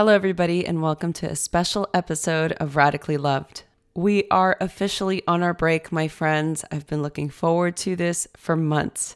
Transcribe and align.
Hello, 0.00 0.14
everybody, 0.14 0.64
and 0.64 0.80
welcome 0.80 1.12
to 1.12 1.30
a 1.30 1.36
special 1.36 1.86
episode 1.92 2.52
of 2.52 2.74
Radically 2.74 3.18
Loved. 3.18 3.64
We 3.94 4.26
are 4.30 4.56
officially 4.58 5.22
on 5.28 5.42
our 5.42 5.52
break, 5.52 5.92
my 5.92 6.08
friends. 6.08 6.64
I've 6.72 6.86
been 6.86 7.02
looking 7.02 7.28
forward 7.28 7.76
to 7.84 7.96
this 7.96 8.26
for 8.34 8.56
months. 8.56 9.14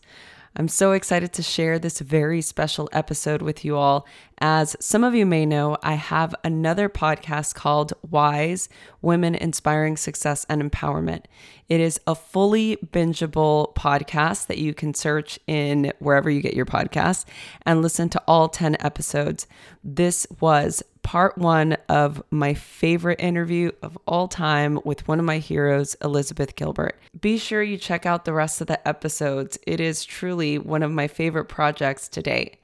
I'm 0.56 0.68
so 0.68 0.92
excited 0.92 1.32
to 1.32 1.42
share 1.42 1.80
this 1.80 1.98
very 1.98 2.40
special 2.40 2.88
episode 2.92 3.42
with 3.42 3.64
you 3.64 3.76
all. 3.76 4.06
As 4.38 4.76
some 4.78 5.02
of 5.02 5.12
you 5.12 5.26
may 5.26 5.44
know, 5.44 5.76
I 5.82 5.94
have 5.94 6.32
another 6.44 6.88
podcast 6.88 7.56
called 7.56 7.92
Wise 8.08 8.68
Women 9.02 9.34
Inspiring 9.34 9.96
Success 9.96 10.46
and 10.48 10.62
Empowerment. 10.62 11.24
It 11.68 11.80
is 11.80 12.00
a 12.06 12.14
fully 12.14 12.76
bingeable 12.76 13.74
podcast 13.74 14.46
that 14.46 14.58
you 14.58 14.74
can 14.74 14.94
search 14.94 15.40
in 15.48 15.92
wherever 15.98 16.30
you 16.30 16.40
get 16.40 16.54
your 16.54 16.66
podcasts 16.66 17.24
and 17.66 17.82
listen 17.82 18.08
to 18.10 18.22
all 18.28 18.48
10 18.48 18.76
episodes. 18.78 19.48
This 19.82 20.24
was 20.38 20.84
part 21.04 21.38
one 21.38 21.76
of 21.88 22.20
my 22.30 22.54
favorite 22.54 23.20
interview 23.20 23.70
of 23.82 23.96
all 24.06 24.26
time 24.26 24.80
with 24.84 25.06
one 25.06 25.20
of 25.20 25.24
my 25.24 25.38
heroes, 25.38 25.94
Elizabeth 26.02 26.56
Gilbert. 26.56 26.98
Be 27.20 27.38
sure 27.38 27.62
you 27.62 27.76
check 27.76 28.06
out 28.06 28.24
the 28.24 28.32
rest 28.32 28.60
of 28.60 28.66
the 28.66 28.88
episodes. 28.88 29.56
It 29.66 29.78
is 29.78 30.04
truly 30.04 30.58
one 30.58 30.82
of 30.82 30.90
my 30.90 31.06
favorite 31.06 31.44
projects 31.44 32.08
to 32.08 32.22
date. 32.22 32.56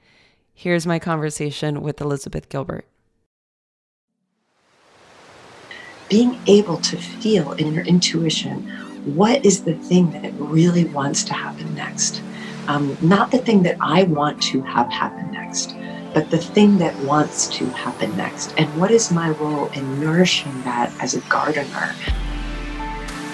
Here's 0.53 0.85
my 0.85 0.99
conversation 0.99 1.81
with 1.81 2.01
Elizabeth 2.01 2.49
Gilbert. 2.49 2.85
Being 6.09 6.37
able 6.47 6.77
to 6.77 6.97
feel 6.97 7.53
in 7.53 7.73
your 7.73 7.85
intuition 7.85 8.67
what 9.15 9.45
is 9.45 9.63
the 9.63 9.75
thing 9.75 10.11
that 10.11 10.25
it 10.25 10.33
really 10.33 10.85
wants 10.85 11.23
to 11.25 11.33
happen 11.33 11.73
next. 11.73 12.21
Um, 12.67 12.97
not 13.01 13.31
the 13.31 13.37
thing 13.37 13.63
that 13.63 13.77
I 13.79 14.03
want 14.03 14.41
to 14.43 14.61
have 14.61 14.91
happen 14.91 15.31
next 15.31 15.73
but 16.13 16.29
the 16.29 16.37
thing 16.37 16.77
that 16.77 16.95
wants 16.99 17.47
to 17.47 17.65
happen 17.67 18.15
next. 18.17 18.53
And 18.57 18.67
what 18.79 18.91
is 18.91 19.11
my 19.11 19.29
role 19.29 19.67
in 19.69 19.99
nourishing 19.99 20.61
that 20.63 20.91
as 20.99 21.13
a 21.13 21.21
gardener? 21.21 21.95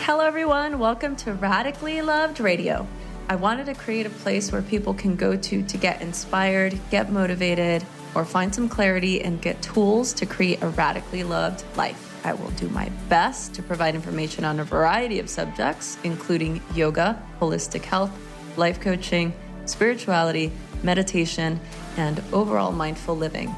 Hello, 0.03 0.23
everyone. 0.23 0.78
Welcome 0.78 1.16
to 1.17 1.34
Radically 1.34 2.02
Loved 2.02 2.39
Radio. 2.39 2.88
I 3.30 3.36
wanted 3.36 3.66
to 3.66 3.73
create 3.73 4.06
a 4.06 4.11
place 4.11 4.52
where 4.52 4.61
people 4.61 4.94
can 4.94 5.16
go 5.16 5.36
to 5.36 5.64
to 5.64 5.78
get 5.78 6.02
inspired, 6.02 6.78
get 6.92 7.11
motivated, 7.11 7.84
or 8.14 8.23
find 8.23 8.53
some 8.53 8.69
clarity 8.69 9.22
and 9.22 9.41
get 9.41 9.62
tools 9.62 10.14
to 10.14 10.25
create 10.25 10.62
a 10.62 10.67
radically 10.69 11.23
loved 11.23 11.64
life. 11.75 12.03
I 12.23 12.34
will 12.34 12.52
do 12.52 12.69
my 12.69 12.89
best 13.09 13.53
to 13.56 13.64
provide 13.64 13.95
information 13.95 14.45
on 14.45 14.59
a 14.59 14.64
variety 14.64 15.19
of 15.19 15.30
subjects, 15.30 15.97
including 16.03 16.62
yoga, 16.75 17.22
holistic 17.41 17.84
health, 17.84 18.12
life 18.56 18.80
coaching, 18.80 19.34
spirituality, 19.66 20.52
meditation, 20.84 21.59
and 21.98 22.23
overall 22.31 22.72
mindful 22.72 23.17
living. 23.17 23.53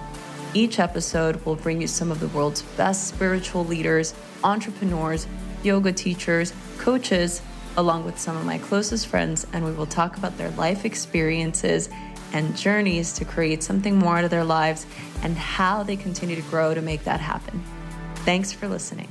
Each 0.54 0.80
episode 0.80 1.46
will 1.46 1.56
bring 1.56 1.82
you 1.82 1.88
some 1.88 2.12
of 2.12 2.20
the 2.20 2.28
world's 2.30 2.64
best 2.76 3.08
spiritual 3.08 3.66
leaders, 3.66 4.16
entrepreneurs, 4.44 5.28
yoga 5.62 5.92
teachers, 5.92 6.54
coaches, 6.78 7.42
along 7.78 8.06
with 8.06 8.18
some 8.18 8.36
of 8.36 8.46
my 8.46 8.58
closest 8.58 9.08
friends, 9.08 9.46
and 9.54 9.64
we 9.64 9.72
will 9.72 9.86
talk 9.86 10.18
about 10.18 10.38
their 10.38 10.50
life 10.52 10.86
experiences 10.86 11.90
and 12.34 12.56
journeys 12.58 13.14
to 13.14 13.26
create 13.26 13.64
something 13.64 13.98
more 13.98 14.18
out 14.18 14.24
of 14.24 14.30
their 14.30 14.44
lives 14.44 14.86
and 15.22 15.38
how 15.38 15.84
they 15.84 15.96
continue 15.96 16.36
to 16.36 16.42
grow 16.44 16.74
to 16.74 16.82
make 16.82 17.04
that 17.04 17.20
happen. 17.20 17.64
Thanks 18.26 18.52
for 18.52 18.68
listening. 18.68 19.08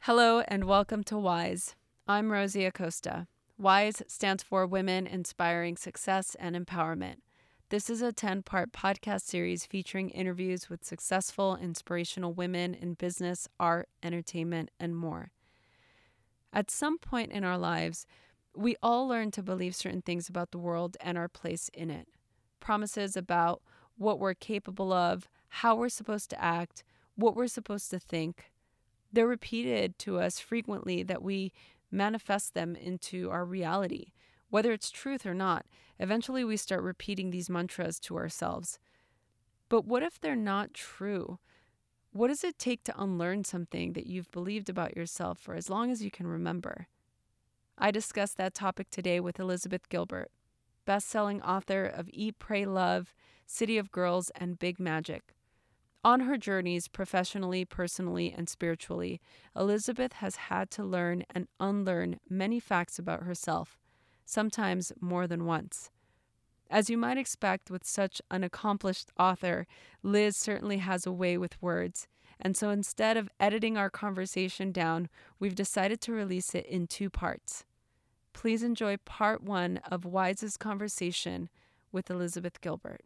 Hello, 0.00 0.40
and 0.48 0.64
welcome 0.64 1.04
to 1.04 1.16
Wise. 1.18 1.76
I'm 2.08 2.32
Rosie 2.32 2.64
Acosta. 2.64 3.28
WISE 3.60 4.02
stands 4.08 4.42
for 4.42 4.66
Women 4.66 5.06
Inspiring 5.06 5.76
Success 5.76 6.34
and 6.40 6.56
Empowerment. 6.56 7.16
This 7.68 7.90
is 7.90 8.00
a 8.00 8.10
10 8.10 8.42
part 8.42 8.72
podcast 8.72 9.20
series 9.20 9.66
featuring 9.66 10.08
interviews 10.08 10.70
with 10.70 10.82
successful, 10.82 11.58
inspirational 11.60 12.32
women 12.32 12.72
in 12.72 12.94
business, 12.94 13.48
art, 13.60 13.90
entertainment, 14.02 14.70
and 14.80 14.96
more. 14.96 15.32
At 16.54 16.70
some 16.70 16.96
point 16.96 17.32
in 17.32 17.44
our 17.44 17.58
lives, 17.58 18.06
we 18.56 18.76
all 18.82 19.06
learn 19.06 19.30
to 19.32 19.42
believe 19.42 19.76
certain 19.76 20.00
things 20.00 20.26
about 20.30 20.52
the 20.52 20.58
world 20.58 20.96
and 20.98 21.18
our 21.18 21.28
place 21.28 21.68
in 21.74 21.90
it. 21.90 22.08
Promises 22.60 23.14
about 23.14 23.60
what 23.98 24.18
we're 24.18 24.32
capable 24.32 24.90
of, 24.90 25.28
how 25.48 25.74
we're 25.74 25.90
supposed 25.90 26.30
to 26.30 26.42
act, 26.42 26.82
what 27.14 27.36
we're 27.36 27.46
supposed 27.46 27.90
to 27.90 27.98
think. 27.98 28.52
They're 29.12 29.26
repeated 29.26 29.98
to 29.98 30.18
us 30.18 30.38
frequently 30.38 31.02
that 31.02 31.22
we 31.22 31.52
manifest 31.90 32.54
them 32.54 32.76
into 32.76 33.30
our 33.30 33.44
reality. 33.44 34.12
Whether 34.48 34.72
it's 34.72 34.90
truth 34.90 35.24
or 35.26 35.34
not, 35.34 35.66
eventually 35.98 36.44
we 36.44 36.56
start 36.56 36.82
repeating 36.82 37.30
these 37.30 37.50
mantras 37.50 38.00
to 38.00 38.16
ourselves. 38.16 38.78
But 39.68 39.86
what 39.86 40.02
if 40.02 40.20
they're 40.20 40.34
not 40.34 40.74
true? 40.74 41.38
What 42.12 42.28
does 42.28 42.42
it 42.42 42.58
take 42.58 42.82
to 42.84 43.00
unlearn 43.00 43.44
something 43.44 43.92
that 43.92 44.06
you've 44.06 44.30
believed 44.32 44.68
about 44.68 44.96
yourself 44.96 45.38
for 45.38 45.54
as 45.54 45.70
long 45.70 45.92
as 45.92 46.02
you 46.02 46.10
can 46.10 46.26
remember? 46.26 46.88
I 47.78 47.92
discussed 47.92 48.36
that 48.36 48.52
topic 48.52 48.90
today 48.90 49.20
with 49.20 49.38
Elizabeth 49.38 49.88
Gilbert, 49.88 50.30
best-selling 50.84 51.40
author 51.42 51.84
of 51.84 52.10
Eat, 52.12 52.38
Pray, 52.40 52.66
Love, 52.66 53.14
City 53.46 53.78
of 53.78 53.92
Girls, 53.92 54.30
and 54.34 54.58
Big 54.58 54.80
Magic. 54.80 55.34
On 56.02 56.20
her 56.20 56.38
journeys, 56.38 56.88
professionally, 56.88 57.66
personally, 57.66 58.34
and 58.34 58.48
spiritually, 58.48 59.20
Elizabeth 59.54 60.14
has 60.14 60.36
had 60.36 60.70
to 60.70 60.82
learn 60.82 61.24
and 61.34 61.46
unlearn 61.58 62.18
many 62.28 62.58
facts 62.58 62.98
about 62.98 63.24
herself, 63.24 63.78
sometimes 64.24 64.92
more 64.98 65.26
than 65.26 65.44
once. 65.44 65.90
As 66.70 66.88
you 66.88 66.96
might 66.96 67.18
expect 67.18 67.70
with 67.70 67.84
such 67.84 68.22
an 68.30 68.44
accomplished 68.44 69.10
author, 69.18 69.66
Liz 70.02 70.38
certainly 70.38 70.78
has 70.78 71.04
a 71.04 71.12
way 71.12 71.36
with 71.36 71.60
words. 71.60 72.08
And 72.40 72.56
so 72.56 72.70
instead 72.70 73.18
of 73.18 73.28
editing 73.38 73.76
our 73.76 73.90
conversation 73.90 74.72
down, 74.72 75.10
we've 75.38 75.54
decided 75.54 76.00
to 76.02 76.12
release 76.12 76.54
it 76.54 76.64
in 76.64 76.86
two 76.86 77.10
parts. 77.10 77.64
Please 78.32 78.62
enjoy 78.62 78.96
part 79.04 79.42
one 79.42 79.80
of 79.90 80.06
Wise's 80.06 80.56
conversation 80.56 81.50
with 81.92 82.08
Elizabeth 82.08 82.62
Gilbert 82.62 83.02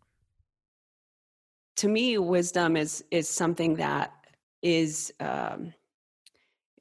to 1.76 1.88
me 1.88 2.18
wisdom 2.18 2.76
is 2.76 3.04
is 3.10 3.28
something 3.28 3.76
that 3.76 4.12
is 4.62 5.12
um, 5.20 5.72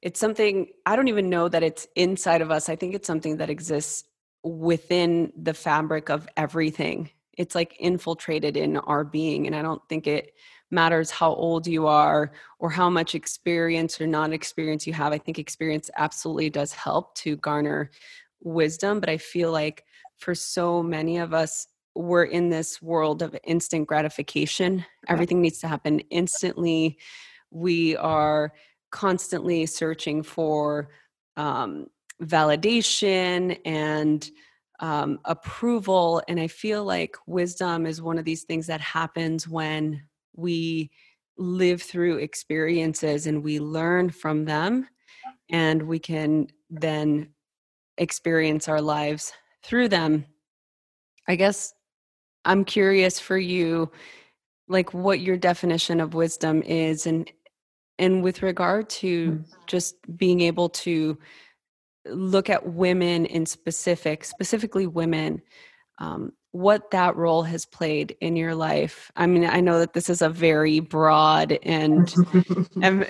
it's 0.02 0.20
something 0.20 0.68
i 0.86 0.96
don't 0.96 1.08
even 1.08 1.30
know 1.30 1.48
that 1.50 1.64
it's 1.64 1.88
inside 1.96 2.42
of 2.42 2.52
us 2.52 2.70
i 2.70 2.76
think 2.76 2.94
it's 2.94 3.08
something 3.08 3.38
that 3.38 3.50
exists 3.50 4.04
within 4.44 5.32
the 5.42 5.54
fabric 5.54 6.10
of 6.10 6.28
everything. 6.36 7.10
It's 7.38 7.56
like 7.56 7.76
infiltrated 7.80 8.58
in 8.58 8.78
our 8.78 9.04
being 9.04 9.48
and 9.48 9.56
i 9.56 9.64
don't 9.64 9.82
think 9.90 10.06
it 10.06 10.34
matters 10.70 11.10
how 11.10 11.34
old 11.34 11.66
you 11.66 11.88
are 11.88 12.32
or 12.60 12.70
how 12.70 12.92
much 12.92 13.16
experience 13.16 14.00
or 14.00 14.06
non 14.06 14.34
experience 14.34 14.86
you 14.86 14.94
have 14.94 15.14
i 15.14 15.18
think 15.18 15.40
experience 15.40 15.90
absolutely 15.98 16.52
does 16.52 16.74
help 16.74 17.16
to 17.16 17.36
garner 17.38 17.90
wisdom 18.42 19.00
but 19.00 19.10
i 19.10 19.18
feel 19.18 19.52
like 19.52 19.84
for 20.18 20.36
so 20.36 20.84
many 20.84 21.18
of 21.18 21.34
us 21.34 21.68
we're 21.96 22.24
in 22.24 22.50
this 22.50 22.82
world 22.82 23.22
of 23.22 23.36
instant 23.44 23.88
gratification. 23.88 24.86
Everything 25.08 25.42
needs 25.42 25.60
to 25.60 25.68
happen 25.68 26.00
instantly. 26.10 26.98
We 27.52 27.96
are 27.98 28.54
constantly 28.92 29.66
searching 29.66 30.24
for 30.24 30.90
um, 31.38 31.88
validation 32.22 33.60
and 33.66 34.30
um, 34.80 35.20
approval. 35.26 36.22
And 36.28 36.40
I 36.40 36.48
feel 36.48 36.84
like 36.84 37.16
wisdom 37.28 37.86
is 37.86 38.02
one 38.02 38.18
of 38.18 38.26
these 38.26 38.44
things 38.44 38.68
that 38.68 38.82
happens 38.82 39.48
when 39.48 40.04
we 40.36 40.92
live 41.38 41.82
through 41.82 42.18
experiences 42.18 43.28
and 43.28 43.44
we 43.44 43.60
learn 43.60 44.10
from 44.10 44.46
them, 44.46 44.88
and 45.50 45.82
we 45.84 46.00
can 46.00 46.48
then 46.70 47.30
experience 47.98 48.68
our 48.68 48.82
lives 48.82 49.34
through 49.64 49.88
them. 49.88 50.26
I 51.28 51.36
guess 51.36 51.74
I'm 52.46 52.66
curious 52.66 53.20
for 53.20 53.38
you, 53.38 53.92
like 54.68 54.94
what 54.94 55.20
your 55.20 55.38
definition 55.38 56.00
of 56.00 56.14
wisdom 56.14 56.62
is, 56.64 57.06
and 57.06 57.32
and 58.00 58.24
with 58.24 58.42
regard 58.42 58.90
to 58.90 59.32
mm. 59.32 59.46
just 59.68 59.96
being 60.18 60.42
able 60.42 60.70
to 60.70 61.18
look 62.06 62.50
at 62.50 62.74
women 62.74 63.26
in 63.26 63.46
specific, 63.46 64.26
specifically 64.26 64.88
women, 64.88 65.42
um, 66.00 66.34
what 66.52 66.92
that 66.92 67.16
role 67.16 67.42
has 67.44 67.66
played 67.66 68.16
in 68.22 68.36
your 68.36 68.54
life. 68.54 69.12
I 69.16 69.26
mean, 69.26 69.46
I 69.46 69.60
know 69.60 69.80
that 69.80 69.94
this 69.94 70.08
is 70.08 70.22
a 70.22 70.30
very 70.30 70.80
broad 70.80 71.58
and 71.64 72.14
am, 72.82 73.06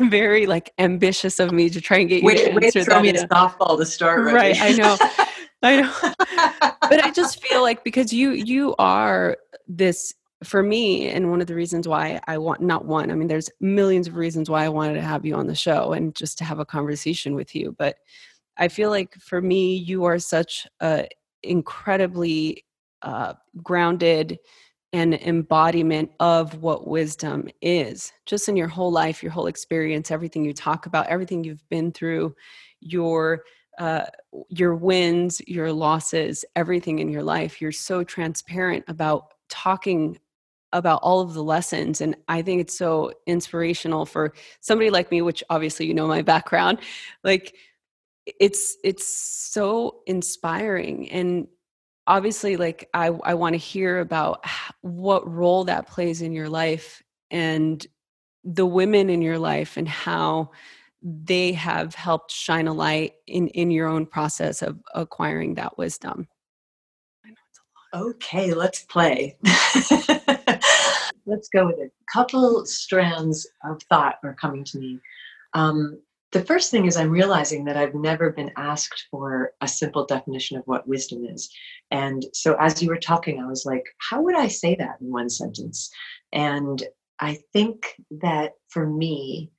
very 0.08 0.46
like 0.46 0.72
ambitious 0.78 1.40
of 1.40 1.52
me 1.52 1.68
to 1.70 1.80
try 1.80 1.98
and 1.98 2.08
get 2.08 2.22
you 2.22 2.26
wait, 2.26 2.44
to 2.44 2.52
answer 2.52 2.80
wait, 2.80 2.84
throw 2.84 3.00
me 3.00 3.08
a 3.10 3.26
softball 3.26 3.78
to 3.78 3.84
start. 3.86 4.24
Right, 4.24 4.56
right 4.58 4.60
I 4.60 4.72
know. 4.72 4.96
I 5.64 5.80
know. 5.80 5.92
but 6.82 7.02
I 7.02 7.10
just 7.10 7.42
feel 7.42 7.62
like 7.62 7.84
because 7.84 8.12
you 8.12 8.30
you 8.32 8.74
are 8.78 9.36
this 9.66 10.14
for 10.42 10.62
me 10.62 11.08
and 11.08 11.30
one 11.30 11.40
of 11.40 11.46
the 11.46 11.54
reasons 11.54 11.88
why 11.88 12.20
I 12.26 12.36
want 12.38 12.60
not 12.60 12.84
one, 12.84 13.10
I 13.10 13.14
mean 13.14 13.28
there's 13.28 13.50
millions 13.60 14.08
of 14.08 14.16
reasons 14.16 14.50
why 14.50 14.64
I 14.64 14.68
wanted 14.68 14.94
to 14.94 15.00
have 15.02 15.24
you 15.24 15.34
on 15.34 15.46
the 15.46 15.54
show 15.54 15.92
and 15.92 16.14
just 16.14 16.38
to 16.38 16.44
have 16.44 16.58
a 16.58 16.66
conversation 16.66 17.34
with 17.34 17.54
you, 17.54 17.74
but 17.78 17.96
I 18.56 18.68
feel 18.68 18.90
like 18.90 19.14
for 19.14 19.40
me 19.40 19.76
you 19.76 20.04
are 20.04 20.18
such 20.18 20.66
a 20.80 21.08
incredibly 21.42 22.64
uh, 23.02 23.34
grounded 23.62 24.38
and 24.92 25.14
embodiment 25.14 26.10
of 26.20 26.62
what 26.62 26.86
wisdom 26.86 27.48
is 27.60 28.12
just 28.26 28.48
in 28.48 28.56
your 28.56 28.68
whole 28.68 28.92
life 28.92 29.22
your 29.22 29.32
whole 29.32 29.48
experience 29.48 30.10
everything 30.10 30.44
you 30.44 30.54
talk 30.54 30.86
about 30.86 31.06
everything 31.08 31.42
you've 31.42 31.68
been 31.68 31.90
through 31.90 32.34
your 32.80 33.42
uh, 33.78 34.04
your 34.48 34.74
wins 34.74 35.40
your 35.46 35.72
losses 35.72 36.44
everything 36.56 36.98
in 36.98 37.08
your 37.08 37.22
life 37.22 37.60
you're 37.60 37.72
so 37.72 38.04
transparent 38.04 38.84
about 38.88 39.34
talking 39.48 40.18
about 40.72 41.00
all 41.02 41.20
of 41.20 41.34
the 41.34 41.42
lessons 41.42 42.00
and 42.00 42.16
i 42.28 42.42
think 42.42 42.60
it's 42.60 42.76
so 42.76 43.12
inspirational 43.26 44.04
for 44.04 44.32
somebody 44.60 44.90
like 44.90 45.10
me 45.10 45.22
which 45.22 45.42
obviously 45.50 45.86
you 45.86 45.94
know 45.94 46.06
my 46.06 46.22
background 46.34 46.78
like 47.22 47.54
it's 48.26 48.76
it's 48.82 49.06
so 49.06 50.00
inspiring 50.06 51.10
and 51.10 51.46
obviously 52.06 52.56
like 52.56 52.88
i 52.94 53.06
i 53.24 53.34
want 53.34 53.54
to 53.54 53.58
hear 53.58 54.00
about 54.00 54.44
what 54.82 55.30
role 55.30 55.64
that 55.64 55.86
plays 55.86 56.22
in 56.22 56.32
your 56.32 56.48
life 56.48 57.02
and 57.30 57.86
the 58.44 58.66
women 58.66 59.08
in 59.08 59.22
your 59.22 59.38
life 59.38 59.76
and 59.76 59.88
how 59.88 60.50
they 61.04 61.52
have 61.52 61.94
helped 61.94 62.32
shine 62.32 62.66
a 62.66 62.72
light 62.72 63.12
in 63.26 63.48
in 63.48 63.70
your 63.70 63.86
own 63.86 64.06
process 64.06 64.62
of 64.62 64.78
acquiring 64.94 65.54
that 65.54 65.76
wisdom. 65.76 66.26
Okay 67.92 68.54
let's 68.54 68.82
play. 68.82 69.36
Let's 71.26 71.48
go 71.48 71.66
with 71.66 71.78
it. 71.78 71.90
A 71.90 72.12
couple 72.12 72.66
strands 72.66 73.46
of 73.64 73.82
thought 73.84 74.16
are 74.24 74.34
coming 74.34 74.64
to 74.64 74.78
me. 74.78 75.00
Um, 75.54 76.00
the 76.32 76.44
first 76.44 76.70
thing 76.70 76.86
is 76.86 76.96
I'm 76.96 77.10
realizing 77.10 77.64
that 77.64 77.76
I've 77.76 77.94
never 77.94 78.30
been 78.30 78.50
asked 78.56 79.06
for 79.10 79.52
a 79.60 79.68
simple 79.68 80.04
definition 80.04 80.58
of 80.58 80.64
what 80.66 80.86
wisdom 80.86 81.24
is. 81.24 81.48
And 81.90 82.26
so 82.32 82.56
as 82.58 82.82
you 82.82 82.88
were 82.88 82.98
talking, 82.98 83.40
I 83.40 83.46
was 83.46 83.64
like, 83.64 83.84
how 83.98 84.20
would 84.20 84.36
I 84.36 84.48
say 84.48 84.74
that 84.74 84.96
in 85.00 85.12
one 85.12 85.30
sentence? 85.30 85.90
And 86.32 86.82
I 87.20 87.38
think 87.52 87.94
that 88.10 88.52
for 88.68 88.86
me, 88.86 89.50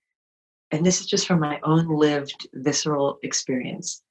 and 0.75 0.86
this 0.86 1.00
is 1.00 1.07
just 1.07 1.25
from 1.25 1.39
my 1.39 1.57
own 1.63 1.88
lived 1.88 2.48
visceral 2.54 3.18
experience, 3.24 4.04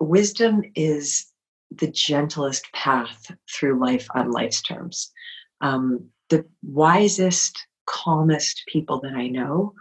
wisdom 0.00 0.62
is 0.74 1.26
the 1.70 1.88
gentlest 1.88 2.72
path 2.72 3.30
through 3.52 3.78
life 3.78 4.06
on 4.14 4.30
life's 4.30 4.62
terms. 4.62 5.12
Um, 5.60 6.08
the 6.30 6.46
wisest, 6.62 7.66
calmest 7.84 8.62
people 8.66 8.98
that 9.00 9.12
I 9.12 9.28
know 9.28 9.74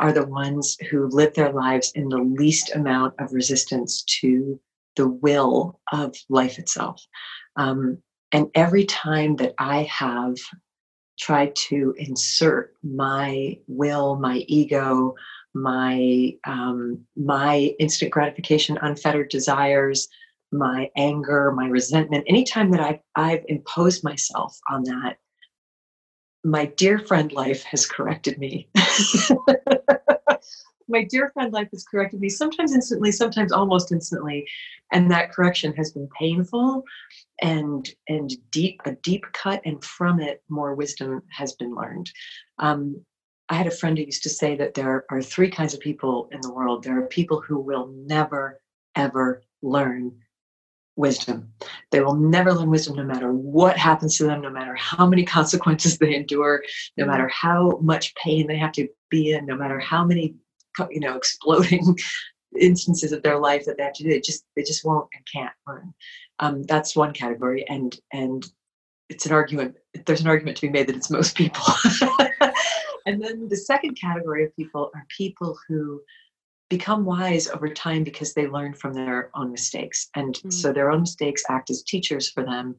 are 0.00 0.12
the 0.12 0.26
ones 0.26 0.76
who 0.90 1.06
live 1.06 1.32
their 1.34 1.52
lives 1.52 1.92
in 1.94 2.08
the 2.08 2.18
least 2.18 2.74
amount 2.74 3.14
of 3.20 3.32
resistance 3.32 4.02
to 4.20 4.58
the 4.96 5.08
will 5.08 5.78
of 5.92 6.16
life 6.28 6.58
itself. 6.58 7.00
Um, 7.54 7.98
and 8.32 8.48
every 8.56 8.84
time 8.84 9.36
that 9.36 9.54
I 9.58 9.84
have 9.84 10.34
tried 11.18 11.54
to 11.56 11.94
insert 11.98 12.74
my 12.82 13.58
will, 13.66 14.16
my 14.16 14.44
ego, 14.46 15.14
my 15.54 16.32
um, 16.44 17.04
my 17.16 17.74
instant 17.78 18.10
gratification, 18.10 18.78
unfettered 18.82 19.28
desires, 19.28 20.08
my 20.52 20.90
anger, 20.96 21.52
my 21.52 21.66
resentment, 21.66 22.24
anytime 22.26 22.70
that 22.70 22.80
I've, 22.80 23.00
I've 23.16 23.44
imposed 23.48 24.04
myself 24.04 24.58
on 24.70 24.84
that, 24.84 25.18
my 26.44 26.66
dear 26.66 26.98
friend 26.98 27.32
life 27.32 27.62
has 27.64 27.86
corrected 27.86 28.38
me. 28.38 28.68
my 30.88 31.04
dear 31.04 31.30
friend 31.30 31.52
life 31.52 31.68
has 31.72 31.84
corrected 31.84 32.20
me 32.20 32.28
sometimes 32.28 32.72
instantly 32.72 33.12
sometimes 33.12 33.52
almost 33.52 33.92
instantly 33.92 34.46
and 34.92 35.10
that 35.10 35.32
correction 35.32 35.72
has 35.74 35.92
been 35.92 36.08
painful 36.18 36.82
and 37.42 37.90
and 38.08 38.32
deep 38.50 38.80
a 38.84 38.92
deep 39.02 39.24
cut 39.32 39.60
and 39.64 39.82
from 39.84 40.20
it 40.20 40.42
more 40.48 40.74
wisdom 40.74 41.22
has 41.30 41.52
been 41.54 41.74
learned 41.74 42.10
um, 42.58 43.00
i 43.48 43.54
had 43.54 43.66
a 43.66 43.70
friend 43.70 43.98
who 43.98 44.04
used 44.04 44.22
to 44.22 44.30
say 44.30 44.56
that 44.56 44.74
there 44.74 45.04
are 45.10 45.22
three 45.22 45.50
kinds 45.50 45.74
of 45.74 45.80
people 45.80 46.28
in 46.32 46.40
the 46.40 46.52
world 46.52 46.82
there 46.82 46.98
are 46.98 47.06
people 47.06 47.40
who 47.40 47.58
will 47.58 47.88
never 48.06 48.60
ever 48.96 49.42
learn 49.62 50.12
wisdom. 50.98 51.52
They 51.90 52.00
will 52.00 52.16
never 52.16 52.52
learn 52.52 52.68
wisdom 52.68 52.96
no 52.96 53.04
matter 53.04 53.32
what 53.32 53.78
happens 53.78 54.18
to 54.18 54.24
them, 54.24 54.42
no 54.42 54.50
matter 54.50 54.74
how 54.74 55.06
many 55.06 55.24
consequences 55.24 55.96
they 55.98 56.14
endure, 56.14 56.62
no 56.96 57.04
mm-hmm. 57.04 57.12
matter 57.12 57.28
how 57.28 57.78
much 57.80 58.14
pain 58.16 58.46
they 58.46 58.58
have 58.58 58.72
to 58.72 58.88
be 59.08 59.32
in, 59.32 59.46
no 59.46 59.56
matter 59.56 59.78
how 59.78 60.04
many 60.04 60.34
you 60.90 61.00
know 61.00 61.16
exploding 61.16 61.96
instances 62.58 63.12
of 63.12 63.22
their 63.22 63.38
life 63.38 63.64
that 63.66 63.76
they 63.76 63.84
have 63.84 63.92
to 63.94 64.02
do. 64.02 64.10
They 64.10 64.20
just 64.20 64.44
they 64.56 64.62
just 64.62 64.84
won't 64.84 65.08
and 65.14 65.24
can't 65.32 65.54
learn. 65.66 65.94
Um, 66.38 66.62
that's 66.64 66.96
one 66.96 67.12
category, 67.12 67.68
and 67.68 67.98
and 68.12 68.46
it's 69.08 69.26
an 69.26 69.32
argument. 69.32 69.76
There's 70.06 70.20
an 70.20 70.28
argument 70.28 70.56
to 70.58 70.66
be 70.66 70.72
made 70.72 70.86
that 70.88 70.96
it's 70.96 71.10
most 71.10 71.36
people. 71.36 71.64
and 73.06 73.22
then 73.22 73.48
the 73.48 73.56
second 73.56 73.94
category 73.94 74.44
of 74.44 74.54
people 74.54 74.90
are 74.94 75.06
people 75.16 75.58
who 75.66 76.00
become 76.68 77.04
wise 77.04 77.48
over 77.48 77.68
time 77.68 78.04
because 78.04 78.34
they 78.34 78.46
learn 78.46 78.74
from 78.74 78.92
their 78.92 79.30
own 79.34 79.50
mistakes. 79.50 80.10
And 80.14 80.34
mm-hmm. 80.34 80.50
so 80.50 80.72
their 80.72 80.90
own 80.90 81.00
mistakes 81.00 81.42
act 81.48 81.70
as 81.70 81.82
teachers 81.82 82.30
for 82.30 82.44
them 82.44 82.76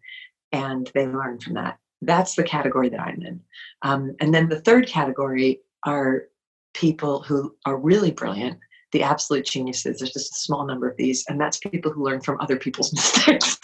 and 0.52 0.90
they 0.94 1.08
learn 1.08 1.40
from 1.40 1.56
that. 1.56 1.78
That's 2.02 2.36
the 2.36 2.44
category 2.44 2.90
that 2.90 3.00
I'm 3.00 3.22
in. 3.22 3.42
Um, 3.82 4.16
and 4.20 4.34
then 4.34 4.48
the 4.48 4.62
third 4.62 4.88
category 4.88 5.62
are 5.86 6.24
people 6.80 7.22
who 7.24 7.54
are 7.66 7.78
really 7.78 8.12
brilliant, 8.12 8.58
the 8.94 9.04
absolute 9.04 9.46
geniuses. 9.46 10.00
There's 10.00 10.14
just 10.14 10.32
a 10.32 10.40
small 10.40 10.66
number 10.66 10.88
of 10.90 10.96
these, 10.96 11.26
and 11.28 11.40
that's 11.40 11.58
people 11.58 11.92
who 11.92 12.06
learn 12.06 12.22
from 12.22 12.40
other 12.40 12.56
people's 12.56 12.94
mistakes. 13.28 13.58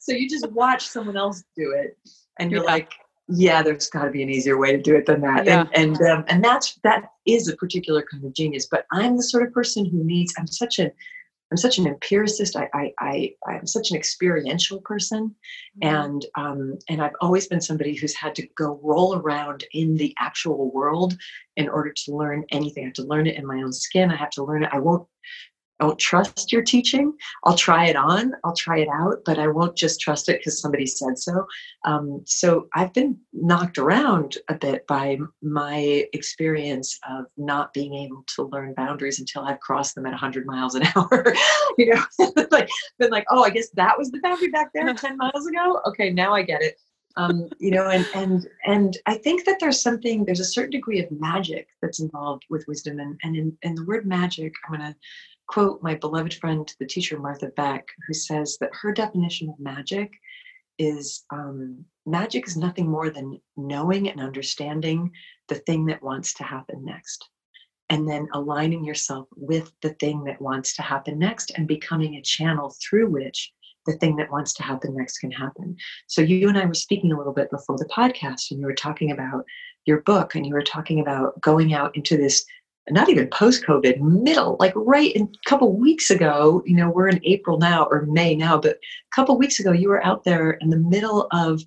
so 0.00 0.12
you 0.12 0.28
just 0.28 0.48
watch 0.52 0.86
someone 0.86 1.16
else 1.16 1.42
do 1.56 1.72
it, 1.72 1.98
and 2.38 2.52
you're 2.52 2.62
yeah. 2.62 2.70
like, 2.70 2.92
yeah, 3.28 3.60
there's 3.62 3.90
got 3.90 4.04
to 4.04 4.10
be 4.10 4.22
an 4.22 4.30
easier 4.30 4.56
way 4.56 4.70
to 4.70 4.80
do 4.80 4.94
it 4.94 5.06
than 5.06 5.20
that. 5.22 5.46
Yeah. 5.46 5.64
And 5.74 5.98
and 6.00 6.10
um, 6.10 6.24
and 6.28 6.44
that's 6.44 6.78
that 6.84 7.10
is 7.26 7.48
a 7.48 7.56
particular 7.56 8.04
kind 8.08 8.24
of 8.24 8.32
genius. 8.32 8.68
But 8.70 8.86
I'm 8.92 9.16
the 9.16 9.24
sort 9.24 9.44
of 9.44 9.52
person 9.52 9.84
who 9.84 10.04
needs. 10.04 10.32
I'm 10.38 10.46
such 10.46 10.78
a 10.78 10.92
I'm 11.54 11.58
such 11.58 11.78
an 11.78 11.86
empiricist. 11.86 12.56
I 12.56 12.68
I, 12.74 12.92
I 12.98 13.34
I'm 13.46 13.64
such 13.64 13.92
an 13.92 13.96
experiential 13.96 14.80
person, 14.80 15.36
mm-hmm. 15.80 15.96
and 15.96 16.26
um, 16.34 16.78
and 16.88 17.00
I've 17.00 17.14
always 17.20 17.46
been 17.46 17.60
somebody 17.60 17.94
who's 17.94 18.16
had 18.16 18.34
to 18.34 18.48
go 18.58 18.80
roll 18.82 19.14
around 19.14 19.62
in 19.72 19.96
the 19.96 20.12
actual 20.18 20.72
world 20.72 21.16
in 21.56 21.68
order 21.68 21.92
to 21.92 22.16
learn 22.16 22.44
anything. 22.50 22.82
I 22.82 22.86
have 22.88 22.94
to 22.94 23.04
learn 23.04 23.28
it 23.28 23.36
in 23.36 23.46
my 23.46 23.62
own 23.62 23.72
skin. 23.72 24.10
I 24.10 24.16
have 24.16 24.30
to 24.30 24.42
learn 24.42 24.64
it. 24.64 24.70
I 24.72 24.80
won't 24.80 25.06
I 25.80 25.86
won't 25.86 25.98
trust 25.98 26.52
your 26.52 26.62
teaching. 26.62 27.12
I'll 27.44 27.56
try 27.56 27.86
it 27.86 27.96
on, 27.96 28.32
I'll 28.44 28.54
try 28.54 28.78
it 28.78 28.88
out, 28.88 29.18
but 29.24 29.38
I 29.38 29.48
won't 29.48 29.76
just 29.76 30.00
trust 30.00 30.28
it 30.28 30.38
because 30.38 30.60
somebody 30.60 30.86
said 30.86 31.18
so. 31.18 31.46
Um, 31.84 32.22
so 32.26 32.68
I've 32.74 32.92
been 32.92 33.18
knocked 33.32 33.78
around 33.78 34.38
a 34.48 34.54
bit 34.54 34.86
by 34.86 35.18
my 35.42 36.06
experience 36.12 36.98
of 37.10 37.26
not 37.36 37.72
being 37.72 37.94
able 37.94 38.24
to 38.36 38.44
learn 38.44 38.74
boundaries 38.74 39.18
until 39.18 39.42
I've 39.42 39.60
crossed 39.60 39.96
them 39.96 40.06
at 40.06 40.10
100 40.10 40.46
miles 40.46 40.76
an 40.76 40.84
hour. 40.96 41.34
you 41.76 41.94
know, 41.94 42.04
like 42.50 42.68
been 42.98 43.10
like, 43.10 43.26
oh, 43.30 43.42
I 43.42 43.50
guess 43.50 43.70
that 43.70 43.98
was 43.98 44.10
the 44.10 44.20
boundary 44.20 44.50
back 44.50 44.70
there 44.74 44.92
10 44.94 45.16
miles 45.16 45.46
ago. 45.46 45.80
Okay, 45.86 46.10
now 46.10 46.34
I 46.34 46.42
get 46.42 46.62
it. 46.62 46.76
Um, 47.16 47.48
you 47.60 47.70
know, 47.70 47.88
and 47.90 48.04
and 48.12 48.48
and 48.64 48.98
I 49.06 49.14
think 49.14 49.44
that 49.44 49.58
there's 49.60 49.80
something, 49.80 50.24
there's 50.24 50.40
a 50.40 50.44
certain 50.44 50.72
degree 50.72 51.00
of 51.00 51.12
magic 51.12 51.68
that's 51.80 52.00
involved 52.00 52.42
with 52.50 52.64
wisdom, 52.66 52.98
and 52.98 53.16
and 53.22 53.36
in, 53.36 53.56
in 53.62 53.76
the 53.76 53.84
word 53.84 54.04
magic, 54.04 54.52
I'm 54.66 54.72
gonna 54.72 54.96
quote 55.46 55.82
my 55.82 55.94
beloved 55.94 56.34
friend, 56.34 56.72
the 56.78 56.86
teacher 56.86 57.18
Martha 57.18 57.48
Beck, 57.56 57.88
who 58.06 58.14
says 58.14 58.56
that 58.60 58.74
her 58.80 58.92
definition 58.92 59.48
of 59.48 59.58
magic 59.58 60.12
is 60.78 61.24
um, 61.30 61.84
magic 62.06 62.46
is 62.46 62.56
nothing 62.56 62.88
more 62.88 63.10
than 63.10 63.40
knowing 63.56 64.08
and 64.08 64.20
understanding 64.20 65.10
the 65.48 65.56
thing 65.56 65.86
that 65.86 66.02
wants 66.02 66.34
to 66.34 66.44
happen 66.44 66.84
next. 66.84 67.28
And 67.90 68.08
then 68.08 68.28
aligning 68.32 68.84
yourself 68.84 69.28
with 69.36 69.70
the 69.82 69.94
thing 69.94 70.24
that 70.24 70.40
wants 70.40 70.74
to 70.76 70.82
happen 70.82 71.18
next 71.18 71.52
and 71.54 71.68
becoming 71.68 72.14
a 72.14 72.22
channel 72.22 72.74
through 72.82 73.10
which 73.10 73.52
the 73.86 73.92
thing 73.98 74.16
that 74.16 74.32
wants 74.32 74.54
to 74.54 74.62
happen 74.62 74.96
next 74.96 75.18
can 75.18 75.30
happen. 75.30 75.76
So, 76.06 76.22
you 76.22 76.48
and 76.48 76.56
I 76.56 76.64
were 76.64 76.74
speaking 76.74 77.12
a 77.12 77.18
little 77.18 77.34
bit 77.34 77.50
before 77.50 77.76
the 77.76 77.88
podcast, 77.94 78.50
and 78.50 78.58
you 78.58 78.66
were 78.66 78.74
talking 78.74 79.10
about 79.10 79.44
your 79.84 80.00
book, 80.00 80.34
and 80.34 80.46
you 80.46 80.54
were 80.54 80.62
talking 80.62 81.00
about 81.00 81.38
going 81.42 81.74
out 81.74 81.94
into 81.94 82.16
this 82.16 82.44
not 82.90 83.08
even 83.08 83.28
post 83.28 83.64
COVID, 83.64 84.00
middle, 84.00 84.56
like 84.60 84.72
right 84.76 85.12
in 85.12 85.22
a 85.22 85.48
couple 85.48 85.72
weeks 85.72 86.10
ago, 86.10 86.62
you 86.66 86.76
know, 86.76 86.90
we're 86.90 87.08
in 87.08 87.20
April 87.24 87.58
now 87.58 87.84
or 87.84 88.02
May 88.06 88.34
now, 88.34 88.58
but 88.58 88.72
a 88.72 89.14
couple 89.14 89.38
weeks 89.38 89.58
ago, 89.58 89.72
you 89.72 89.88
were 89.88 90.04
out 90.04 90.24
there 90.24 90.52
in 90.52 90.68
the 90.68 90.76
middle 90.76 91.26
of 91.32 91.62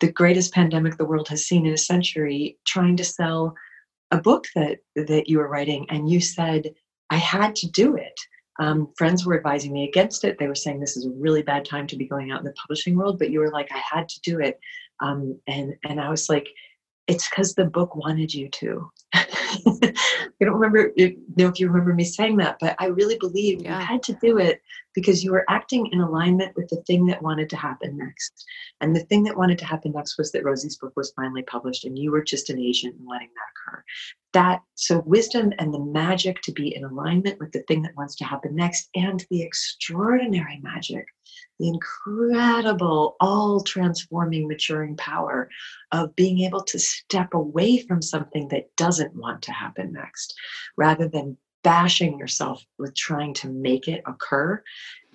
the 0.00 0.10
greatest 0.10 0.54
pandemic 0.54 0.96
the 0.96 1.04
world 1.04 1.28
has 1.28 1.46
seen 1.46 1.66
in 1.66 1.74
a 1.74 1.78
century, 1.78 2.58
trying 2.66 2.96
to 2.96 3.04
sell 3.04 3.54
a 4.10 4.18
book 4.18 4.46
that 4.54 4.78
that 4.96 5.28
you 5.28 5.38
were 5.38 5.48
writing, 5.48 5.86
and 5.90 6.08
you 6.08 6.20
said, 6.20 6.74
I 7.10 7.16
had 7.16 7.54
to 7.56 7.70
do 7.70 7.96
it. 7.96 8.18
Um, 8.58 8.88
friends 8.96 9.26
were 9.26 9.36
advising 9.36 9.72
me 9.72 9.86
against 9.88 10.24
it. 10.24 10.38
They 10.38 10.46
were 10.46 10.54
saying 10.54 10.80
this 10.80 10.96
is 10.96 11.06
a 11.06 11.10
really 11.10 11.42
bad 11.42 11.64
time 11.64 11.86
to 11.88 11.96
be 11.96 12.06
going 12.06 12.30
out 12.30 12.38
in 12.38 12.44
the 12.44 12.52
publishing 12.52 12.96
world, 12.96 13.18
but 13.18 13.30
you 13.30 13.40
were 13.40 13.50
like, 13.50 13.68
I 13.72 13.82
had 13.92 14.08
to 14.08 14.20
do 14.22 14.40
it. 14.40 14.58
Um, 15.00 15.38
and 15.46 15.74
and 15.84 16.00
I 16.00 16.08
was 16.08 16.28
like, 16.28 16.48
it's 17.06 17.28
because 17.28 17.54
the 17.54 17.64
book 17.64 17.96
wanted 17.96 18.32
you 18.32 18.48
to 18.48 18.90
I 20.40 20.44
don't 20.44 20.54
remember 20.54 20.90
if, 20.96 21.14
know 21.36 21.48
if 21.48 21.60
you 21.60 21.68
remember 21.68 21.94
me 21.94 22.04
saying 22.04 22.36
that, 22.38 22.58
but 22.60 22.74
I 22.78 22.86
really 22.86 23.16
believe 23.18 23.62
yeah. 23.62 23.78
you 23.78 23.86
had 23.86 24.02
to 24.04 24.18
do 24.20 24.38
it 24.38 24.60
because 24.94 25.22
you 25.22 25.32
were 25.32 25.44
acting 25.48 25.88
in 25.92 26.00
alignment 26.00 26.54
with 26.56 26.68
the 26.68 26.82
thing 26.86 27.06
that 27.06 27.22
wanted 27.22 27.48
to 27.50 27.56
happen 27.56 27.96
next. 27.96 28.44
And 28.80 28.94
the 28.94 29.04
thing 29.04 29.22
that 29.24 29.36
wanted 29.36 29.58
to 29.58 29.64
happen 29.64 29.92
next 29.92 30.18
was 30.18 30.32
that 30.32 30.44
Rosie's 30.44 30.76
book 30.76 30.92
was 30.96 31.12
finally 31.16 31.42
published, 31.42 31.84
and 31.84 31.98
you 31.98 32.10
were 32.10 32.22
just 32.22 32.50
an 32.50 32.58
agent 32.58 32.96
in 32.98 33.06
letting 33.06 33.30
that 33.34 33.72
occur. 33.72 33.84
That 34.32 34.62
so 34.74 35.02
wisdom 35.06 35.52
and 35.58 35.72
the 35.72 35.80
magic 35.80 36.42
to 36.42 36.52
be 36.52 36.74
in 36.74 36.84
alignment 36.84 37.38
with 37.38 37.52
the 37.52 37.62
thing 37.62 37.82
that 37.82 37.96
wants 37.96 38.16
to 38.16 38.24
happen 38.24 38.54
next, 38.54 38.88
and 38.94 39.24
the 39.30 39.42
extraordinary 39.42 40.60
magic 40.62 41.06
the 41.58 41.68
incredible, 41.68 43.16
all 43.20 43.62
transforming, 43.62 44.48
maturing 44.48 44.96
power 44.96 45.48
of 45.92 46.14
being 46.16 46.40
able 46.40 46.62
to 46.62 46.78
step 46.78 47.34
away 47.34 47.78
from 47.78 48.02
something 48.02 48.48
that 48.48 48.74
doesn't 48.76 49.03
want 49.14 49.42
to 49.42 49.52
happen 49.52 49.92
next 49.92 50.34
rather 50.76 51.08
than 51.08 51.36
bashing 51.62 52.18
yourself 52.18 52.64
with 52.78 52.94
trying 52.94 53.32
to 53.32 53.48
make 53.48 53.88
it 53.88 54.02
occur. 54.06 54.62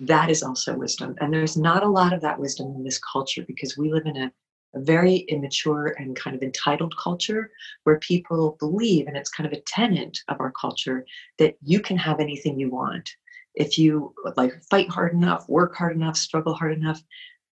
That 0.00 0.30
is 0.30 0.42
also 0.42 0.76
wisdom. 0.76 1.14
And 1.20 1.32
there's 1.32 1.56
not 1.56 1.84
a 1.84 1.88
lot 1.88 2.12
of 2.12 2.20
that 2.22 2.38
wisdom 2.38 2.74
in 2.76 2.82
this 2.82 2.98
culture 2.98 3.44
because 3.46 3.78
we 3.78 3.92
live 3.92 4.06
in 4.06 4.16
a 4.16 4.32
a 4.74 4.80
very 4.80 5.16
immature 5.28 5.96
and 5.98 6.16
kind 6.16 6.36
of 6.36 6.42
entitled 6.42 6.96
culture 6.96 7.50
where 7.84 7.98
people 7.98 8.56
believe, 8.60 9.06
and 9.06 9.16
it's 9.16 9.30
kind 9.30 9.46
of 9.46 9.52
a 9.52 9.62
tenet 9.62 10.18
of 10.28 10.40
our 10.40 10.52
culture, 10.52 11.04
that 11.38 11.56
you 11.62 11.80
can 11.80 11.96
have 11.96 12.20
anything 12.20 12.58
you 12.58 12.70
want 12.70 13.10
if 13.54 13.78
you 13.78 14.14
like 14.36 14.52
fight 14.70 14.88
hard 14.88 15.12
enough, 15.12 15.48
work 15.48 15.74
hard 15.74 15.96
enough, 15.96 16.16
struggle 16.16 16.54
hard 16.54 16.72
enough, 16.72 17.02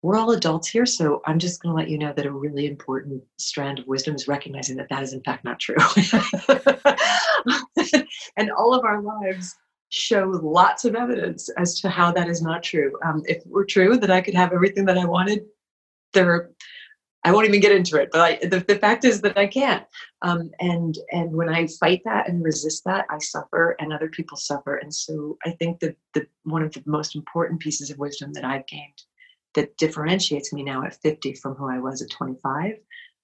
we're 0.04 0.18
all 0.18 0.32
adults 0.32 0.68
here. 0.68 0.86
So 0.86 1.22
I'm 1.26 1.40
just 1.40 1.64
going 1.64 1.72
to 1.72 1.78
let 1.78 1.90
you 1.90 1.98
know 1.98 2.12
that 2.14 2.26
a 2.26 2.32
really 2.32 2.68
important 2.68 3.24
strand 3.38 3.80
of 3.80 3.88
wisdom 3.88 4.16
is 4.16 4.28
recognizing 4.28 4.76
that 4.76 4.90
that 4.90 5.02
is 5.02 5.14
in 5.14 5.24
fact 5.24 5.46
not 5.46 5.60
true. 5.60 5.78
and 8.38 8.52
all 8.52 8.76
of 8.76 8.84
our 8.84 9.02
lives 9.02 9.56
show 9.88 10.26
lots 10.44 10.84
of 10.84 10.96
evidence 10.96 11.50
as 11.58 11.80
to 11.80 11.90
how 11.90 12.12
that 12.12 12.28
is 12.28 12.42
not 12.42 12.64
true. 12.64 12.92
Um, 13.06 13.24
if 13.26 13.38
it 13.38 13.48
were 13.48 13.64
true 13.64 13.96
that 13.98 14.12
I 14.12 14.20
could 14.20 14.34
have 14.34 14.52
everything 14.52 14.84
that 14.86 14.98
I 14.98 15.06
wanted, 15.06 15.46
there 16.12 16.30
are 16.32 16.52
I 17.26 17.32
won't 17.32 17.48
even 17.48 17.62
get 17.62 17.72
into 17.72 17.96
it, 18.02 18.10
but 18.12 18.20
I, 18.20 18.36
the, 18.46 18.60
the 18.60 18.76
fact 18.76 19.06
is 19.06 19.22
that 19.22 19.38
I 19.38 19.48
can't. 19.48 19.86
Um, 20.24 20.52
and 20.60 20.98
and 21.14 21.32
when 21.32 21.48
I 21.48 21.68
fight 21.80 22.02
that 22.04 22.28
and 22.28 22.44
resist 22.44 22.84
that, 22.84 23.06
I 23.10 23.18
suffer, 23.20 23.78
and 23.80 23.94
other 23.94 24.10
people 24.10 24.36
suffer. 24.36 24.76
And 24.76 24.94
so 24.94 25.38
I 25.46 25.52
think 25.52 25.80
that 25.80 25.96
the 26.14 26.28
one 26.44 26.64
of 26.64 26.74
the 26.74 26.84
most 26.86 27.16
important 27.16 27.62
pieces 27.62 27.90
of 27.90 27.98
wisdom 27.98 28.34
that 28.34 28.44
I've 28.44 28.68
gained 28.68 29.04
that 29.56 29.78
differentiates 29.78 30.54
me 30.54 30.64
now 30.64 30.84
at 30.84 31.02
50 31.02 31.34
from 31.36 31.56
who 31.56 31.70
I 31.70 31.80
was 31.80 32.02
at 32.02 32.12
25 32.12 32.76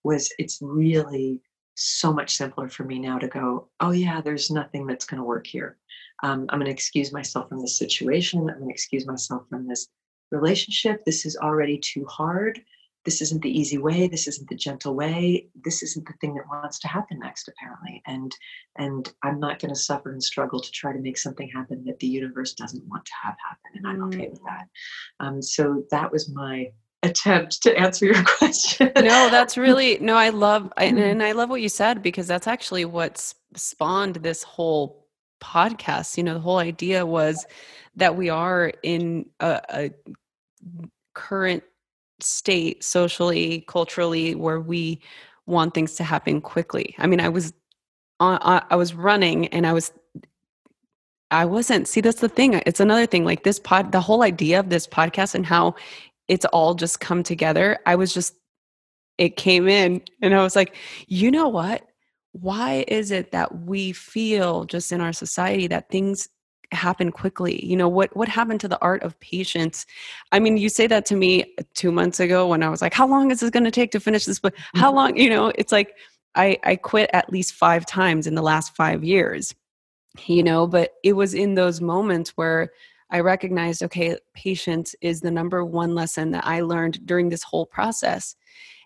was 0.03 0.31
it's 0.39 0.59
really 0.61 1.41
so 1.75 2.11
much 2.11 2.35
simpler 2.35 2.69
for 2.69 2.83
me 2.83 2.99
now 2.99 3.17
to 3.17 3.27
go, 3.27 3.69
oh 3.79 3.91
yeah, 3.91 4.21
there's 4.21 4.51
nothing 4.51 4.85
that's 4.85 5.05
going 5.05 5.19
to 5.19 5.23
work 5.23 5.47
here. 5.47 5.77
Um, 6.23 6.45
I'm 6.49 6.59
going 6.59 6.65
to 6.65 6.71
excuse 6.71 7.13
myself 7.13 7.49
from 7.49 7.61
this 7.61 7.77
situation. 7.77 8.41
I'm 8.41 8.57
going 8.57 8.67
to 8.67 8.73
excuse 8.73 9.05
myself 9.05 9.43
from 9.49 9.67
this 9.67 9.87
relationship. 10.31 11.03
This 11.05 11.25
is 11.25 11.37
already 11.37 11.77
too 11.77 12.05
hard 12.05 12.61
this 13.05 13.21
isn't 13.21 13.41
the 13.41 13.59
easy 13.59 13.77
way 13.77 14.07
this 14.07 14.27
isn't 14.27 14.49
the 14.49 14.55
gentle 14.55 14.95
way 14.95 15.47
this 15.63 15.81
isn't 15.83 16.05
the 16.07 16.13
thing 16.21 16.33
that 16.33 16.47
wants 16.49 16.79
to 16.79 16.87
happen 16.87 17.19
next 17.19 17.47
apparently 17.47 18.01
and 18.07 18.35
and 18.77 19.13
i'm 19.23 19.39
not 19.39 19.59
going 19.59 19.73
to 19.73 19.79
suffer 19.79 20.11
and 20.11 20.23
struggle 20.23 20.59
to 20.59 20.71
try 20.71 20.91
to 20.91 20.99
make 20.99 21.17
something 21.17 21.49
happen 21.49 21.83
that 21.85 21.99
the 21.99 22.07
universe 22.07 22.53
doesn't 22.53 22.87
want 22.87 23.05
to 23.05 23.11
have 23.23 23.35
happen 23.47 23.71
and 23.75 23.87
i'm 23.87 24.03
okay 24.03 24.29
with 24.29 24.41
that 24.43 24.67
mm. 25.21 25.25
um, 25.25 25.41
so 25.41 25.83
that 25.91 26.11
was 26.11 26.29
my 26.29 26.67
attempt 27.03 27.63
to 27.63 27.77
answer 27.77 28.05
your 28.05 28.23
question 28.37 28.91
no 28.95 29.29
that's 29.29 29.57
really 29.57 29.97
no 29.99 30.15
i 30.15 30.29
love 30.29 30.71
and, 30.77 30.97
mm-hmm. 30.97 31.07
and 31.07 31.23
i 31.23 31.31
love 31.31 31.49
what 31.49 31.61
you 31.61 31.69
said 31.69 32.03
because 32.03 32.27
that's 32.27 32.47
actually 32.47 32.85
what 32.85 33.33
spawned 33.55 34.15
this 34.15 34.43
whole 34.43 35.07
podcast 35.41 36.17
you 36.17 36.23
know 36.23 36.33
the 36.33 36.39
whole 36.39 36.57
idea 36.57 37.05
was 37.05 37.45
that 37.95 38.17
we 38.17 38.29
are 38.29 38.73
in 38.83 39.25
a, 39.39 39.61
a 39.69 39.91
current 41.13 41.63
state 42.23 42.83
socially, 42.83 43.65
culturally, 43.67 44.35
where 44.35 44.59
we 44.59 45.01
want 45.45 45.73
things 45.73 45.95
to 45.95 46.03
happen 46.03 46.41
quickly. 46.41 46.95
I 46.97 47.07
mean, 47.07 47.19
I 47.19 47.29
was 47.29 47.53
on, 48.19 48.39
I 48.41 48.75
was 48.75 48.93
running 48.93 49.47
and 49.47 49.65
I 49.65 49.73
was 49.73 49.91
I 51.31 51.45
wasn't. 51.45 51.87
See, 51.87 52.01
that's 52.01 52.21
the 52.21 52.29
thing. 52.29 52.55
It's 52.65 52.79
another 52.79 53.05
thing. 53.05 53.23
Like 53.23 53.43
this 53.43 53.59
pod, 53.59 53.91
the 53.91 54.01
whole 54.01 54.23
idea 54.23 54.59
of 54.59 54.69
this 54.69 54.87
podcast 54.87 55.35
and 55.35 55.45
how 55.45 55.75
it's 56.27 56.45
all 56.45 56.73
just 56.73 56.99
come 56.99 57.23
together. 57.23 57.77
I 57.85 57.95
was 57.95 58.13
just, 58.13 58.33
it 59.17 59.35
came 59.35 59.67
in 59.67 60.01
and 60.21 60.33
I 60.33 60.41
was 60.41 60.55
like, 60.55 60.75
you 61.07 61.29
know 61.29 61.47
what? 61.47 61.83
Why 62.31 62.85
is 62.87 63.11
it 63.11 63.31
that 63.31 63.63
we 63.63 63.91
feel 63.91 64.65
just 64.65 64.91
in 64.91 65.01
our 65.01 65.13
society 65.13 65.67
that 65.67 65.89
things 65.89 66.29
happen 66.71 67.11
quickly 67.11 67.65
you 67.65 67.75
know 67.75 67.89
what 67.89 68.15
what 68.15 68.27
happened 68.27 68.59
to 68.59 68.67
the 68.67 68.79
art 68.81 69.01
of 69.03 69.19
patience? 69.19 69.85
I 70.31 70.39
mean 70.39 70.57
you 70.57 70.69
say 70.69 70.87
that 70.87 71.05
to 71.07 71.15
me 71.15 71.55
two 71.73 71.91
months 71.91 72.19
ago 72.19 72.47
when 72.47 72.61
i 72.61 72.69
was 72.69 72.81
like 72.81 72.93
how 72.93 73.07
long 73.07 73.31
is 73.31 73.39
this 73.39 73.49
going 73.49 73.63
to 73.63 73.71
take 73.71 73.91
to 73.91 73.99
finish 73.99 74.25
this 74.25 74.39
book? 74.39 74.55
How 74.75 74.87
mm-hmm. 74.87 74.95
long 74.95 75.17
you 75.17 75.29
know 75.29 75.51
it's 75.55 75.71
like 75.71 75.95
i 76.35 76.57
i 76.63 76.75
quit 76.75 77.09
at 77.13 77.31
least 77.31 77.53
five 77.53 77.85
times 77.85 78.27
in 78.27 78.35
the 78.35 78.41
last 78.41 78.75
five 78.75 79.03
years 79.03 79.53
you 80.25 80.43
know 80.43 80.67
but 80.67 80.91
it 81.03 81.13
was 81.13 81.33
in 81.33 81.55
those 81.55 81.81
moments 81.81 82.31
where 82.31 82.69
i 83.09 83.19
recognized 83.19 83.81
okay 83.81 84.15
patience 84.33 84.95
is 85.01 85.21
the 85.21 85.31
number 85.31 85.65
one 85.65 85.95
lesson 85.95 86.31
that 86.31 86.45
i 86.45 86.61
learned 86.61 87.05
during 87.05 87.29
this 87.29 87.43
whole 87.43 87.65
process. 87.65 88.35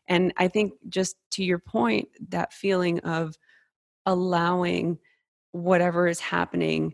And 0.08 0.34
i 0.38 0.48
think 0.48 0.74
just 0.90 1.18
to 1.32 1.44
your 1.44 1.60
point 1.60 2.08
that 2.30 2.54
feeling 2.54 3.00
of 3.02 3.38
allowing 4.06 4.98
whatever 5.52 6.08
is 6.08 6.20
happening 6.20 6.94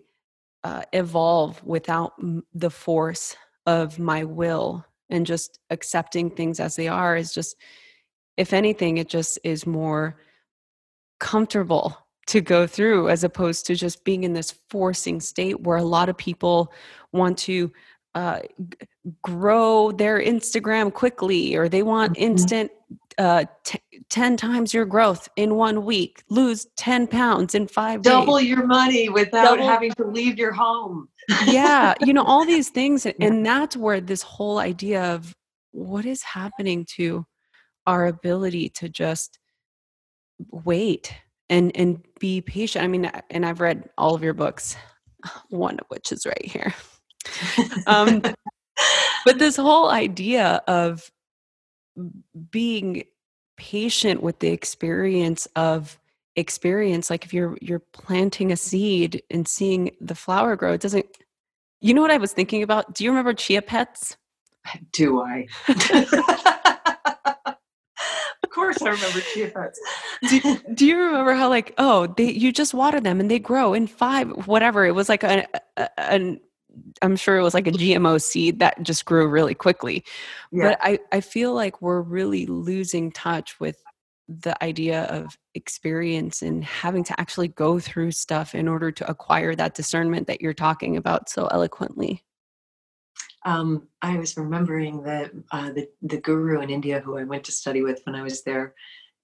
uh, 0.63 0.83
evolve 0.93 1.63
without 1.63 2.13
the 2.53 2.69
force 2.69 3.35
of 3.65 3.99
my 3.99 4.23
will 4.23 4.85
and 5.09 5.25
just 5.25 5.59
accepting 5.69 6.29
things 6.29 6.59
as 6.59 6.75
they 6.75 6.87
are 6.87 7.15
is 7.15 7.33
just 7.33 7.55
if 8.37 8.53
anything 8.53 8.97
it 8.97 9.09
just 9.09 9.39
is 9.43 9.65
more 9.65 10.19
comfortable 11.19 11.97
to 12.27 12.41
go 12.41 12.67
through 12.67 13.09
as 13.09 13.23
opposed 13.23 13.65
to 13.65 13.75
just 13.75 14.03
being 14.03 14.23
in 14.23 14.33
this 14.33 14.53
forcing 14.69 15.19
state 15.19 15.59
where 15.61 15.77
a 15.77 15.83
lot 15.83 16.09
of 16.09 16.17
people 16.17 16.71
want 17.11 17.37
to 17.37 17.71
uh, 18.15 18.39
grow 19.21 19.91
their 19.91 20.19
Instagram 20.19 20.93
quickly 20.93 21.55
or 21.55 21.69
they 21.69 21.83
want 21.83 22.13
mm-hmm. 22.13 22.23
instant 22.23 22.71
uh, 23.19 23.43
t- 23.65 23.79
10 24.09 24.37
times 24.37 24.73
your 24.73 24.85
growth 24.85 25.27
in 25.35 25.55
one 25.55 25.83
week, 25.83 26.23
lose 26.29 26.65
10 26.77 27.05
pounds 27.07 27.53
in 27.53 27.67
five 27.67 28.01
Double 28.01 28.37
days. 28.37 28.47
your 28.47 28.65
money 28.65 29.09
without 29.09 29.57
Double. 29.57 29.67
having 29.67 29.91
to 29.91 30.05
leave 30.07 30.39
your 30.39 30.53
home. 30.53 31.09
yeah, 31.45 31.93
you 31.99 32.13
know, 32.13 32.23
all 32.23 32.45
these 32.45 32.69
things. 32.69 33.05
And 33.19 33.45
that's 33.45 33.75
where 33.75 33.99
this 33.99 34.21
whole 34.21 34.57
idea 34.57 35.13
of 35.13 35.35
what 35.71 36.05
is 36.05 36.23
happening 36.23 36.85
to 36.95 37.25
our 37.85 38.07
ability 38.07 38.69
to 38.69 38.87
just 38.87 39.37
wait 40.51 41.13
and 41.49 41.75
and 41.75 42.03
be 42.19 42.39
patient. 42.39 42.85
I 42.85 42.87
mean, 42.87 43.11
and 43.29 43.45
I've 43.45 43.59
read 43.59 43.89
all 43.97 44.15
of 44.15 44.23
your 44.23 44.33
books, 44.33 44.77
one 45.49 45.77
of 45.79 45.85
which 45.89 46.11
is 46.13 46.25
right 46.25 46.45
here. 46.45 46.73
um, 47.87 48.21
but 49.25 49.39
this 49.39 49.57
whole 49.57 49.89
idea 49.89 50.61
of 50.67 51.11
being 52.49 53.03
patient 53.57 54.23
with 54.23 54.39
the 54.39 54.49
experience 54.49 55.47
of 55.55 55.99
experience 56.35 57.09
like 57.09 57.25
if 57.25 57.33
you're 57.33 57.57
you're 57.61 57.83
planting 57.91 58.51
a 58.51 58.55
seed 58.55 59.21
and 59.29 59.47
seeing 59.47 59.91
the 59.99 60.15
flower 60.15 60.55
grow 60.55 60.73
it 60.73 60.81
doesn't 60.81 61.05
you 61.81 61.93
know 61.93 62.01
what 62.01 62.11
i 62.11 62.17
was 62.17 62.31
thinking 62.31 62.63
about? 62.63 62.93
Do 62.93 63.03
you 63.03 63.09
remember 63.09 63.33
chia 63.33 63.61
pets? 63.61 64.17
Do 64.91 65.21
i? 65.21 65.47
Of 68.41 68.49
course 68.51 68.81
i 68.81 68.89
remember 68.89 69.19
chia 69.33 69.49
pets. 69.49 69.79
Do, 70.27 70.57
do, 70.73 70.85
you 70.85 70.97
remember 70.97 71.33
how 71.33 71.49
like 71.49 71.73
oh 71.77 72.07
they 72.17 72.31
you 72.31 72.51
just 72.51 72.73
water 72.73 72.99
them 72.99 73.19
and 73.19 73.29
they 73.29 73.37
grow 73.37 73.73
in 73.73 73.85
five 73.85 74.47
whatever 74.47 74.85
it 74.85 74.95
was 74.95 75.07
like 75.07 75.23
a, 75.23 75.45
a, 75.77 75.99
an 75.99 76.39
I'm 77.01 77.15
sure 77.15 77.37
it 77.37 77.43
was 77.43 77.53
like 77.53 77.67
a 77.67 77.71
GMO 77.71 78.21
seed 78.21 78.59
that 78.59 78.81
just 78.83 79.05
grew 79.05 79.27
really 79.27 79.55
quickly. 79.55 80.03
Yeah. 80.51 80.69
But 80.69 80.79
I, 80.81 80.99
I 81.11 81.21
feel 81.21 81.53
like 81.53 81.81
we're 81.81 82.01
really 82.01 82.45
losing 82.45 83.11
touch 83.11 83.59
with 83.59 83.81
the 84.27 84.61
idea 84.63 85.05
of 85.05 85.37
experience 85.55 86.43
and 86.43 86.63
having 86.63 87.03
to 87.03 87.19
actually 87.19 87.47
go 87.47 87.79
through 87.79 88.11
stuff 88.11 88.53
in 88.53 88.67
order 88.67 88.91
to 88.91 89.09
acquire 89.09 89.55
that 89.55 89.73
discernment 89.73 90.27
that 90.27 90.41
you're 90.41 90.53
talking 90.53 90.97
about 90.97 91.29
so 91.29 91.47
eloquently. 91.47 92.23
Um, 93.45 93.87
I 94.01 94.17
was 94.17 94.37
remembering 94.37 95.03
that 95.03 95.31
uh, 95.51 95.71
the, 95.71 95.87
the 96.01 96.17
guru 96.17 96.61
in 96.61 96.69
India 96.69 96.99
who 96.99 97.17
I 97.17 97.23
went 97.23 97.43
to 97.45 97.51
study 97.51 97.81
with 97.81 98.01
when 98.03 98.15
I 98.15 98.21
was 98.21 98.43
there 98.43 98.75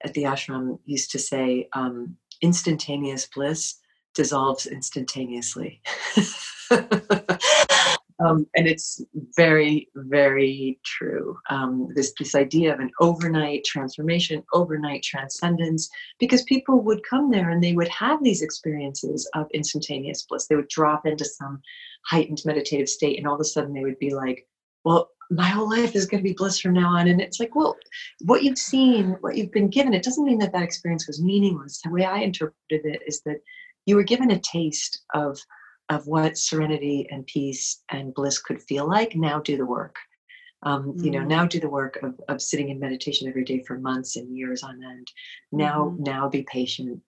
at 0.04 0.14
the 0.14 0.24
ashram 0.24 0.80
used 0.86 1.12
to 1.12 1.20
say, 1.20 1.70
um, 1.74 2.16
instantaneous 2.42 3.28
bliss 3.28 3.76
dissolves 4.16 4.66
instantaneously. 4.66 5.82
Um, 8.24 8.48
and 8.56 8.68
it's 8.68 9.02
very, 9.36 9.90
very 9.96 10.80
true. 10.86 11.38
Um, 11.50 11.90
this 11.96 12.14
this 12.18 12.34
idea 12.34 12.74
of 12.74 12.80
an 12.80 12.92
overnight 13.02 13.66
transformation, 13.66 14.44
overnight 14.54 15.04
transcendence, 15.04 15.90
because 16.20 16.44
people 16.44 16.80
would 16.82 17.02
come 17.10 17.30
there 17.30 17.50
and 17.50 17.62
they 17.62 17.74
would 17.74 17.90
have 17.90 18.24
these 18.24 18.42
experiences 18.42 19.30
of 19.36 19.48
instantaneous 19.54 20.24
bliss. 20.24 20.48
They 20.48 20.56
would 20.56 20.70
drop 20.70 21.06
into 21.06 21.26
some 21.26 21.62
heightened 22.06 22.42
meditative 22.46 22.88
state, 22.88 23.18
and 23.18 23.28
all 23.28 23.36
of 23.36 23.42
a 23.42 23.46
sudden 23.46 23.74
they 23.74 23.84
would 23.84 24.00
be 24.00 24.14
like, 24.16 24.48
"Well, 24.86 25.10
my 25.30 25.48
whole 25.48 25.70
life 25.70 25.94
is 25.96 26.06
going 26.06 26.24
to 26.24 26.30
be 26.30 26.36
bliss 26.36 26.60
from 26.60 26.74
now 26.74 26.96
on." 26.96 27.10
And 27.10 27.20
it's 27.20 27.40
like, 27.40 27.54
well, 27.54 27.76
what 28.22 28.44
you've 28.44 28.58
seen, 28.58 29.18
what 29.20 29.36
you've 29.36 29.52
been 29.52 29.70
given, 29.70 29.94
it 29.94 30.04
doesn't 30.04 30.26
mean 30.26 30.40
that 30.40 30.54
that 30.54 30.64
experience 30.64 31.06
was 31.08 31.22
meaningless. 31.22 31.82
The 31.82 31.90
way 31.92 32.06
I 32.06 32.20
interpreted 32.20 32.86
it 32.86 33.02
is 33.06 33.22
that 33.26 33.42
you 33.86 33.96
were 33.96 34.04
given 34.04 34.32
a 34.32 34.40
taste 34.40 35.04
of 35.14 35.40
of 35.90 36.08
what 36.08 36.38
serenity 36.38 37.08
and 37.12 37.26
peace 37.28 37.84
and 37.90 38.14
bliss 38.14 38.40
could 38.40 38.62
feel 38.62 38.88
like 38.88 39.16
now 39.16 39.40
do 39.40 39.58
the 39.58 39.66
work 39.66 39.96
um, 40.64 40.86
mm-hmm. 40.86 41.04
you 41.04 41.12
know 41.12 41.20
mm. 41.20 41.28
now 41.28 41.46
do 41.46 41.60
the 41.60 41.70
work 41.70 42.00
of, 42.02 42.20
of 42.28 42.42
sitting 42.42 42.70
in 42.70 42.80
meditation 42.80 43.28
every 43.28 43.44
day 43.44 43.64
for 43.66 43.78
months 43.78 44.16
and 44.16 44.36
years 44.36 44.64
on 44.64 44.84
end 44.84 45.08
now 45.52 45.86
mm-hmm. 45.86 46.04
now 46.04 46.28
be 46.28 46.46
patient 46.52 47.00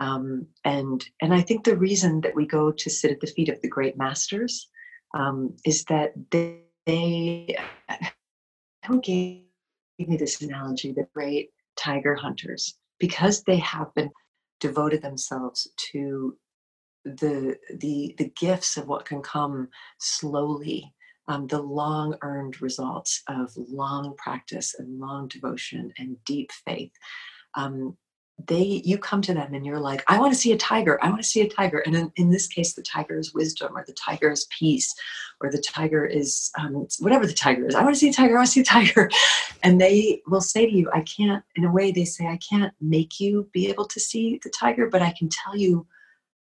um, 0.00 0.46
and 0.64 1.04
and 1.22 1.32
i 1.32 1.40
think 1.40 1.64
the 1.64 1.76
reason 1.76 2.20
that 2.20 2.34
we 2.34 2.46
go 2.46 2.72
to 2.72 2.90
sit 2.90 3.10
at 3.10 3.20
the 3.20 3.26
feet 3.26 3.48
of 3.48 3.60
the 3.62 3.68
great 3.68 3.96
masters 3.96 4.68
um, 5.14 5.54
is 5.64 5.84
that 5.84 6.12
they, 6.30 6.62
they 6.86 7.56
who 8.86 9.00
gave 9.00 9.42
me 9.98 10.16
this 10.16 10.42
analogy 10.42 10.92
the 10.92 11.06
great 11.14 11.50
tiger 11.76 12.14
hunters 12.14 12.76
because 12.98 13.42
they 13.44 13.56
have 13.56 13.94
been 13.94 14.10
devoted 14.60 15.02
themselves 15.02 15.68
to 15.92 16.36
the 17.04 17.56
the 17.78 18.14
the 18.18 18.32
gifts 18.36 18.76
of 18.76 18.88
what 18.88 19.04
can 19.04 19.20
come 19.20 19.68
slowly 19.98 20.94
um, 21.28 21.46
the 21.46 21.60
long 21.60 22.16
earned 22.22 22.60
results 22.62 23.22
of 23.28 23.50
long 23.56 24.14
practice 24.16 24.74
and 24.78 24.98
long 24.98 25.28
devotion 25.28 25.92
and 25.98 26.16
deep 26.24 26.50
faith 26.66 26.92
um, 27.56 27.96
they 28.48 28.82
you 28.84 28.98
come 28.98 29.22
to 29.22 29.32
them 29.32 29.54
and 29.54 29.64
you're 29.64 29.78
like 29.78 30.02
i 30.08 30.18
want 30.18 30.32
to 30.32 30.38
see 30.38 30.50
a 30.50 30.56
tiger 30.56 30.98
i 31.02 31.08
want 31.08 31.22
to 31.22 31.28
see 31.28 31.40
a 31.40 31.48
tiger 31.48 31.78
and 31.86 31.94
in, 31.94 32.12
in 32.16 32.30
this 32.30 32.48
case 32.48 32.74
the 32.74 32.82
tiger 32.82 33.16
is 33.16 33.32
wisdom 33.32 33.76
or 33.76 33.84
the 33.86 33.92
tiger 33.92 34.30
is 34.30 34.48
peace 34.50 34.92
or 35.40 35.50
the 35.50 35.62
tiger 35.62 36.04
is 36.04 36.50
um, 36.58 36.86
whatever 36.98 37.26
the 37.26 37.32
tiger 37.32 37.64
is 37.64 37.76
i 37.76 37.82
want 37.82 37.94
to 37.94 37.98
see 37.98 38.08
a 38.08 38.12
tiger 38.12 38.34
i 38.34 38.38
want 38.38 38.48
to 38.48 38.52
see 38.52 38.60
a 38.60 38.64
tiger 38.64 39.08
and 39.62 39.80
they 39.80 40.20
will 40.26 40.40
say 40.40 40.66
to 40.66 40.72
you 40.72 40.90
i 40.92 41.00
can't 41.02 41.44
in 41.54 41.64
a 41.64 41.72
way 41.72 41.92
they 41.92 42.04
say 42.04 42.26
i 42.26 42.38
can't 42.38 42.74
make 42.80 43.20
you 43.20 43.48
be 43.52 43.68
able 43.68 43.84
to 43.84 44.00
see 44.00 44.40
the 44.42 44.50
tiger 44.50 44.88
but 44.90 45.00
i 45.00 45.14
can 45.16 45.28
tell 45.28 45.56
you 45.56 45.86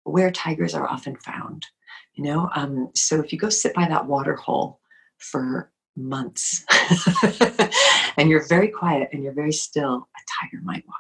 where 0.09 0.31
tigers 0.31 0.75
are 0.75 0.89
often 0.89 1.17
found. 1.17 1.67
You 2.15 2.25
know, 2.25 2.51
um, 2.55 2.91
so 2.95 3.21
if 3.21 3.33
you 3.33 3.39
go 3.39 3.49
sit 3.49 3.75
by 3.75 3.87
that 3.89 4.07
water 4.07 4.35
hole 4.35 4.81
for 5.19 5.71
months 5.97 6.65
and 8.17 8.29
you're 8.29 8.47
very 8.49 8.69
quiet 8.69 9.11
and 9.13 9.23
you're 9.23 9.33
very 9.33 9.53
still, 9.53 10.09
a 10.17 10.21
tiger 10.41 10.61
might 10.63 10.85
walk. 10.87 10.97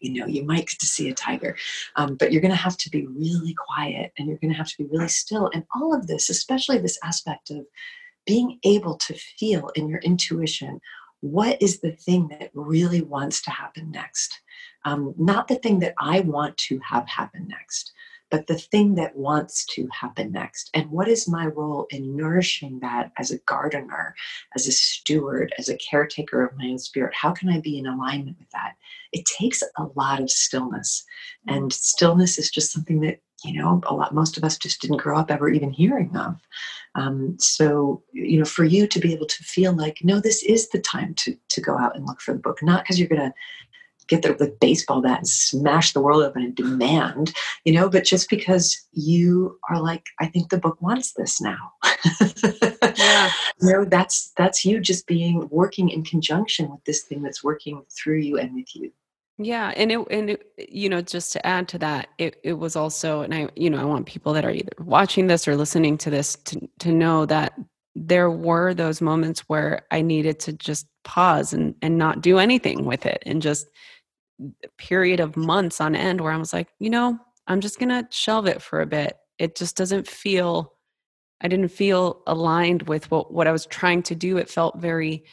You 0.00 0.20
know, 0.20 0.26
you 0.26 0.44
might 0.44 0.68
get 0.68 0.78
to 0.80 0.86
see 0.86 1.08
a 1.08 1.14
tiger, 1.14 1.56
um, 1.96 2.16
but 2.16 2.32
you're 2.32 2.42
going 2.42 2.50
to 2.50 2.56
have 2.56 2.76
to 2.78 2.90
be 2.90 3.06
really 3.06 3.54
quiet 3.54 4.12
and 4.18 4.28
you're 4.28 4.38
going 4.38 4.52
to 4.52 4.58
have 4.58 4.68
to 4.68 4.78
be 4.78 4.88
really 4.90 5.08
still. 5.08 5.50
And 5.52 5.64
all 5.74 5.94
of 5.94 6.06
this, 6.06 6.30
especially 6.30 6.78
this 6.78 6.98
aspect 7.04 7.50
of 7.50 7.66
being 8.26 8.58
able 8.64 8.96
to 8.96 9.14
feel 9.14 9.68
in 9.74 9.88
your 9.88 10.00
intuition 10.00 10.80
what 11.20 11.60
is 11.60 11.80
the 11.80 11.92
thing 11.92 12.28
that 12.28 12.50
really 12.54 13.02
wants 13.02 13.42
to 13.42 13.50
happen 13.50 13.90
next? 13.90 14.40
Um, 14.84 15.14
not 15.18 15.48
the 15.48 15.56
thing 15.56 15.80
that 15.80 15.94
I 15.98 16.20
want 16.20 16.56
to 16.58 16.80
have 16.80 17.06
happen 17.06 17.46
next, 17.48 17.92
but 18.30 18.46
the 18.46 18.58
thing 18.58 18.94
that 18.94 19.16
wants 19.16 19.64
to 19.66 19.88
happen 19.92 20.32
next. 20.32 20.70
And 20.74 20.90
what 20.90 21.08
is 21.08 21.28
my 21.28 21.46
role 21.46 21.86
in 21.90 22.16
nourishing 22.16 22.78
that 22.80 23.12
as 23.18 23.30
a 23.30 23.38
gardener, 23.38 24.14
as 24.54 24.66
a 24.66 24.72
steward, 24.72 25.52
as 25.58 25.68
a 25.68 25.76
caretaker 25.76 26.44
of 26.44 26.56
my 26.56 26.66
own 26.66 26.78
spirit? 26.78 27.14
How 27.14 27.32
can 27.32 27.48
I 27.48 27.60
be 27.60 27.78
in 27.78 27.86
alignment 27.86 28.38
with 28.38 28.50
that? 28.50 28.74
It 29.12 29.24
takes 29.24 29.62
a 29.62 29.86
lot 29.96 30.20
of 30.20 30.30
stillness. 30.30 31.04
And 31.48 31.72
stillness 31.72 32.38
is 32.38 32.50
just 32.50 32.72
something 32.72 33.00
that 33.00 33.20
you 33.44 33.54
know 33.54 33.80
a 33.86 33.94
lot 33.94 34.14
most 34.14 34.36
of 34.36 34.44
us 34.44 34.58
just 34.58 34.82
didn't 34.82 34.98
grow 34.98 35.18
up 35.18 35.30
ever 35.30 35.48
even 35.48 35.70
hearing 35.70 36.14
of 36.14 36.36
um, 36.94 37.36
so 37.38 38.02
you 38.12 38.38
know 38.38 38.44
for 38.44 38.64
you 38.64 38.86
to 38.86 39.00
be 39.00 39.14
able 39.14 39.26
to 39.26 39.42
feel 39.42 39.72
like 39.72 39.98
no 40.02 40.20
this 40.20 40.42
is 40.42 40.68
the 40.68 40.78
time 40.78 41.14
to 41.14 41.34
to 41.48 41.60
go 41.62 41.78
out 41.78 41.96
and 41.96 42.06
look 42.06 42.20
for 42.20 42.34
the 42.34 42.38
book 42.38 42.62
not 42.62 42.84
because 42.84 42.98
you're 42.98 43.08
going 43.08 43.20
to 43.20 43.32
get 44.10 44.22
the, 44.22 44.34
the 44.34 44.54
baseball 44.60 45.00
bat 45.00 45.18
and 45.18 45.28
smash 45.28 45.92
the 45.92 46.00
world 46.00 46.22
open 46.22 46.42
and 46.42 46.54
demand, 46.54 47.32
you 47.64 47.72
know, 47.72 47.88
but 47.88 48.04
just 48.04 48.28
because 48.28 48.86
you 48.92 49.58
are 49.70 49.80
like, 49.80 50.04
I 50.18 50.26
think 50.26 50.50
the 50.50 50.58
book 50.58 50.82
wants 50.82 51.12
this 51.12 51.40
now. 51.40 51.72
yeah. 52.96 53.30
You 53.62 53.72
know, 53.72 53.84
that's 53.84 54.32
that's 54.38 54.64
you 54.64 54.80
just 54.80 55.06
being 55.06 55.46
working 55.50 55.90
in 55.90 56.02
conjunction 56.02 56.70
with 56.70 56.82
this 56.84 57.02
thing 57.02 57.20
that's 57.20 57.44
working 57.44 57.84
through 57.90 58.18
you 58.18 58.38
and 58.38 58.54
with 58.54 58.74
you. 58.74 58.90
Yeah, 59.36 59.72
and 59.76 59.92
it 59.92 59.98
and 60.10 60.30
it, 60.30 60.52
you 60.56 60.88
know, 60.88 61.02
just 61.02 61.32
to 61.34 61.46
add 61.46 61.68
to 61.68 61.78
that, 61.78 62.08
it 62.16 62.40
it 62.42 62.54
was 62.54 62.74
also, 62.74 63.20
and 63.20 63.34
I, 63.34 63.48
you 63.56 63.68
know, 63.68 63.78
I 63.78 63.84
want 63.84 64.06
people 64.06 64.32
that 64.32 64.46
are 64.46 64.50
either 64.50 64.72
watching 64.78 65.26
this 65.26 65.46
or 65.46 65.56
listening 65.56 65.98
to 65.98 66.10
this 66.10 66.36
to 66.46 66.68
to 66.80 66.90
know 66.90 67.26
that 67.26 67.52
there 67.94 68.30
were 68.30 68.72
those 68.72 69.00
moments 69.00 69.40
where 69.40 69.82
I 69.90 70.00
needed 70.02 70.40
to 70.40 70.52
just 70.52 70.86
pause 71.04 71.52
and 71.52 71.74
and 71.82 71.98
not 71.98 72.20
do 72.20 72.38
anything 72.38 72.84
with 72.84 73.06
it 73.06 73.22
and 73.26 73.42
just 73.42 73.66
period 74.78 75.20
of 75.20 75.36
months 75.36 75.80
on 75.80 75.94
end 75.94 76.20
where 76.20 76.32
I 76.32 76.36
was 76.36 76.52
like, 76.52 76.68
you 76.78 76.90
know, 76.90 77.18
I'm 77.46 77.60
just 77.60 77.78
going 77.78 77.88
to 77.88 78.06
shelve 78.10 78.46
it 78.46 78.62
for 78.62 78.80
a 78.80 78.86
bit. 78.86 79.16
It 79.38 79.56
just 79.56 79.76
doesn't 79.76 80.06
feel, 80.06 80.74
I 81.40 81.48
didn't 81.48 81.68
feel 81.68 82.22
aligned 82.26 82.82
with 82.82 83.10
what, 83.10 83.32
what 83.32 83.46
I 83.46 83.52
was 83.52 83.66
trying 83.66 84.02
to 84.04 84.14
do. 84.14 84.36
It 84.36 84.50
felt 84.50 84.78
very 84.78 85.24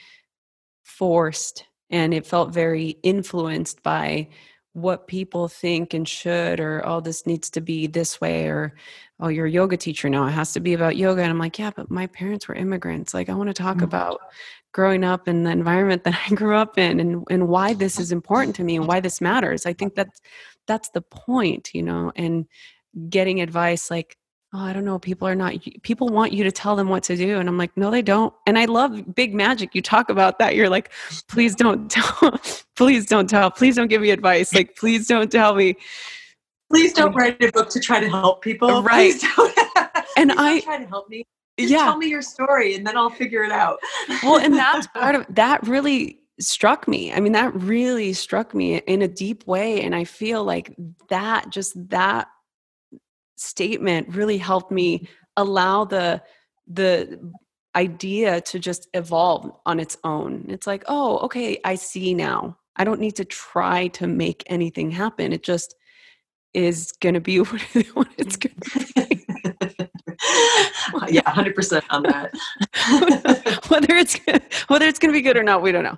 forced 0.84 1.66
and 1.90 2.14
it 2.14 2.26
felt 2.26 2.54
very 2.54 2.98
influenced 3.04 3.84
by 3.84 4.30
what 4.74 5.08
people 5.08 5.48
think 5.48 5.94
and 5.94 6.08
should, 6.08 6.60
or 6.60 6.86
oh, 6.86 7.00
this 7.00 7.26
needs 7.26 7.50
to 7.50 7.62
be 7.62 7.88
this 7.88 8.22
way, 8.22 8.46
or 8.46 8.76
oh, 9.20 9.28
you're 9.28 9.48
a 9.48 9.52
yoga 9.52 9.76
teacher 9.76 10.08
now. 10.08 10.28
It 10.28 10.32
has 10.32 10.54
to 10.54 10.60
be 10.60 10.74
about 10.74 10.98
yoga. 10.98 11.24
And 11.24 11.32
I'm 11.32 11.40
like, 11.40 11.58
yeah, 11.58 11.72
but 11.76 11.90
my 11.90 12.06
parents 12.06 12.48
were 12.48 12.54
immigrants. 12.54 13.12
Like, 13.12 13.28
I 13.28 13.34
want 13.34 13.50
to 13.50 13.56
talk 13.56 13.78
mm-hmm. 13.78 13.86
about 13.86 14.22
growing 14.78 15.04
up 15.04 15.28
in 15.28 15.42
the 15.42 15.50
environment 15.50 16.04
that 16.04 16.16
I 16.30 16.36
grew 16.36 16.56
up 16.56 16.78
in 16.78 17.00
and, 17.00 17.24
and 17.32 17.48
why 17.48 17.74
this 17.74 18.00
is 18.00 18.12
important 18.12 18.56
to 18.58 18.64
me 18.64 18.76
and 18.76 18.88
why 18.88 19.00
this 19.00 19.20
matters. 19.20 19.66
I 19.66 19.74
think 19.74 19.96
that's 19.96 20.22
that's 20.68 20.90
the 20.90 21.02
point, 21.02 21.72
you 21.74 21.82
know, 21.82 22.12
and 22.16 22.46
getting 23.10 23.42
advice 23.42 23.90
like, 23.90 24.20
oh, 24.54 24.60
I 24.60 24.74
don't 24.74 24.86
know, 24.86 25.00
people 25.00 25.28
are 25.28 25.34
not 25.34 25.56
people 25.82 26.10
want 26.10 26.32
you 26.32 26.44
to 26.44 26.52
tell 26.52 26.76
them 26.76 26.90
what 26.90 27.02
to 27.06 27.16
do. 27.16 27.40
And 27.40 27.50
I'm 27.50 27.58
like, 27.58 27.76
no, 27.76 27.90
they 27.90 28.04
don't. 28.04 28.32
And 28.46 28.60
I 28.60 28.66
love 28.66 29.16
big 29.16 29.34
magic. 29.34 29.74
You 29.74 29.82
talk 29.82 30.12
about 30.12 30.38
that. 30.38 30.56
You're 30.56 30.70
like, 30.70 30.92
please 31.28 31.56
don't 31.56 31.90
tell, 31.98 32.40
please 32.76 33.08
don't 33.08 33.28
tell, 33.28 33.50
please 33.50 33.78
don't 33.78 33.88
give 33.88 34.04
me 34.04 34.12
advice. 34.12 34.54
Like, 34.54 34.76
please 34.76 35.08
don't 35.08 35.32
tell 35.32 35.56
me. 35.56 35.76
Please 36.72 36.94
don't 36.94 37.16
write 37.16 37.42
a 37.44 37.52
book 37.52 37.70
to 37.72 37.80
try 37.80 38.00
to 38.00 38.10
help 38.10 38.44
people. 38.44 38.84
Right. 38.84 39.16
and 40.18 40.32
I 40.34 40.60
try 40.60 40.78
to 40.78 40.86
help 40.86 41.10
me 41.10 41.26
just 41.58 41.72
yeah. 41.72 41.86
tell 41.86 41.98
me 41.98 42.08
your 42.08 42.22
story 42.22 42.76
and 42.76 42.86
then 42.86 42.98
I'll 42.98 43.10
figure 43.10 43.44
it 43.44 43.52
out. 43.52 43.80
well, 44.24 44.38
and 44.38 44.54
that's 44.54 44.88
part 44.96 45.16
of 45.16 45.26
that 45.30 45.66
really 45.68 46.20
struck 46.40 46.88
me. 46.88 47.12
I 47.12 47.20
mean, 47.20 47.34
that 47.34 47.54
really 47.56 48.14
struck 48.14 48.54
me 48.54 48.78
in 48.78 49.02
a 49.02 49.08
deep 49.08 49.46
way. 49.48 49.82
And 49.82 49.96
I 49.96 50.04
feel 50.04 50.44
like 50.44 50.76
that, 51.10 51.50
just 51.50 51.74
that 51.90 52.28
statement 53.38 54.16
really 54.16 54.38
helped 54.38 54.72
me 54.72 55.08
allow 55.36 55.86
the, 55.86 56.22
the, 56.68 57.20
idea 57.78 58.42
to 58.42 58.58
just 58.58 58.88
evolve 58.96 59.52
on 59.68 59.80
its 59.80 59.98
own. 60.04 60.46
It's 60.50 60.66
like, 60.66 60.84
oh, 60.88 61.20
okay, 61.20 61.60
I 61.64 61.76
see 61.76 62.16
now. 62.16 62.58
I 62.76 62.84
don't 62.84 63.00
need 63.00 63.16
to 63.18 63.26
try 63.26 63.88
to 63.90 64.08
make 64.08 64.44
anything 64.48 64.90
happen. 64.90 65.32
It 65.32 65.44
just 65.44 65.76
is 66.54 66.92
going 66.92 67.14
to 67.14 67.22
be 67.22 67.38
what 67.94 68.08
it's 68.18 68.36
going 68.36 68.56
to 68.56 69.08
be. 69.10 69.17
yeah, 71.10 71.22
100% 71.22 71.84
on 71.90 72.04
that. 72.04 72.32
whether 73.70 73.96
it's 73.96 74.18
whether 74.68 74.86
it's 74.88 75.00
going 75.00 75.12
to 75.12 75.18
be 75.18 75.22
good 75.22 75.38
or 75.38 75.44
not, 75.44 75.62
we 75.62 75.72
don't 75.72 75.84
know. 75.84 75.98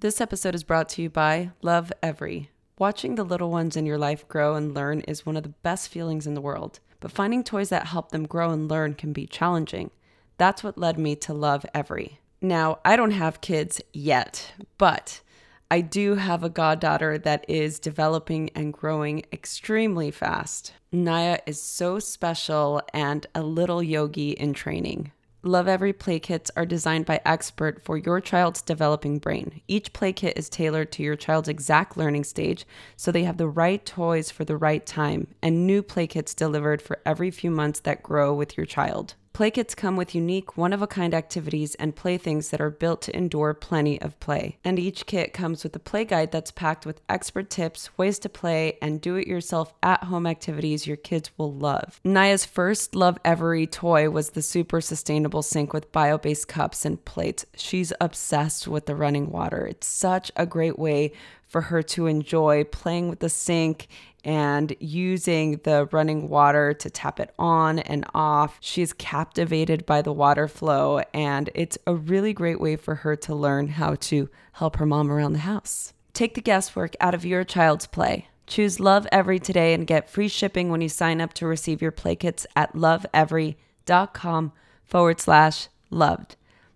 This 0.00 0.20
episode 0.20 0.54
is 0.54 0.64
brought 0.64 0.90
to 0.90 1.02
you 1.02 1.08
by 1.08 1.52
Love 1.62 1.90
Every. 2.02 2.50
Watching 2.78 3.14
the 3.14 3.24
little 3.24 3.50
ones 3.50 3.76
in 3.76 3.86
your 3.86 3.96
life 3.96 4.28
grow 4.28 4.54
and 4.54 4.74
learn 4.74 5.00
is 5.00 5.24
one 5.24 5.36
of 5.36 5.44
the 5.44 5.54
best 5.62 5.88
feelings 5.88 6.26
in 6.26 6.34
the 6.34 6.42
world, 6.42 6.80
but 7.00 7.10
finding 7.10 7.42
toys 7.42 7.70
that 7.70 7.86
help 7.86 8.10
them 8.10 8.26
grow 8.26 8.50
and 8.50 8.68
learn 8.68 8.94
can 8.94 9.12
be 9.12 9.26
challenging. 9.26 9.90
That's 10.36 10.62
what 10.62 10.76
led 10.76 10.98
me 10.98 11.16
to 11.16 11.32
Lovevery. 11.32 12.18
Now, 12.42 12.80
I 12.84 12.96
don't 12.96 13.12
have 13.12 13.40
kids 13.40 13.80
yet, 13.94 14.52
but 14.76 15.22
I 15.70 15.80
do 15.80 16.14
have 16.14 16.44
a 16.44 16.50
goddaughter 16.50 17.18
that 17.18 17.44
is 17.48 17.78
developing 17.78 18.50
and 18.54 18.72
growing 18.72 19.24
extremely 19.32 20.10
fast. 20.10 20.72
Naya 20.92 21.38
is 21.46 21.60
so 21.60 21.98
special 21.98 22.82
and 22.92 23.26
a 23.34 23.42
little 23.42 23.82
yogi 23.82 24.30
in 24.32 24.52
training. 24.52 25.12
Lovevery 25.42 25.92
play 25.92 26.18
kits 26.20 26.50
are 26.56 26.64
designed 26.64 27.04
by 27.04 27.20
expert 27.26 27.84
for 27.84 27.98
your 27.98 28.20
child's 28.20 28.62
developing 28.62 29.18
brain. 29.18 29.60
Each 29.68 29.92
play 29.92 30.12
kit 30.12 30.38
is 30.38 30.48
tailored 30.48 30.90
to 30.92 31.02
your 31.02 31.16
child's 31.16 31.50
exact 31.50 31.98
learning 31.98 32.24
stage, 32.24 32.66
so 32.96 33.12
they 33.12 33.24
have 33.24 33.36
the 33.36 33.48
right 33.48 33.84
toys 33.84 34.30
for 34.30 34.46
the 34.46 34.56
right 34.56 34.86
time, 34.86 35.26
and 35.42 35.66
new 35.66 35.82
play 35.82 36.06
kits 36.06 36.32
delivered 36.32 36.80
for 36.80 36.98
every 37.04 37.30
few 37.30 37.50
months 37.50 37.80
that 37.80 38.02
grow 38.02 38.32
with 38.32 38.56
your 38.56 38.64
child. 38.64 39.16
Play 39.34 39.50
kits 39.50 39.74
come 39.74 39.96
with 39.96 40.14
unique, 40.14 40.56
one 40.56 40.72
of 40.72 40.80
a 40.80 40.86
kind 40.86 41.12
activities 41.12 41.74
and 41.74 41.96
playthings 41.96 42.50
that 42.50 42.60
are 42.60 42.70
built 42.70 43.02
to 43.02 43.16
endure 43.16 43.52
plenty 43.52 44.00
of 44.00 44.20
play. 44.20 44.58
And 44.62 44.78
each 44.78 45.06
kit 45.06 45.32
comes 45.32 45.64
with 45.64 45.74
a 45.74 45.80
play 45.80 46.04
guide 46.04 46.30
that's 46.30 46.52
packed 46.52 46.86
with 46.86 47.00
expert 47.08 47.50
tips, 47.50 47.90
ways 47.98 48.20
to 48.20 48.28
play, 48.28 48.78
and 48.80 49.00
do 49.00 49.16
it 49.16 49.26
yourself 49.26 49.74
at 49.82 50.04
home 50.04 50.24
activities 50.24 50.86
your 50.86 50.96
kids 50.96 51.32
will 51.36 51.52
love. 51.52 52.00
Naya's 52.04 52.44
first 52.44 52.92
Lovevery 52.94 53.68
toy 53.68 54.08
was 54.08 54.30
the 54.30 54.40
super 54.40 54.80
sustainable 54.80 55.42
sink 55.42 55.72
with 55.72 55.90
bio 55.90 56.16
based 56.16 56.46
cups 56.46 56.84
and 56.84 57.04
plates. 57.04 57.44
She's 57.56 57.92
obsessed 58.00 58.68
with 58.68 58.86
the 58.86 58.94
running 58.94 59.32
water. 59.32 59.66
It's 59.66 59.88
such 59.88 60.30
a 60.36 60.46
great 60.46 60.78
way 60.78 61.10
for 61.54 61.60
her 61.60 61.84
to 61.84 62.08
enjoy 62.08 62.64
playing 62.64 63.08
with 63.08 63.20
the 63.20 63.28
sink 63.28 63.86
and 64.24 64.74
using 64.80 65.60
the 65.62 65.88
running 65.92 66.28
water 66.28 66.74
to 66.74 66.90
tap 66.90 67.20
it 67.20 67.32
on 67.38 67.78
and 67.78 68.04
off. 68.12 68.58
She's 68.58 68.92
captivated 68.92 69.86
by 69.86 70.02
the 70.02 70.12
water 70.12 70.48
flow, 70.48 71.02
and 71.14 71.50
it's 71.54 71.78
a 71.86 71.94
really 71.94 72.32
great 72.32 72.60
way 72.60 72.74
for 72.74 72.96
her 72.96 73.14
to 73.14 73.36
learn 73.36 73.68
how 73.68 73.94
to 73.94 74.28
help 74.54 74.78
her 74.78 74.84
mom 74.84 75.12
around 75.12 75.34
the 75.34 75.38
house. 75.38 75.92
Take 76.12 76.34
the 76.34 76.40
guesswork 76.40 76.96
out 77.00 77.14
of 77.14 77.24
your 77.24 77.44
child's 77.44 77.86
play. 77.86 78.26
Choose 78.48 78.78
Lovevery 78.78 79.40
today 79.40 79.74
and 79.74 79.86
get 79.86 80.10
free 80.10 80.26
shipping 80.26 80.70
when 80.70 80.80
you 80.80 80.88
sign 80.88 81.20
up 81.20 81.34
to 81.34 81.46
receive 81.46 81.80
your 81.80 81.92
play 81.92 82.16
kits 82.16 82.48
at 82.56 82.72
lovevery.com 82.72 84.52
forward 84.84 85.20
slash 85.20 85.68
loved. 85.88 86.34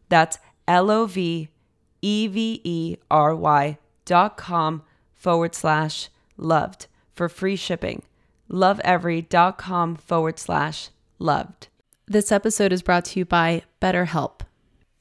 That's 0.08 0.38
L 0.68 0.88
O 0.88 1.06
V 1.06 1.48
E 2.00 2.28
V 2.28 2.60
E 2.62 2.96
R 3.10 3.34
Y 3.34 3.78
dot 4.08 4.36
com 4.36 4.82
forward 5.14 5.54
slash 5.54 6.08
loved 6.36 6.86
for 7.14 7.28
free 7.28 7.56
shipping. 7.56 8.02
Lovevery.com 8.50 9.96
forward 9.96 10.38
slash 10.38 10.88
loved. 11.18 11.68
This 12.06 12.32
episode 12.32 12.72
is 12.72 12.82
brought 12.82 13.04
to 13.06 13.18
you 13.18 13.26
by 13.26 13.62
BetterHelp. 13.82 14.40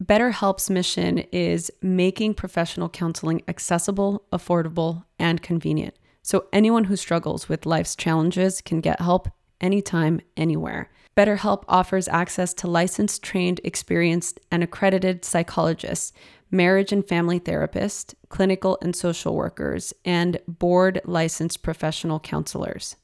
BetterHelp's 0.03 0.69
mission 0.69 1.19
is 1.31 1.71
making 1.81 2.33
professional 2.33 2.89
counseling 2.89 3.41
accessible, 3.47 4.25
affordable, 4.31 5.05
and 5.17 5.41
convenient. 5.41 5.95
So 6.21 6.47
anyone 6.51 6.83
who 6.83 6.97
struggles 6.97 7.47
with 7.47 7.65
life's 7.65 7.95
challenges 7.95 8.61
can 8.61 8.81
get 8.81 8.99
help 8.99 9.29
anytime, 9.61 10.19
anywhere. 10.35 10.91
BetterHelp 11.15 11.63
offers 11.67 12.07
access 12.09 12.53
to 12.55 12.67
licensed, 12.67 13.23
trained, 13.23 13.61
experienced, 13.63 14.39
and 14.51 14.61
accredited 14.61 15.25
psychologists 15.25 16.13
marriage 16.51 16.91
and 16.91 17.07
family 17.07 17.39
therapists, 17.39 18.13
clinical 18.29 18.77
and 18.81 18.95
social 18.95 19.36
workers, 19.36 19.93
and 20.05 20.39
board 20.47 21.01
licensed 21.05 21.62
professional 21.63 22.19
counselors. 22.19 22.95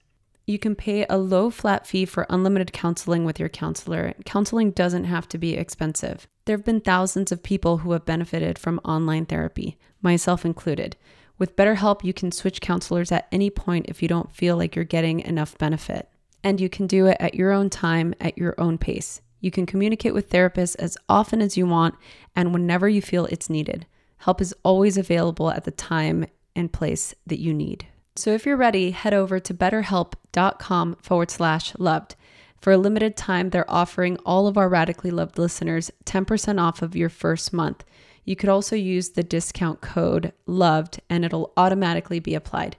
You 0.46 0.60
can 0.60 0.76
pay 0.76 1.06
a 1.10 1.18
low 1.18 1.50
flat 1.50 1.88
fee 1.88 2.06
for 2.06 2.26
unlimited 2.30 2.74
counseling 2.74 3.24
with 3.24 3.40
your 3.40 3.50
counselor. 3.50 4.14
Counseling 4.26 4.72
doesn't 4.72 5.06
have 5.06 5.28
to 5.30 5.38
be 5.38 5.54
expensive. 5.54 6.28
There 6.46 6.58
have 6.58 6.66
been 6.66 6.82
thousands 6.82 7.32
of 7.32 7.44
people 7.44 7.78
who 7.78 7.94
have 7.94 8.06
benefited 8.06 8.60
from 8.60 8.82
online 8.84 9.26
therapy, 9.26 9.78
myself 10.02 10.44
included. 10.44 10.98
With 11.38 11.56
BetterHelp, 11.56 12.04
you 12.04 12.14
can 12.14 12.32
switch 12.32 12.62
counselors 12.62 13.12
at 13.12 13.28
any 13.32 13.50
point 13.50 13.86
if 13.88 14.02
you 14.02 14.10
don't 14.10 14.36
feel 14.36 14.58
like 14.58 14.76
you're 14.76 14.86
getting 14.86 15.22
enough 15.22 15.58
benefit. 15.58 16.10
And 16.44 16.60
you 16.60 16.68
can 16.68 16.88
do 16.88 17.06
it 17.06 17.18
at 17.22 17.36
your 17.36 17.54
own 17.54 17.70
time, 17.70 18.14
at 18.20 18.38
your 18.38 18.54
own 18.58 18.78
pace. 18.78 19.22
You 19.44 19.52
can 19.52 19.66
communicate 19.66 20.14
with 20.14 20.30
therapists 20.30 20.78
as 20.80 20.98
often 21.10 21.42
as 21.42 21.58
you 21.58 21.68
want 21.68 21.96
and 22.34 22.54
whenever 22.54 22.88
you 22.88 23.02
feel 23.02 23.26
it's 23.26 23.50
needed. 23.50 23.86
Help 24.20 24.40
is 24.40 24.56
always 24.64 24.98
available 24.98 25.52
at 25.52 25.66
the 25.66 25.72
time 25.72 26.26
and 26.56 26.72
place 26.72 27.14
that 27.28 27.42
you 27.42 27.54
need. 27.54 27.86
So 28.16 28.32
if 28.32 28.46
you're 28.46 28.56
ready, 28.56 28.92
head 28.92 29.14
over 29.14 29.42
to 29.42 29.54
betterhelp.com 29.54 30.96
forward 31.02 31.30
slash 31.30 31.78
loved. 31.78 32.16
For 32.62 32.72
a 32.72 32.78
limited 32.78 33.18
time, 33.18 33.50
they're 33.50 33.70
offering 33.70 34.16
all 34.26 34.48
of 34.48 34.58
our 34.58 34.70
radically 34.70 35.12
loved 35.12 35.38
listeners 35.38 35.92
10% 36.06 36.62
off 36.62 36.82
of 36.82 36.96
your 36.96 37.10
first 37.10 37.52
month. 37.52 37.84
You 38.24 38.38
could 38.38 38.48
also 38.48 38.78
use 38.78 39.10
the 39.10 39.24
discount 39.24 39.82
code 39.82 40.32
LOVED 40.46 41.02
and 41.10 41.26
it'll 41.26 41.52
automatically 41.58 42.22
be 42.22 42.34
applied. 42.34 42.78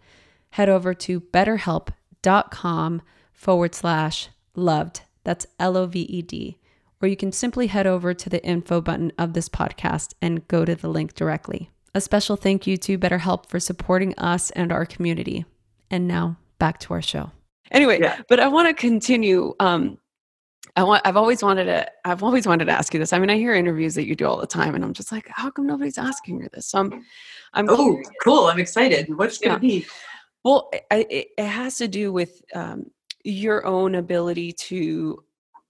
Head 0.53 0.71
over 0.71 0.95
to 0.95 1.21
betterhelp.com 1.21 3.03
forward 3.35 3.75
slash 3.75 4.31
loved. 4.55 5.03
That's 5.25 5.47
L 5.59 5.77
O 5.77 5.87
V 5.87 6.01
E 6.01 6.23
D. 6.23 6.59
Or 7.03 7.09
you 7.09 7.17
can 7.17 7.33
simply 7.33 7.67
head 7.67 7.87
over 7.87 8.15
to 8.15 8.31
the 8.31 8.45
info 8.45 8.81
button 8.81 9.13
of 9.19 9.33
this 9.33 9.49
podcast 9.49 10.15
and 10.23 10.47
go 10.49 10.65
to 10.65 10.75
the 10.75 10.89
link 10.89 11.15
directly. 11.15 11.71
A 11.95 12.01
special 12.01 12.37
thank 12.37 12.67
you 12.67 12.77
to 12.79 12.99
BetterHelp 12.99 13.47
for 13.47 13.61
supporting 13.61 14.15
us 14.19 14.51
and 14.53 14.73
our 14.73 14.87
community. 14.87 15.45
And 15.91 16.09
now 16.09 16.37
back 16.59 16.79
to 16.81 16.95
our 16.95 17.03
show. 17.03 17.31
Anyway, 17.71 18.01
yeah. 18.01 18.21
but 18.29 18.41
I 18.41 18.49
want 18.49 18.69
to 18.69 18.75
continue. 18.75 19.55
Um, 19.61 19.99
I 20.77 20.83
want. 20.83 21.07
I've 21.07 21.17
always 21.17 21.43
wanted 21.43 21.65
to. 21.67 21.87
I've 22.05 22.23
always 22.23 22.47
wanted 22.47 22.67
to 22.67 22.73
ask 22.73 22.93
you 22.93 23.01
this. 23.01 23.13
I 23.13 23.19
mean, 23.19 23.31
I 23.31 23.37
hear 23.37 23.55
interviews 23.55 23.95
that 23.95 24.07
you 24.07 24.17
do 24.17 24.27
all 24.27 24.39
the 24.39 24.47
time, 24.47 24.75
and 24.75 24.85
I'm 24.85 24.93
just 24.93 25.13
like, 25.13 25.29
how 25.29 25.51
come 25.51 25.67
nobody's 25.67 25.99
asking 25.99 26.41
her 26.41 26.49
this? 26.53 26.67
So 26.67 26.79
I'm. 26.79 27.05
I'm 27.53 27.69
oh, 27.69 27.77
curious. 27.77 28.11
cool! 28.23 28.47
I'm 28.47 28.59
excited. 28.59 29.17
What's 29.17 29.39
going 29.39 29.55
to 29.55 29.61
be? 29.61 29.87
Well, 30.43 30.71
I, 30.91 31.07
it, 31.09 31.29
it, 31.39 31.47
has 31.47 31.79
to 31.79 31.89
do 31.89 32.13
with 32.13 32.43
um, 32.55 32.91
your 33.25 33.67
own 33.67 33.95
ability 33.95 34.53
to 34.53 35.25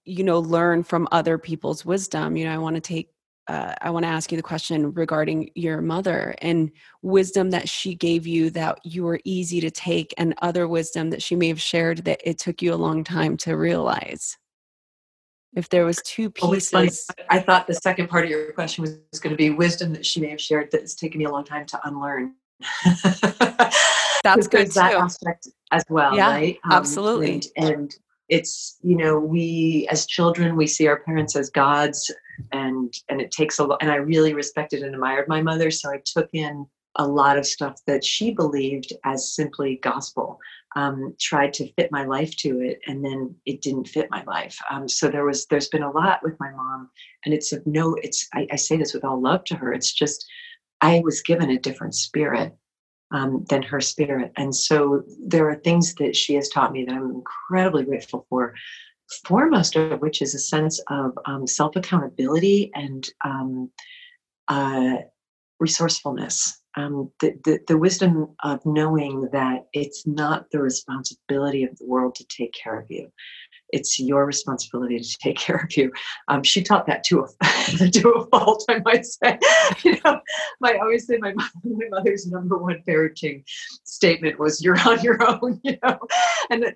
you 0.05 0.25
know 0.25 0.41
learn 0.41 0.83
from 0.83 1.09
other 1.13 1.39
people's 1.39 1.85
wisdom 1.85 2.37
you 2.37 2.45
know 2.45 2.53
i 2.53 2.59
want 2.59 2.75
to 2.75 2.81
take 2.81 3.11
uh, 3.47 3.75
i 3.81 3.91
want 3.91 4.05
to 4.05 4.09
ask 4.09 4.33
you 4.33 4.37
the 4.37 4.43
question 4.43 4.93
regarding 4.93 5.49
your 5.55 5.81
mother 5.81 6.35
and 6.39 6.71
wisdom 7.03 7.51
that 7.51 7.69
she 7.69 7.95
gave 7.95 8.27
you 8.27 8.51
that 8.51 8.79
you 8.85 9.05
were 9.05 9.21
easy 9.25 9.61
to 9.61 9.71
take 9.71 10.13
and 10.19 10.35
other 10.43 10.67
wisdom 10.67 11.11
that 11.11 11.23
she 11.23 11.37
may 11.37 11.49
have 11.49 11.61
shared 11.61 12.05
that 12.05 12.21
it 12.25 12.39
took 12.39 12.61
you 12.61 12.73
a 12.73 12.77
long 12.77 13.05
time 13.05 13.37
to 13.37 13.57
realize. 13.57 14.39
If 15.55 15.69
there 15.69 15.85
was 15.85 16.01
two 16.05 16.31
pieces 16.31 17.07
i 17.31 17.39
thought 17.39 17.67
the 17.67 17.75
second 17.75 18.09
part 18.09 18.25
of 18.25 18.31
your 18.31 18.53
question 18.53 18.83
was 18.83 19.21
going 19.21 19.31
to 19.31 19.37
be 19.37 19.51
wisdom 19.51 19.93
that 19.93 20.05
she 20.05 20.21
may 20.21 20.31
have 20.31 20.41
shared 20.41 20.71
that 20.73 20.81
it's 20.81 20.95
taken 20.95 21.19
me 21.19 21.27
a 21.27 21.31
long 21.31 21.45
time 21.45 21.65
to 21.67 21.81
unlearn 21.87 22.35
that's 24.23 24.49
good 24.49 24.71
that 24.73 24.95
aspect 24.95 25.49
as 25.73 25.85
well 25.89 26.17
yeah, 26.17 26.31
right? 26.31 26.59
Um, 26.65 26.73
absolutely. 26.73 27.43
and, 27.57 27.69
and 27.69 27.97
it's 28.29 28.79
you 28.83 28.97
know 28.97 29.19
we 29.19 29.87
as 29.91 30.07
children 30.07 30.57
we 30.57 30.67
see 30.67 30.87
our 30.87 31.01
parents 31.01 31.37
as 31.37 31.51
gods 31.51 32.11
and 32.53 32.93
and 33.09 33.21
it 33.21 33.31
takes 33.31 33.59
a 33.59 33.65
lot 33.65 33.79
and 33.83 33.91
i 33.91 33.97
really 33.97 34.33
respected 34.33 34.83
and 34.83 34.95
admired 34.95 35.29
my 35.29 35.43
mother 35.43 35.71
so 35.71 35.91
i 35.91 36.01
took 36.07 36.29
in 36.33 36.67
a 36.97 37.07
lot 37.07 37.37
of 37.37 37.45
stuff 37.45 37.81
that 37.87 38.05
she 38.05 38.33
believed 38.33 38.93
as 39.05 39.35
simply 39.35 39.79
gospel 39.83 40.39
um, 40.77 41.15
tried 41.21 41.53
to 41.55 41.73
fit 41.75 41.93
my 41.93 42.05
life 42.05 42.37
to 42.39 42.61
it 42.61 42.81
and 42.87 43.05
then 43.05 43.35
it 43.47 43.63
didn't 43.63 43.89
fit 43.89 44.11
my 44.11 44.25
life. 44.25 44.57
Um, 44.71 44.89
so 44.89 45.09
there 45.09 45.25
was 45.25 45.47
there's 45.47 45.69
been 45.69 45.83
a 45.83 45.91
lot 45.91 46.21
with 46.23 46.39
my 46.41 46.51
mom 46.51 46.91
and 47.25 47.33
it's 47.33 47.53
of 47.53 47.65
no 47.67 47.95
it's 48.03 48.29
I, 48.35 48.47
I 48.51 48.57
say 48.57 48.77
this 48.77 48.95
with 48.95 49.05
all 49.05 49.21
love 49.21 49.45
to 49.45 49.57
her 49.57 49.73
it's 49.73 49.93
just 49.93 50.27
i 50.85 51.01
was 51.05 51.23
given 51.23 51.51
a 51.51 51.59
different 51.59 51.95
spirit 51.95 52.57
um, 53.15 53.45
than 53.49 53.63
her 53.63 53.81
spirit. 53.81 54.33
And 54.37 54.55
so 54.55 55.05
there 55.27 55.49
are 55.49 55.57
things 55.57 55.95
that 55.95 56.17
she 56.17 56.35
has 56.35 56.49
taught 56.49 56.73
me 56.73 56.85
that 56.85 56.95
I'm 56.95 57.11
incredibly 57.11 57.85
grateful 57.85 58.27
for. 58.29 58.55
Foremost 59.27 59.77
of 59.77 60.01
which 60.01 60.23
is 60.23 60.35
a 60.35 60.39
sense 60.39 60.81
of 60.89 61.13
um, 61.27 61.47
self 61.47 61.77
accountability 61.77 62.71
and 62.75 63.09
um, 63.25 63.71
uh, 64.49 64.97
resourcefulness. 65.61 66.61
Um, 66.77 67.13
the, 67.21 67.35
the, 67.45 67.61
the 67.69 67.79
wisdom 67.79 68.35
of 68.43 68.61
knowing 68.67 69.29
that 69.33 69.67
it's 69.73 70.07
not 70.07 70.51
the 70.51 70.61
responsibility 70.61 71.63
of 71.63 71.79
the 71.79 71.87
world 71.87 72.17
to 72.17 72.25
take 72.25 72.53
care 72.53 72.81
of 72.81 72.87
you 72.91 73.13
it's 73.71 73.99
your 73.99 74.27
responsibility 74.27 75.01
to 75.01 75.19
take 75.19 75.37
care 75.47 75.57
of 75.57 75.77
you. 75.77 75.93
Um, 76.29 76.43
she 76.43 76.63
taught 76.63 76.87
that 76.87 77.05
to 77.05 77.21
a 77.21 77.91
to 77.91 78.11
a 78.11 78.27
fault, 78.27 78.65
I 78.69 78.81
might 78.85 79.07
say. 79.07 79.39
you 79.85 79.99
know, 80.05 80.21
I 80.63 80.77
always 80.79 81.07
say 81.07 81.19
my 81.19 81.35
my 81.35 81.87
mother's 81.91 82.27
number 82.27 82.59
one 82.59 82.83
parenting 82.87 83.45
statement 83.85 84.39
was 84.39 84.63
"You're 84.63 84.81
on 84.81 85.03
your 85.03 85.19
own," 85.29 85.61
you 85.65 85.79
know, 85.83 85.99
and 86.51 86.75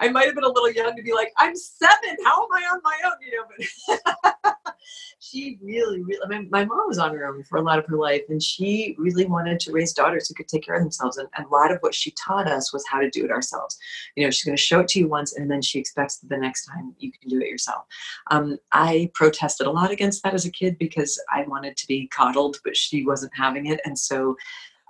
I 0.00 0.08
might 0.08 0.26
have 0.26 0.34
been 0.34 0.44
a 0.44 0.48
little 0.48 0.70
young 0.70 0.96
to 0.96 1.02
be 1.02 1.12
like, 1.12 1.32
I'm 1.36 1.54
seven. 1.54 2.16
How 2.24 2.42
am 2.42 2.48
I 2.52 2.62
on 2.72 2.80
my 2.82 2.96
own? 3.04 3.12
You 3.20 3.36
know, 3.36 4.00
but 4.42 4.56
she 5.18 5.58
really, 5.62 6.02
really, 6.02 6.20
I 6.24 6.28
mean, 6.28 6.48
my 6.50 6.64
mom 6.64 6.88
was 6.88 6.98
on 6.98 7.14
her 7.14 7.26
own 7.26 7.44
for 7.44 7.58
a 7.58 7.62
lot 7.62 7.78
of 7.78 7.86
her 7.86 7.96
life, 7.96 8.22
and 8.30 8.42
she 8.42 8.96
really 8.98 9.26
wanted 9.26 9.60
to 9.60 9.72
raise 9.72 9.92
daughters 9.92 10.28
who 10.28 10.34
could 10.34 10.48
take 10.48 10.64
care 10.64 10.74
of 10.74 10.82
themselves. 10.82 11.18
And, 11.18 11.28
and 11.36 11.46
a 11.46 11.50
lot 11.50 11.70
of 11.70 11.78
what 11.80 11.94
she 11.94 12.12
taught 12.12 12.48
us 12.48 12.72
was 12.72 12.84
how 12.88 13.00
to 13.00 13.10
do 13.10 13.24
it 13.24 13.30
ourselves. 13.30 13.78
You 14.16 14.24
know, 14.24 14.30
she's 14.30 14.44
going 14.44 14.56
to 14.56 14.62
show 14.62 14.80
it 14.80 14.88
to 14.88 15.00
you 15.00 15.08
once, 15.08 15.36
and 15.36 15.50
then 15.50 15.60
she 15.60 15.78
expects 15.78 16.18
that 16.18 16.28
the 16.28 16.38
next 16.38 16.66
time 16.66 16.94
you 16.98 17.12
can 17.12 17.28
do 17.28 17.40
it 17.40 17.48
yourself. 17.48 17.84
Um, 18.30 18.58
I 18.72 19.10
protested 19.14 19.66
a 19.66 19.70
lot 19.70 19.90
against 19.90 20.22
that 20.22 20.34
as 20.34 20.46
a 20.46 20.50
kid 20.50 20.78
because 20.78 21.22
I 21.30 21.42
wanted 21.42 21.76
to 21.76 21.86
be 21.86 22.08
coddled, 22.08 22.56
but 22.64 22.76
she 22.76 23.04
wasn't 23.04 23.32
having 23.36 23.66
it. 23.66 23.80
And 23.84 23.98
so, 23.98 24.36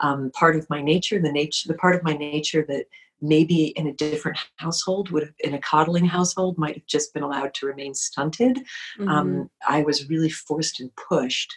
um, 0.00 0.30
part 0.32 0.56
of 0.56 0.68
my 0.70 0.80
nature, 0.80 1.20
the 1.20 1.32
nature, 1.32 1.68
the 1.68 1.74
part 1.74 1.94
of 1.94 2.02
my 2.02 2.14
nature 2.14 2.64
that 2.68 2.86
maybe 3.20 3.66
in 3.76 3.86
a 3.86 3.92
different 3.94 4.38
household 4.56 5.10
would 5.10 5.22
have 5.22 5.34
in 5.40 5.54
a 5.54 5.60
coddling 5.60 6.04
household 6.04 6.58
might 6.58 6.74
have 6.74 6.86
just 6.86 7.12
been 7.14 7.22
allowed 7.22 7.54
to 7.54 7.66
remain 7.66 7.94
stunted. 7.94 8.56
Mm-hmm. 8.98 9.08
um, 9.08 9.50
i 9.68 9.82
was 9.82 10.08
really 10.08 10.30
forced 10.30 10.80
and 10.80 10.90
pushed 10.96 11.54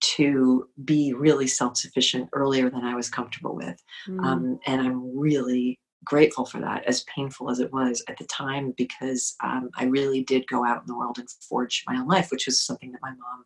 to 0.00 0.68
be 0.84 1.14
really 1.14 1.46
self-sufficient 1.46 2.28
earlier 2.32 2.70
than 2.70 2.84
i 2.84 2.94
was 2.94 3.08
comfortable 3.08 3.54
with. 3.54 3.82
Mm. 4.08 4.24
um, 4.24 4.58
and 4.66 4.80
i'm 4.80 5.16
really 5.18 5.78
grateful 6.04 6.44
for 6.44 6.60
that 6.60 6.84
as 6.84 7.04
painful 7.04 7.50
as 7.50 7.60
it 7.60 7.72
was 7.72 8.04
at 8.08 8.18
the 8.18 8.26
time 8.26 8.74
because 8.76 9.36
um, 9.42 9.70
i 9.76 9.84
really 9.84 10.22
did 10.22 10.46
go 10.46 10.64
out 10.64 10.80
in 10.82 10.86
the 10.86 10.96
world 10.96 11.18
and 11.18 11.28
forge 11.48 11.84
my 11.86 11.96
own 11.96 12.06
life 12.08 12.28
which 12.30 12.46
was 12.46 12.64
something 12.64 12.92
that 12.92 13.02
my 13.02 13.10
mom 13.10 13.44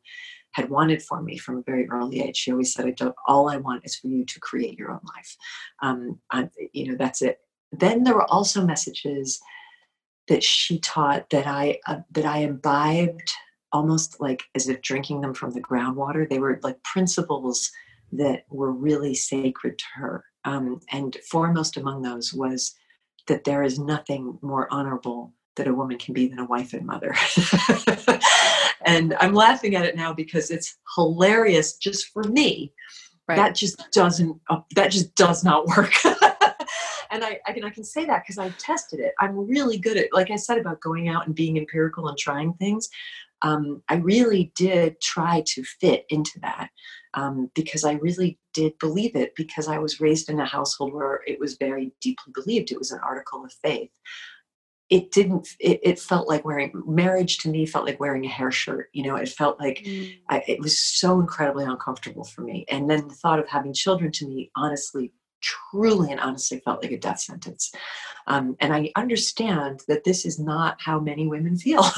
had 0.53 0.71
wanted 0.71 1.03
for 1.03 1.23
me 1.23 1.39
from 1.39 1.59
a 1.59 1.63
very 1.63 1.89
early 1.89 2.21
age. 2.21 2.37
She 2.37 2.51
always 2.51 2.73
said 2.73 2.87
i 2.87 2.91
don't 2.91 3.15
all 3.27 3.49
i 3.49 3.57
want 3.59 3.85
is 3.85 3.97
for 3.97 4.09
you 4.09 4.25
to 4.25 4.41
create 4.41 4.79
your 4.79 4.91
own 4.91 5.01
life. 5.15 5.37
Um, 5.83 6.21
I, 6.31 6.49
you 6.73 6.89
know 6.89 6.97
that's 6.97 7.23
it 7.23 7.39
then 7.73 8.05
there 8.05 8.15
were 8.15 8.31
also 8.31 8.65
messages 8.65 9.41
that 10.29 10.43
she 10.43 10.79
taught 10.81 11.29
that 11.31 11.47
i 11.47 11.79
uh, 11.87 12.01
that 12.11 12.25
i 12.25 12.39
imbibed 12.39 13.33
almost 13.73 14.21
like 14.21 14.45
as 14.55 14.69
if 14.69 14.81
drinking 14.81 15.21
them 15.21 15.35
from 15.35 15.51
the 15.53 15.61
groundwater 15.61 16.29
they 16.29 16.39
were 16.39 16.59
like 16.63 16.83
principles 16.83 17.71
that 18.11 18.45
were 18.49 18.73
really 18.73 19.15
sacred 19.15 19.79
to 19.79 19.85
her 19.95 20.25
um, 20.45 20.81
and 20.91 21.17
foremost 21.31 21.77
among 21.77 22.03
those 22.03 22.33
was 22.33 22.75
that 23.27 23.45
there 23.45 23.63
is 23.63 23.79
nothing 23.79 24.39
more 24.41 24.67
honorable 24.73 25.35
that 25.57 25.69
a 25.69 25.75
woman 25.75 25.99
can 25.99 26.15
be 26.15 26.27
than 26.29 26.39
a 26.39 26.45
wife 26.45 26.73
and 26.73 26.87
mother. 26.87 27.15
and 28.87 29.15
I'm 29.21 29.35
laughing 29.35 29.75
at 29.75 29.85
it 29.85 29.97
now 29.97 30.15
because 30.15 30.51
it's 30.51 30.77
hilarious 30.97 31.77
just 31.77 32.07
for 32.13 32.25
me. 32.25 32.73
Right. 33.27 33.37
That 33.37 33.55
just 33.55 33.91
doesn't, 33.93 34.41
uh, 34.49 34.61
that 34.75 34.91
just 34.91 35.15
does 35.15 35.45
not 35.45 35.67
work. 35.67 35.93
and 37.11 37.25
I, 37.25 37.41
I 37.47 37.53
can, 37.53 37.65
I 37.65 37.71
can 37.71 37.85
say 37.85 38.05
that 38.05 38.23
because 38.25 38.39
I've 38.39 38.57
tested 38.59 39.01
it. 39.01 39.15
I'm 39.21 39.37
really 39.37 39.79
good 39.79 39.97
at, 39.97 40.13
like 40.13 40.31
I 40.31 40.37
said 40.37 40.59
about 40.59 40.81
going 40.81 41.09
out 41.09 41.27
and 41.27 41.35
being 41.35 41.57
empirical 41.57 42.09
and 42.09 42.17
trying 42.19 42.55
things. 42.55 42.89
Um, 43.43 43.83
I 43.89 43.97
really 43.97 44.53
did 44.57 45.01
try 45.01 45.45
to 45.47 45.63
fit 45.81 46.05
into 46.09 46.41
that 46.41 46.71
um, 47.15 47.51
because 47.55 47.85
I 47.85 47.93
really 47.93 48.39
did 48.53 48.77
believe 48.79 49.15
it 49.15 49.35
because 49.37 49.69
I 49.69 49.79
was 49.79 50.01
raised 50.01 50.29
in 50.29 50.41
a 50.41 50.45
household 50.45 50.93
where 50.93 51.21
it 51.27 51.39
was 51.39 51.57
very 51.57 51.93
deeply 52.01 52.33
believed. 52.35 52.73
It 52.73 52.79
was 52.79 52.91
an 52.91 53.01
article 53.01 53.45
of 53.45 53.53
faith. 53.63 53.91
It 54.91 55.13
didn't, 55.13 55.49
it, 55.61 55.81
it 55.83 55.99
felt 56.01 56.29
like 56.29 56.45
wearing, 56.45 56.73
marriage 56.87 57.39
to 57.39 57.51
me 57.51 57.67
felt 57.67 57.85
like 57.85 58.01
wearing 58.01 58.25
a 58.25 58.29
hair 58.29 58.51
shirt. 58.51 58.89
You 58.93 59.05
know, 59.05 59.17
it 59.17 59.29
felt 59.29 59.61
like 59.61 59.85
Mm. 59.85 60.19
I, 60.31 60.43
it 60.49 60.61
was 60.61 60.79
so 60.81 61.21
incredibly 61.21 61.65
uncomfortable 61.65 62.25
for 62.25 62.41
me. 62.41 62.65
And 62.71 62.91
then 62.91 63.07
the 63.07 63.15
thought 63.15 63.39
of 63.39 63.49
having 63.49 63.75
children 63.75 64.11
to 64.13 64.27
me, 64.27 64.51
honestly, 64.57 65.13
truly 65.41 66.11
and 66.11 66.21
honestly 66.21 66.61
felt 66.61 66.83
like 66.83 66.93
a 66.93 66.99
death 66.99 67.21
sentence. 67.21 67.73
Um, 68.27 68.57
and 68.61 68.75
I 68.75 68.91
understand 68.97 69.83
that 69.89 70.05
this 70.05 70.27
is 70.27 70.39
not 70.39 70.81
how 70.81 71.01
many 71.01 71.27
women 71.27 71.57
feel. 71.57 71.83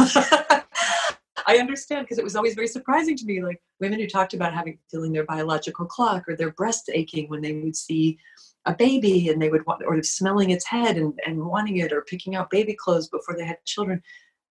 I 1.46 1.58
understand 1.58 2.04
because 2.04 2.18
it 2.18 2.24
was 2.24 2.36
always 2.36 2.54
very 2.54 2.68
surprising 2.68 3.16
to 3.16 3.24
me, 3.24 3.42
like 3.42 3.60
women 3.80 3.98
who 3.98 4.06
talked 4.06 4.34
about 4.34 4.54
having 4.54 4.78
feeling 4.90 5.12
their 5.12 5.24
biological 5.24 5.86
clock 5.86 6.28
or 6.28 6.36
their 6.36 6.52
breast 6.52 6.90
aching 6.92 7.28
when 7.28 7.40
they 7.40 7.52
would 7.52 7.76
see 7.76 8.18
a 8.66 8.74
baby 8.74 9.28
and 9.30 9.40
they 9.40 9.48
would 9.48 9.66
want 9.66 9.82
or 9.84 10.02
smelling 10.02 10.50
its 10.50 10.66
head 10.66 10.96
and, 10.96 11.18
and 11.26 11.44
wanting 11.44 11.78
it 11.78 11.92
or 11.92 12.02
picking 12.02 12.36
out 12.36 12.50
baby 12.50 12.74
clothes 12.74 13.08
before 13.08 13.36
they 13.36 13.44
had 13.44 13.56
children. 13.64 14.02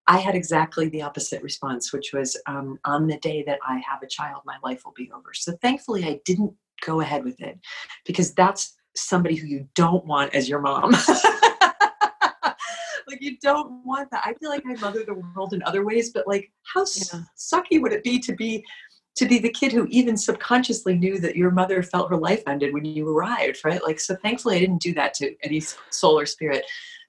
I 0.07 0.17
had 0.17 0.33
exactly 0.33 0.89
the 0.89 1.03
opposite 1.03 1.43
response, 1.43 1.93
which 1.93 2.11
was 2.13 2.35
um, 2.47 2.79
on 2.83 3.05
the 3.05 3.17
day 3.17 3.43
that 3.43 3.59
I 3.65 3.81
have 3.87 4.01
a 4.01 4.07
child, 4.07 4.41
my 4.43 4.57
life 4.63 4.81
will 4.83 4.93
be 4.93 5.11
over. 5.11 5.33
So 5.33 5.55
thankfully, 5.61 6.03
I 6.03 6.19
didn't 6.25 6.53
go 6.83 7.01
ahead 7.01 7.23
with 7.23 7.39
it 7.39 7.59
because 8.05 8.33
that's 8.33 8.75
somebody 8.95 9.35
who 9.35 9.47
you 9.47 9.67
don't 9.75 10.05
want 10.05 10.33
as 10.33 10.49
your 10.49 10.59
mom. 10.59 10.91
like 13.07 13.21
you 13.21 13.37
don't 13.41 13.83
want 13.85 14.09
that. 14.11 14.23
I 14.25 14.33
feel 14.35 14.49
like 14.49 14.63
I 14.67 14.73
mother 14.79 15.03
the 15.05 15.13
world 15.15 15.53
in 15.53 15.63
other 15.63 15.83
ways, 15.85 16.11
but 16.11 16.27
like 16.27 16.51
how 16.73 16.81
Yeah. 16.81 17.21
sucky 17.37 17.81
would 17.81 17.93
it 17.93 18.03
be 18.03 18.19
to 18.19 18.35
be 18.35 18.63
to 19.15 19.25
be 19.27 19.39
the 19.39 19.49
kid 19.49 19.71
who 19.73 19.85
even 19.89 20.15
subconsciously 20.15 20.95
knew 20.95 21.19
that 21.19 21.35
your 21.35 21.51
mother 21.51 21.83
felt 21.83 22.09
her 22.09 22.15
life 22.15 22.41
ended 22.47 22.73
when 22.73 22.85
you 22.85 23.09
arrived, 23.09 23.59
right? 23.65 23.83
Like 23.83 23.99
so 23.99 24.15
thankfully 24.15 24.55
I 24.55 24.59
didn't 24.59 24.81
do 24.81 24.93
that 24.93 25.13
to 25.15 25.35
any 25.43 25.61
soul 25.89 26.17
or 26.19 26.25
spirit. 26.25 26.63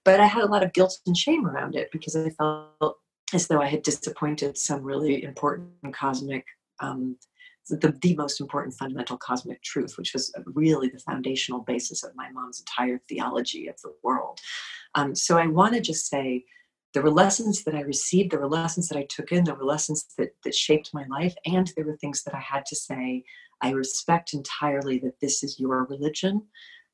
But 0.04 0.18
I 0.18 0.26
had 0.26 0.42
a 0.42 0.46
lot 0.46 0.62
of 0.62 0.72
guilt 0.72 0.98
and 1.06 1.16
shame 1.16 1.46
around 1.46 1.76
it 1.76 1.90
because 1.92 2.16
I 2.16 2.30
felt 2.30 2.96
as 3.32 3.46
though 3.46 3.60
I 3.60 3.66
had 3.66 3.82
disappointed 3.82 4.56
some 4.58 4.82
really 4.82 5.22
important 5.22 5.94
cosmic 5.94 6.44
um, 6.80 7.16
the, 7.70 7.96
the 8.02 8.14
most 8.16 8.40
important 8.40 8.74
fundamental 8.74 9.16
cosmic 9.16 9.62
truth, 9.62 9.94
which 9.96 10.12
was 10.12 10.32
really 10.46 10.88
the 10.88 10.98
foundational 10.98 11.60
basis 11.60 12.02
of 12.04 12.14
my 12.14 12.30
mom's 12.30 12.60
entire 12.60 13.00
theology 13.08 13.68
of 13.68 13.80
the 13.82 13.92
world. 14.02 14.38
Um, 14.94 15.14
so 15.14 15.38
I 15.38 15.46
want 15.46 15.74
to 15.74 15.80
just 15.80 16.08
say 16.08 16.44
there 16.92 17.02
were 17.02 17.10
lessons 17.10 17.64
that 17.64 17.74
I 17.74 17.82
received, 17.82 18.32
there 18.32 18.40
were 18.40 18.48
lessons 18.48 18.88
that 18.88 18.98
I 18.98 19.06
took 19.08 19.30
in, 19.32 19.44
there 19.44 19.54
were 19.54 19.64
lessons 19.64 20.06
that, 20.18 20.30
that 20.44 20.54
shaped 20.54 20.90
my 20.92 21.04
life, 21.08 21.34
and 21.46 21.72
there 21.76 21.84
were 21.86 21.96
things 21.96 22.24
that 22.24 22.34
I 22.34 22.40
had 22.40 22.66
to 22.66 22.76
say. 22.76 23.24
I 23.62 23.70
respect 23.70 24.34
entirely 24.34 24.98
that 25.00 25.20
this 25.20 25.42
is 25.44 25.60
your 25.60 25.84
religion, 25.84 26.42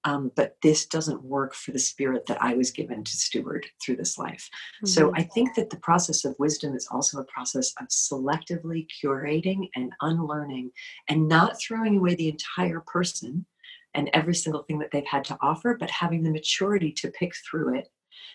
um, 0.07 0.31
but 0.37 0.57
this 0.63 0.87
doesn't 0.87 1.23
work 1.25 1.53
for 1.53 1.73
the 1.73 1.79
spirit 1.81 2.27
that 2.27 2.41
I 2.41 2.55
was 2.55 2.71
given 2.71 3.03
to 3.03 3.17
steward 3.17 3.67
through 3.83 3.97
this 3.97 4.17
life. 4.17 4.49
So 4.85 5.11
Mhm. 5.11 5.19
I 5.19 5.23
think 5.25 5.55
that 5.57 5.69
the 5.69 5.79
process 5.79 6.25
of 6.25 6.39
wisdom 6.39 6.75
is 6.77 6.87
also 6.91 7.19
a 7.19 7.25
process 7.25 7.75
of 7.81 7.89
selectively 7.89 8.87
curating 9.03 9.69
and 9.75 9.93
unlearning 10.01 10.71
and 11.09 11.29
not 11.29 11.61
throwing 11.61 11.99
away 11.99 12.15
the 12.15 12.29
entire 12.29 12.81
person 12.81 13.47
and 13.95 14.09
every 14.13 14.35
single 14.35 14.63
thing 14.63 14.79
that 14.79 14.93
they've 14.93 15.07
had 15.07 15.25
to 15.25 15.39
offer, 15.41 15.77
but 15.77 15.91
having 15.91 16.23
the 16.23 16.31
maturity 16.31 16.93
to 16.93 17.11
pick 17.11 17.35
through 17.35 17.75
it. 17.75 17.89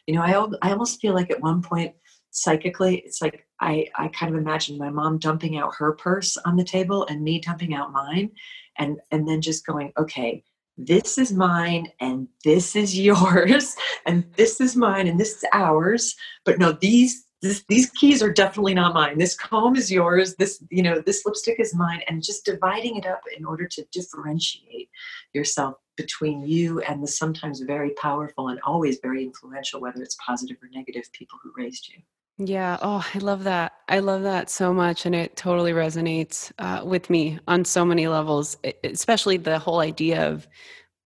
You 0.07 0.15
know, 0.15 0.21
I, 0.21 0.67
I 0.67 0.71
almost 0.71 0.99
feel 0.99 1.13
like 1.13 1.31
at 1.31 1.41
one 1.41 1.61
point, 1.61 1.95
psychically, 2.31 2.97
it's 3.05 3.21
like 3.21 3.47
I, 3.61 3.87
I 3.95 4.09
kind 4.09 4.33
of 4.33 4.41
imagine 4.41 4.77
my 4.77 4.89
mom 4.89 5.19
dumping 5.19 5.57
out 5.57 5.75
her 5.75 5.93
purse 5.93 6.35
on 6.37 6.57
the 6.57 6.63
table 6.65 7.05
and 7.07 7.23
me 7.23 7.39
dumping 7.39 7.73
out 7.73 7.93
mine, 7.93 8.31
and, 8.77 8.99
and 9.11 9.27
then 9.27 9.41
just 9.41 9.65
going, 9.65 9.93
okay, 9.97 10.43
this 10.77 11.17
is 11.17 11.31
mine 11.33 11.87
and 11.99 12.27
this 12.43 12.75
is 12.75 12.97
yours 12.97 13.75
and 14.05 14.25
this 14.35 14.61
is 14.61 14.75
mine 14.75 15.07
and 15.07 15.19
this 15.19 15.37
is 15.37 15.45
ours. 15.53 16.15
But 16.45 16.59
no 16.59 16.71
these 16.71 17.25
this, 17.41 17.63
these 17.67 17.89
keys 17.89 18.21
are 18.21 18.31
definitely 18.31 18.75
not 18.75 18.93
mine. 18.93 19.17
This 19.17 19.35
comb 19.35 19.75
is 19.75 19.91
yours. 19.91 20.35
This 20.35 20.63
you 20.69 20.83
know 20.83 21.01
this 21.05 21.25
lipstick 21.25 21.59
is 21.59 21.75
mine. 21.75 22.01
And 22.07 22.23
just 22.23 22.45
dividing 22.45 22.97
it 22.97 23.05
up 23.05 23.21
in 23.35 23.45
order 23.45 23.67
to 23.67 23.85
differentiate 23.91 24.89
yourself 25.33 25.75
between 25.97 26.41
you 26.41 26.79
and 26.81 27.03
the 27.03 27.07
sometimes 27.07 27.59
very 27.61 27.91
powerful 28.01 28.49
and 28.49 28.59
always 28.63 28.99
very 29.01 29.23
influential 29.23 29.81
whether 29.81 30.01
it's 30.01 30.17
positive 30.25 30.57
or 30.63 30.69
negative 30.73 31.11
people 31.11 31.37
who 31.43 31.51
raised 31.55 31.89
you 31.89 32.01
Yeah. 32.37 32.77
Oh, 32.81 33.05
I 33.13 33.19
love 33.19 33.43
that. 33.43 33.73
I 33.87 33.99
love 33.99 34.23
that 34.23 34.49
so 34.49 34.73
much. 34.73 35.05
And 35.05 35.13
it 35.13 35.35
totally 35.35 35.73
resonates 35.73 36.51
uh, 36.57 36.83
with 36.83 37.09
me 37.09 37.39
on 37.47 37.65
so 37.65 37.85
many 37.85 38.07
levels, 38.07 38.57
especially 38.83 39.37
the 39.37 39.59
whole 39.59 39.79
idea 39.79 40.27
of 40.27 40.47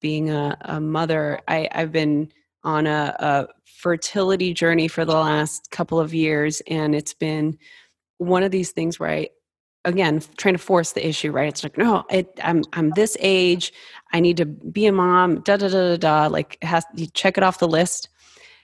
being 0.02 0.30
a, 0.30 0.58
a 0.62 0.80
mother. 0.80 1.40
I, 1.48 1.68
I've 1.74 1.92
been 1.92 2.32
on 2.64 2.88
a, 2.88 3.16
a 3.20 3.48
fertility 3.66 4.54
journey 4.54 4.88
for 4.88 5.04
the 5.04 5.14
last 5.16 5.72
couple 5.72 6.00
of 6.00 6.14
years, 6.14 6.62
and 6.68 6.96
it's 6.96 7.14
been 7.14 7.58
one 8.18 8.44
of 8.44 8.52
these 8.52 8.72
things 8.72 9.00
where 9.00 9.10
I, 9.10 9.30
again, 9.84 10.22
trying 10.38 10.56
to 10.56 10.60
force 10.60 10.94
the 10.94 11.06
issue, 11.06 11.32
right? 11.32 11.50
It's 11.50 11.64
like, 11.64 11.78
no, 11.78 12.06
it, 12.10 12.40
I'm, 12.42 12.64
I'm 12.74 12.92
this 12.92 13.18
age. 13.20 13.74
I 14.14 14.20
need 14.22 14.38
to 14.38 14.46
be 14.46 14.86
a 14.86 14.92
mom, 14.92 15.42
da, 15.42 15.58
da, 15.58 15.68
da, 15.68 15.96
da, 15.96 15.98
da. 15.98 16.28
Like, 16.28 16.58
it 16.62 16.66
has, 16.66 16.86
you 16.96 17.08
check 17.08 17.38
it 17.38 17.44
off 17.44 17.60
the 17.60 17.68
list. 17.68 18.10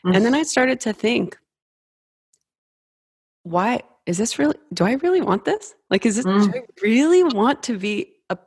And 0.03 0.25
then 0.25 0.33
I 0.33 0.43
started 0.43 0.79
to 0.81 0.93
think, 0.93 1.37
why 3.43 3.81
is 4.05 4.17
this 4.17 4.37
really 4.39 4.55
do 4.73 4.83
i 4.85 4.93
really 4.93 5.21
want 5.21 5.45
this? 5.45 5.73
Like 5.89 6.05
is 6.05 6.15
this 6.15 6.25
do 6.25 6.31
Mm. 6.31 6.55
i 6.55 6.61
really 6.81 7.23
want 7.23 7.63
to 7.63 7.77
be 7.77 8.13
a, 8.29 8.37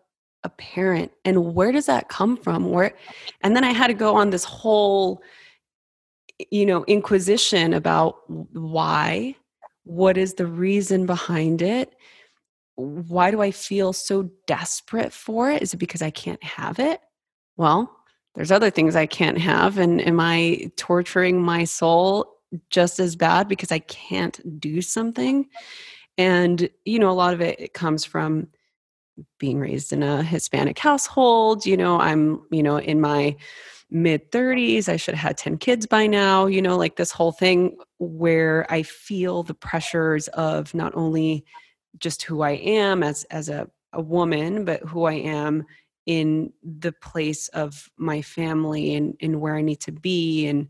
a 0.43 0.49
parent? 0.49 1.13
And 1.25 1.55
where 1.55 1.73
does 1.73 1.87
that 1.87 2.09
come 2.09 2.37
from? 2.37 2.71
Where 2.71 2.95
and 3.43 3.55
then 3.57 3.65
i 3.65 3.73
had 3.73 3.89
to 3.89 3.95
go 3.95 4.15
on 4.17 4.31
this 4.31 4.45
whole 4.45 5.23
you 6.51 6.67
know 6.67 6.85
inquisition 6.87 7.73
about 7.75 8.17
why 8.53 9.37
what 9.85 10.17
is 10.17 10.35
the 10.35 10.47
reason 10.47 11.07
behind 11.07 11.63
it? 11.63 11.95
Why 12.77 13.31
do 13.31 13.41
i 13.43 13.51
feel 13.51 13.93
so 13.93 14.31
desperate 14.47 15.13
for 15.13 15.51
it? 15.51 15.63
Is 15.63 15.75
it 15.75 15.79
because 15.79 16.03
i 16.03 16.11
can't 16.11 16.43
have 16.43 16.79
it? 16.79 17.01
Well 17.57 17.95
there's 18.35 18.51
other 18.51 18.71
things 18.71 18.97
i 18.97 19.07
can't 19.07 19.39
have 19.39 19.79
and 19.79 20.01
am 20.01 20.19
i 20.19 20.69
torturing 20.77 21.41
my 21.41 21.63
soul 21.63 22.34
just 22.71 23.01
as 23.01 23.17
bad 23.17 23.49
because 23.49 23.73
I 23.73 23.81
can't 23.81 24.61
do 24.61 24.81
something. 24.81 25.47
And, 26.17 26.69
you 26.85 26.99
know, 26.99 27.11
a 27.11 27.13
lot 27.13 27.35
of 27.35 27.41
it, 27.41 27.59
it 27.61 27.75
comes 27.75 28.05
from 28.05 28.49
being 29.39 29.59
raised 29.59 29.93
in 29.93 30.03
a 30.03 30.23
Hispanic 30.23 30.79
household. 30.79 31.67
You 31.67 31.77
know, 31.77 31.99
I'm, 31.99 32.43
you 32.51 32.63
know, 32.63 32.79
in 32.79 33.01
my 33.01 33.37
mid 33.91 34.31
30s. 34.31 34.89
I 34.89 34.97
should 34.97 35.15
have 35.15 35.29
had 35.29 35.39
10 35.39 35.59
kids 35.59 35.87
by 35.87 36.07
now. 36.07 36.47
You 36.47 36.63
know, 36.63 36.77
like 36.77 36.97
this 36.97 37.13
whole 37.13 37.33
thing 37.33 37.77
where 37.99 38.67
I 38.71 38.83
feel 38.83 39.43
the 39.43 39.55
pressures 39.55 40.29
of 40.29 40.75
not 40.75 40.95
only 40.95 41.45
just 41.99 42.23
who 42.23 42.43
I 42.43 42.53
am 42.53 43.03
as 43.03 43.25
as 43.25 43.49
a, 43.49 43.69
a 43.93 44.03
woman, 44.03 44.65
but 44.65 44.81
who 44.83 45.05
I 45.05 45.15
am 45.15 45.65
in 46.07 46.53
the 46.63 46.93
place 46.93 47.49
of 47.49 47.89
my 47.97 48.21
family 48.21 48.95
and, 48.95 49.17
and 49.23 49.41
where 49.41 49.57
I 49.57 49.63
need 49.63 49.81
to 49.83 49.93
be. 49.93 50.47
And 50.47 50.69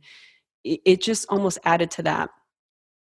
it, 0.64 1.02
just 1.02 1.26
almost 1.28 1.58
added 1.64 1.90
to 1.92 2.02
that. 2.02 2.30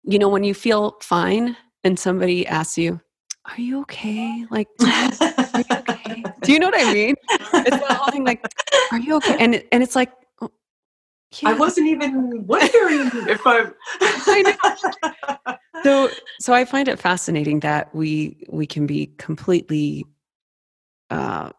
You 0.04 0.20
know, 0.20 0.30
when 0.30 0.44
you 0.44 0.54
feel 0.54 0.98
fine 1.02 1.56
and 1.84 2.00
somebody 2.00 2.48
asks 2.48 2.78
you, 2.78 3.00
Are 3.46 3.60
you 3.60 3.82
okay? 3.82 4.46
Like, 4.50 4.68
are 4.82 5.60
you 5.60 5.76
okay? 5.90 6.24
Do 6.42 6.54
you 6.54 6.60
know 6.60 6.68
what 6.68 6.82
I 6.82 6.94
mean? 6.94 7.16
It's 7.30 7.70
that 7.70 7.98
whole 8.00 8.12
thing 8.12 8.24
like, 8.24 8.44
Are 8.92 9.00
you 9.00 9.18
okay? 9.18 9.36
And, 9.40 9.64
and 9.72 9.84
it's 9.84 9.96
like, 9.96 10.12
oh, 10.42 10.50
yeah. 11.42 11.50
I 11.50 11.54
wasn't 11.54 11.88
even 11.88 12.46
wondering 12.48 13.12
if 13.30 13.46
I'm. 13.46 13.74
I 14.02 14.42
know. 15.46 15.56
so, 15.84 16.10
so 16.40 16.54
I 16.54 16.66
find 16.66 16.88
it 16.88 17.00
fascinating 17.00 17.60
that 17.62 17.94
we 17.94 18.46
we 18.50 18.66
can 18.66 18.88
be 18.88 19.08
completely 19.18 20.06
uh, 21.12 21.52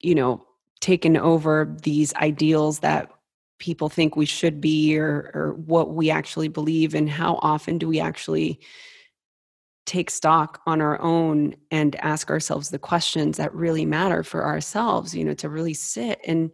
you 0.00 0.14
know, 0.14 0.44
taken 0.80 1.16
over 1.16 1.74
these 1.82 2.14
ideals 2.14 2.80
that 2.80 3.10
people 3.58 3.88
think 3.88 4.16
we 4.16 4.26
should 4.26 4.60
be 4.60 4.96
or, 4.98 5.30
or 5.34 5.54
what 5.66 5.94
we 5.94 6.10
actually 6.10 6.48
believe 6.48 6.94
and 6.94 7.10
how 7.10 7.38
often 7.42 7.78
do 7.78 7.88
we 7.88 8.00
actually 8.00 8.60
take 9.84 10.10
stock 10.10 10.60
on 10.66 10.80
our 10.82 11.00
own 11.00 11.54
and 11.70 11.96
ask 11.96 12.30
ourselves 12.30 12.68
the 12.68 12.78
questions 12.78 13.38
that 13.38 13.54
really 13.54 13.86
matter 13.86 14.22
for 14.22 14.44
ourselves 14.44 15.14
you 15.14 15.24
know 15.24 15.32
to 15.32 15.48
really 15.48 15.72
sit 15.72 16.20
and 16.26 16.50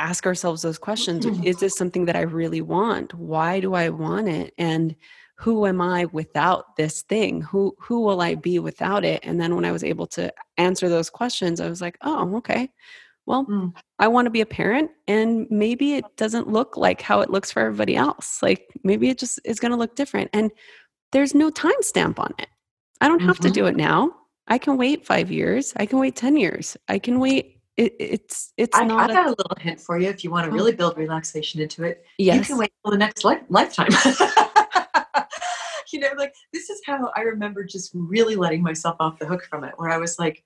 ask 0.00 0.26
ourselves 0.26 0.62
those 0.62 0.78
questions 0.78 1.24
mm-hmm. 1.24 1.44
is 1.44 1.58
this 1.58 1.76
something 1.76 2.06
that 2.06 2.16
i 2.16 2.22
really 2.22 2.62
want? 2.62 3.14
Why 3.14 3.60
do 3.60 3.74
i 3.74 3.88
want 3.90 4.28
it? 4.28 4.52
And 4.58 4.96
who 5.36 5.66
am 5.66 5.80
i 5.80 6.06
without 6.06 6.76
this 6.76 7.02
thing? 7.02 7.42
Who 7.42 7.76
who 7.78 8.00
will 8.00 8.20
i 8.20 8.34
be 8.34 8.58
without 8.58 9.04
it? 9.04 9.20
And 9.22 9.40
then 9.40 9.54
when 9.54 9.64
i 9.64 9.72
was 9.72 9.84
able 9.84 10.06
to 10.08 10.32
answer 10.56 10.88
those 10.88 11.10
questions 11.10 11.60
i 11.60 11.68
was 11.68 11.80
like 11.80 11.98
oh 12.02 12.36
okay 12.36 12.70
well 13.26 13.46
mm. 13.46 13.72
i 13.98 14.08
want 14.08 14.26
to 14.26 14.30
be 14.30 14.40
a 14.40 14.46
parent 14.46 14.90
and 15.08 15.46
maybe 15.50 15.94
it 15.94 16.04
doesn't 16.16 16.48
look 16.48 16.76
like 16.76 17.00
how 17.00 17.20
it 17.20 17.30
looks 17.30 17.50
for 17.50 17.60
everybody 17.60 17.96
else 17.96 18.42
like 18.42 18.66
maybe 18.84 19.08
it 19.08 19.18
just 19.18 19.40
is 19.44 19.60
going 19.60 19.70
to 19.70 19.76
look 19.76 19.96
different 19.96 20.30
and 20.32 20.50
there's 21.12 21.34
no 21.34 21.50
time 21.50 21.72
stamp 21.80 22.18
on 22.18 22.32
it 22.38 22.48
i 23.00 23.08
don't 23.08 23.20
have 23.20 23.36
mm-hmm. 23.36 23.48
to 23.48 23.52
do 23.52 23.66
it 23.66 23.76
now 23.76 24.10
i 24.48 24.58
can 24.58 24.76
wait 24.76 25.06
five 25.06 25.30
years 25.30 25.72
i 25.76 25.86
can 25.86 25.98
wait 25.98 26.16
10 26.16 26.36
years 26.36 26.76
i 26.88 26.98
can 26.98 27.20
wait 27.20 27.56
it, 27.76 27.94
it's 27.98 28.52
it's 28.56 28.76
I, 28.76 28.84
not 28.84 29.10
I 29.10 29.14
got 29.14 29.26
a, 29.26 29.28
a 29.28 29.30
little 29.30 29.56
hint 29.58 29.80
for 29.80 29.98
you 29.98 30.08
if 30.08 30.22
you 30.24 30.30
want 30.30 30.46
to 30.46 30.50
oh. 30.50 30.54
really 30.54 30.72
build 30.72 30.96
relaxation 30.96 31.60
into 31.60 31.84
it 31.84 32.04
yes. 32.18 32.36
you 32.36 32.44
can 32.44 32.58
wait 32.58 32.72
till 32.84 32.92
the 32.92 32.98
next 32.98 33.24
li- 33.24 33.40
lifetime 33.48 33.88
you 35.92 36.00
know, 36.00 36.08
like 36.16 36.34
this 36.52 36.70
is 36.70 36.80
how 36.86 37.10
I 37.16 37.22
remember 37.22 37.64
just 37.64 37.90
really 37.94 38.36
letting 38.36 38.62
myself 38.62 38.96
off 39.00 39.18
the 39.18 39.26
hook 39.26 39.44
from 39.44 39.64
it, 39.64 39.74
where 39.76 39.90
I 39.90 39.98
was 39.98 40.18
like, 40.18 40.44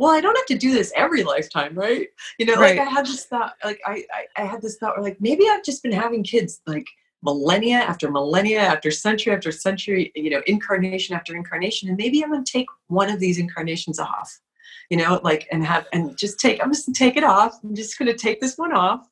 well, 0.00 0.12
I 0.12 0.22
don't 0.22 0.34
have 0.34 0.46
to 0.46 0.56
do 0.56 0.72
this 0.72 0.94
every 0.96 1.22
lifetime, 1.22 1.74
right? 1.74 2.08
You 2.38 2.46
know, 2.46 2.54
right. 2.54 2.78
like 2.78 2.88
I 2.88 2.90
had 2.90 3.04
this 3.04 3.26
thought, 3.26 3.52
like 3.62 3.82
I, 3.84 4.02
I, 4.14 4.42
I 4.42 4.46
had 4.46 4.62
this 4.62 4.78
thought 4.78 4.96
where 4.96 5.04
like 5.04 5.20
maybe 5.20 5.44
I've 5.46 5.62
just 5.62 5.82
been 5.82 5.92
having 5.92 6.22
kids 6.24 6.62
like 6.66 6.86
millennia 7.22 7.76
after 7.76 8.10
millennia 8.10 8.60
after 8.60 8.90
century 8.90 9.34
after 9.34 9.52
century, 9.52 10.10
you 10.14 10.30
know, 10.30 10.40
incarnation 10.46 11.14
after 11.14 11.36
incarnation, 11.36 11.90
and 11.90 11.98
maybe 11.98 12.24
I'm 12.24 12.32
gonna 12.32 12.44
take 12.46 12.66
one 12.86 13.10
of 13.10 13.20
these 13.20 13.38
incarnations 13.38 13.98
off, 13.98 14.40
you 14.88 14.96
know, 14.96 15.20
like 15.22 15.46
and 15.52 15.66
have 15.66 15.86
and 15.92 16.16
just 16.16 16.40
take 16.40 16.64
I'm 16.64 16.72
just 16.72 16.86
gonna 16.86 16.94
take 16.94 17.18
it 17.18 17.24
off. 17.24 17.58
I'm 17.62 17.74
just 17.74 17.98
gonna 17.98 18.16
take 18.16 18.40
this 18.40 18.56
one 18.56 18.72
off, 18.72 19.06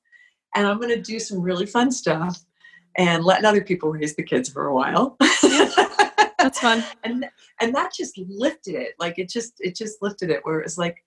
and 0.54 0.66
I'm 0.66 0.80
gonna 0.80 1.02
do 1.02 1.20
some 1.20 1.42
really 1.42 1.66
fun 1.66 1.92
stuff 1.92 2.42
and 2.96 3.26
letting 3.26 3.44
other 3.44 3.62
people 3.62 3.90
raise 3.90 4.16
the 4.16 4.22
kids 4.22 4.48
for 4.48 4.68
a 4.68 4.74
while. 4.74 5.18
That's 6.38 6.60
fun. 6.60 6.84
and 7.04 7.26
and 7.60 7.74
that 7.74 7.92
just 7.94 8.18
lifted 8.18 8.74
it. 8.74 8.94
Like 8.98 9.18
it 9.18 9.28
just 9.28 9.54
it 9.60 9.76
just 9.76 10.00
lifted 10.00 10.30
it 10.30 10.40
where 10.44 10.60
it's 10.60 10.78
like, 10.78 11.02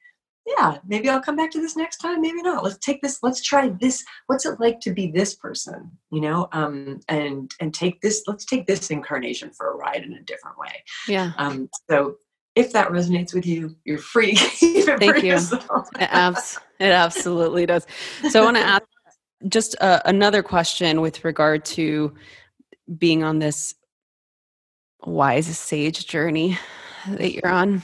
yeah, 0.46 0.78
maybe 0.86 1.10
I'll 1.10 1.22
come 1.22 1.36
back 1.36 1.52
to 1.52 1.62
this 1.62 1.76
next 1.76 1.98
time, 1.98 2.22
maybe 2.22 2.42
not. 2.42 2.64
Let's 2.64 2.78
take 2.78 3.02
this, 3.02 3.20
let's 3.22 3.42
try 3.42 3.70
this. 3.80 4.04
What's 4.28 4.46
it 4.46 4.60
like 4.60 4.80
to 4.82 4.94
be 4.94 5.12
this 5.12 5.36
person? 5.36 5.92
You 6.12 6.22
know, 6.22 6.48
um, 6.52 7.00
and 7.08 7.52
and 7.60 7.74
take 7.74 8.02
this, 8.02 8.24
let's 8.28 8.46
take 8.46 8.68
this 8.68 8.90
incarnation 8.90 9.52
for 9.52 9.72
a 9.72 9.76
ride 9.76 10.04
in 10.04 10.14
a 10.14 10.24
different 10.24 10.58
way. 10.58 10.84
Yeah. 11.08 11.32
Um, 11.38 11.70
so 11.90 12.18
if 12.56 12.74
that 12.74 12.90
resonates 12.90 13.34
with 13.34 13.46
you, 13.46 13.76
you're 13.86 13.98
free. 13.98 14.36
Thank 14.36 15.24
you. 15.24 15.36
It, 15.36 15.52
abs- 16.00 16.60
it 16.80 16.92
absolutely 16.92 17.66
does. 17.66 17.88
So 18.30 18.42
I 18.42 18.44
want 18.44 18.58
to 18.58 18.64
ask 18.64 18.84
just 19.48 19.76
uh, 19.82 20.02
another 20.06 20.44
question 20.44 21.02
with 21.02 21.24
regard 21.24 21.64
to 21.66 22.14
being 22.98 23.24
on 23.24 23.40
this 23.40 23.76
wise 25.06 25.58
sage 25.58 26.08
journey 26.08 26.58
that 27.08 27.34
you're 27.34 27.52
on. 27.52 27.84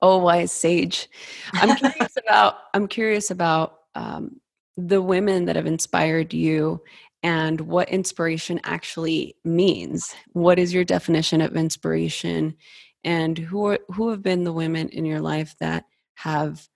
Oh 0.00 0.18
wise 0.18 0.52
sage. 0.52 1.08
I'm 1.54 1.76
curious 1.76 2.16
about 2.26 2.56
i'm 2.74 2.88
curious 2.88 3.30
about 3.30 3.78
um, 3.94 4.40
the 4.76 5.00
women 5.00 5.44
that 5.44 5.56
have 5.56 5.66
inspired 5.66 6.34
you 6.34 6.82
and 7.22 7.60
what 7.62 7.88
inspiration 7.88 8.60
actually 8.64 9.36
means. 9.44 10.14
What 10.32 10.58
is 10.58 10.74
your 10.74 10.84
definition 10.84 11.40
of 11.40 11.56
inspiration? 11.56 12.54
And 13.02 13.38
who 13.38 13.66
are 13.66 13.78
who 13.88 14.10
have 14.10 14.22
been 14.22 14.44
the 14.44 14.52
women 14.52 14.88
in 14.90 15.04
your 15.04 15.20
life 15.20 15.54
that 15.60 15.84
have 16.14 16.66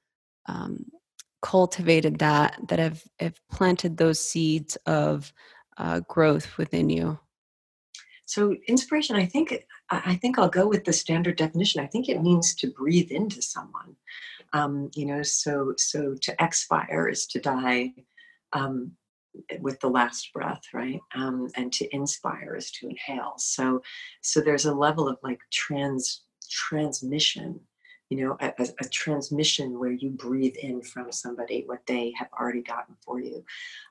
um, 0.46 0.86
cultivated 1.42 2.18
that 2.18 2.58
that 2.68 2.78
have, 2.78 3.02
have 3.20 3.38
planted 3.50 3.96
those 3.96 4.20
seeds 4.20 4.76
of 4.86 5.32
uh, 5.76 6.00
growth 6.00 6.56
within 6.58 6.90
you 6.90 7.18
so 8.28 8.54
inspiration 8.68 9.16
i 9.16 9.24
think 9.24 9.64
i 9.90 10.14
think 10.16 10.38
i'll 10.38 10.50
go 10.50 10.68
with 10.68 10.84
the 10.84 10.92
standard 10.92 11.36
definition. 11.36 11.82
I 11.82 11.86
think 11.86 12.08
it 12.08 12.22
means 12.22 12.54
to 12.56 12.70
breathe 12.70 13.10
into 13.10 13.40
someone. 13.40 13.96
Um, 14.52 14.90
you 14.94 15.06
know 15.06 15.22
so 15.22 15.74
so 15.76 16.14
to 16.14 16.36
expire 16.38 17.08
is 17.08 17.26
to 17.28 17.40
die 17.40 17.94
um, 18.52 18.92
with 19.60 19.80
the 19.80 19.88
last 19.88 20.30
breath 20.34 20.62
right? 20.74 21.00
Um, 21.14 21.48
and 21.56 21.72
to 21.72 21.94
inspire 21.94 22.54
is 22.54 22.70
to 22.72 22.88
inhale. 22.88 23.34
So 23.38 23.82
so 24.20 24.40
there's 24.40 24.66
a 24.66 24.74
level 24.74 25.08
of 25.08 25.18
like 25.22 25.40
trans 25.50 26.22
transmission 26.50 27.60
you 28.10 28.18
know 28.24 28.36
a, 28.40 28.52
a, 28.58 28.88
transmission 28.88 29.78
where 29.78 29.92
you 29.92 30.08
breathe 30.10 30.56
in 30.62 30.80
from 30.80 31.12
somebody 31.12 31.64
what 31.66 31.84
they 31.86 32.12
have 32.18 32.28
already 32.38 32.62
gotten 32.62 32.94
for 33.04 33.20
you. 33.20 33.44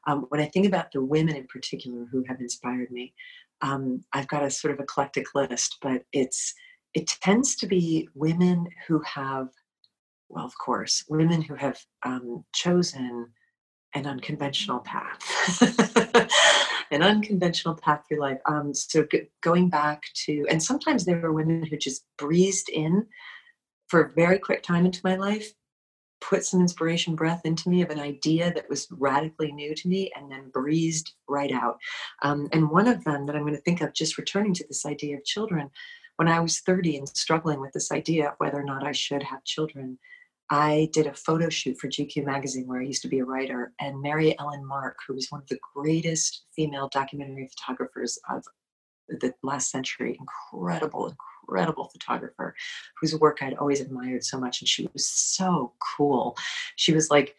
Um, 0.08 0.26
when 0.30 0.42
i 0.42 0.46
think 0.46 0.66
about 0.66 0.92
the 0.92 1.04
women 1.04 1.36
in 1.36 1.46
particular 1.46 2.08
who 2.12 2.24
have 2.28 2.40
inspired 2.42 2.90
me 2.90 3.14
um, 3.62 4.02
i've 4.14 4.28
got 4.28 4.44
a 4.44 4.50
sort 4.50 4.74
of 4.74 4.80
eclectic 4.80 5.26
list 5.36 5.78
but 5.82 6.04
it's 6.14 6.54
it 6.94 7.08
tends 7.22 7.56
to 7.56 7.68
be 7.68 8.08
women 8.14 8.68
who 8.88 9.00
have 9.02 9.50
well 10.30 10.46
of 10.46 10.54
course 10.58 11.04
women 11.10 11.42
who 11.42 11.56
have 11.56 11.80
um, 12.04 12.44
chosen 12.54 13.28
an 13.94 14.06
unconventional 14.06 14.80
path 14.80 15.20
an 16.92 17.04
unconventional 17.04 17.76
path 17.76 18.04
through 18.08 18.20
life. 18.20 18.40
Um, 18.46 18.74
so 18.74 19.06
g- 19.12 19.30
going 19.42 19.70
back 19.70 20.04
to 20.26 20.46
and 20.50 20.62
sometimes 20.62 21.06
there 21.06 21.20
were 21.20 21.34
women 21.34 21.66
who 21.66 21.78
just 21.78 22.06
breezed 22.18 22.70
in 22.70 23.06
for 23.88 24.02
a 24.02 24.14
very 24.14 24.40
quick 24.40 24.64
time 24.64 24.86
into 24.86 25.02
my 25.04 25.16
life, 25.16 25.54
put 26.22 26.46
some 26.46 26.62
inspiration 26.62 27.16
breath 27.16 27.42
into 27.46 27.70
me 27.70 27.82
of 27.82 27.90
an 27.90 28.00
idea 28.00 28.54
that 28.54 28.70
was 28.70 28.88
radically 28.92 29.52
new 29.52 29.76
to 29.76 29.88
me 29.88 30.12
and 30.16 30.32
then 30.32 30.50
breezed 30.50 31.14
right 31.28 31.52
out. 31.52 31.78
Um, 32.22 32.48
and 32.52 32.70
one 32.70 32.88
of 32.88 33.04
them 33.04 33.26
that 33.26 33.36
I'm 33.36 33.44
going 33.44 33.56
to 33.56 33.62
think 33.62 33.82
of 33.82 33.94
just 33.94 34.18
returning 34.18 34.54
to 34.56 34.66
this 34.68 34.86
idea 34.86 35.18
of 35.18 35.26
children, 35.26 35.70
when 36.18 36.28
I 36.28 36.40
was 36.40 36.60
30 36.60 36.98
and 36.98 37.10
struggling 37.10 37.60
with 37.60 37.74
this 37.74 37.92
idea 37.92 38.30
of 38.30 38.36
whether 38.40 38.60
or 38.60 38.64
not 38.64 38.86
I 38.86 38.92
should 38.92 39.24
have 39.24 39.44
children, 39.44 40.00
I 40.50 40.90
did 40.94 41.08
a 41.08 41.14
photo 41.14 41.50
shoot 41.50 41.78
for 41.78 41.90
GQ 41.90 42.26
magazine 42.26 42.68
where 42.68 42.80
I 42.80 42.86
used 42.86 43.02
to 43.02 43.10
be 43.10 43.20
a 43.20 43.26
writer, 43.26 43.74
and 43.80 44.02
Mary 44.02 44.38
Ellen 44.40 44.66
Mark, 44.66 44.98
who 45.06 45.14
was 45.14 45.28
one 45.30 45.42
of 45.42 45.48
the 45.48 45.60
greatest 45.76 46.46
female 46.56 46.90
documentary 46.92 47.50
photographers 47.58 48.18
of 48.30 48.44
the 49.10 49.34
last 49.44 49.72
century, 49.72 50.18
incredible, 50.20 51.08
incredible 51.08 51.18
photographer 51.48 52.56
whose 53.00 53.16
work 53.16 53.40
I'd 53.42 53.56
always 53.56 53.82
admired 53.82 54.24
so 54.24 54.40
much. 54.40 54.62
And 54.62 54.68
she 54.68 54.90
was 54.94 55.08
so 55.08 55.74
cool. 55.98 56.38
She 56.76 56.94
was 56.94 57.10
like, 57.10 57.36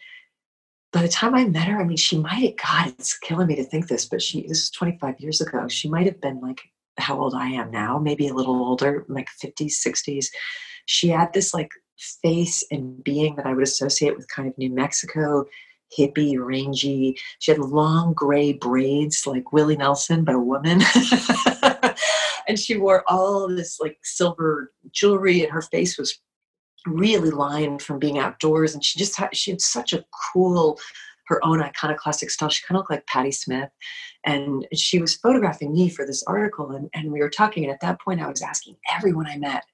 by 0.92 1.02
the 1.02 1.08
time 1.08 1.34
I 1.34 1.44
met 1.44 1.68
her, 1.68 1.80
I 1.80 1.84
mean, 1.84 1.96
she 1.96 2.18
might 2.18 2.30
have, 2.32 2.56
God, 2.56 2.94
it's 2.98 3.16
killing 3.18 3.46
me 3.46 3.56
to 3.56 3.64
think 3.64 3.88
this, 3.88 4.06
but 4.06 4.22
she, 4.22 4.46
this 4.46 4.62
is 4.62 4.70
25 4.70 5.20
years 5.20 5.40
ago. 5.40 5.68
She 5.68 5.88
might 5.88 6.06
have 6.06 6.20
been 6.20 6.40
like 6.40 6.62
how 6.96 7.20
old 7.20 7.34
I 7.34 7.48
am 7.48 7.70
now, 7.70 7.98
maybe 7.98 8.28
a 8.28 8.34
little 8.34 8.56
older, 8.56 9.04
like 9.08 9.28
50s, 9.42 9.74
60s. 9.86 10.26
She 10.86 11.08
had 11.08 11.32
this 11.32 11.52
like 11.52 11.70
face 12.22 12.64
and 12.70 13.02
being 13.04 13.36
that 13.36 13.46
I 13.46 13.52
would 13.52 13.62
associate 13.62 14.16
with 14.16 14.28
kind 14.28 14.48
of 14.48 14.56
New 14.56 14.70
Mexico, 14.70 15.44
hippie, 15.96 16.36
rangy. 16.38 17.18
She 17.38 17.50
had 17.50 17.60
long 17.60 18.12
gray 18.14 18.52
braids 18.52 19.26
like 19.26 19.52
Willie 19.52 19.76
Nelson, 19.76 20.24
but 20.24 20.34
a 20.34 20.40
woman. 20.40 20.80
and 22.48 22.58
she 22.58 22.76
wore 22.76 23.04
all 23.06 23.46
this 23.48 23.78
like 23.78 23.98
silver 24.02 24.72
jewelry 24.90 25.42
and 25.42 25.52
her 25.52 25.62
face 25.62 25.98
was 25.98 26.18
really 26.86 27.30
lined 27.30 27.82
from 27.82 27.98
being 27.98 28.18
outdoors 28.18 28.74
and 28.74 28.82
she 28.84 28.98
just 28.98 29.16
had 29.16 29.36
she 29.36 29.50
had 29.50 29.60
such 29.60 29.92
a 29.92 30.04
cool 30.32 30.78
her 31.28 31.44
own 31.44 31.60
iconoclastic 31.60 32.30
style. 32.30 32.48
She 32.48 32.64
kind 32.66 32.76
of 32.76 32.80
looked 32.80 32.90
like 32.90 33.06
patti 33.06 33.32
smith. 33.32 33.68
And 34.24 34.66
she 34.74 34.98
was 34.98 35.16
photographing 35.16 35.72
me 35.72 35.88
for 35.88 36.06
this 36.06 36.22
article 36.24 36.72
and, 36.72 36.88
and 36.94 37.12
we 37.12 37.20
were 37.20 37.30
talking 37.30 37.64
and 37.64 37.72
at 37.72 37.80
that 37.80 38.00
point 38.00 38.20
i 38.20 38.28
was 38.28 38.42
asking 38.42 38.76
everyone 38.94 39.26
i 39.26 39.36
met 39.36 39.64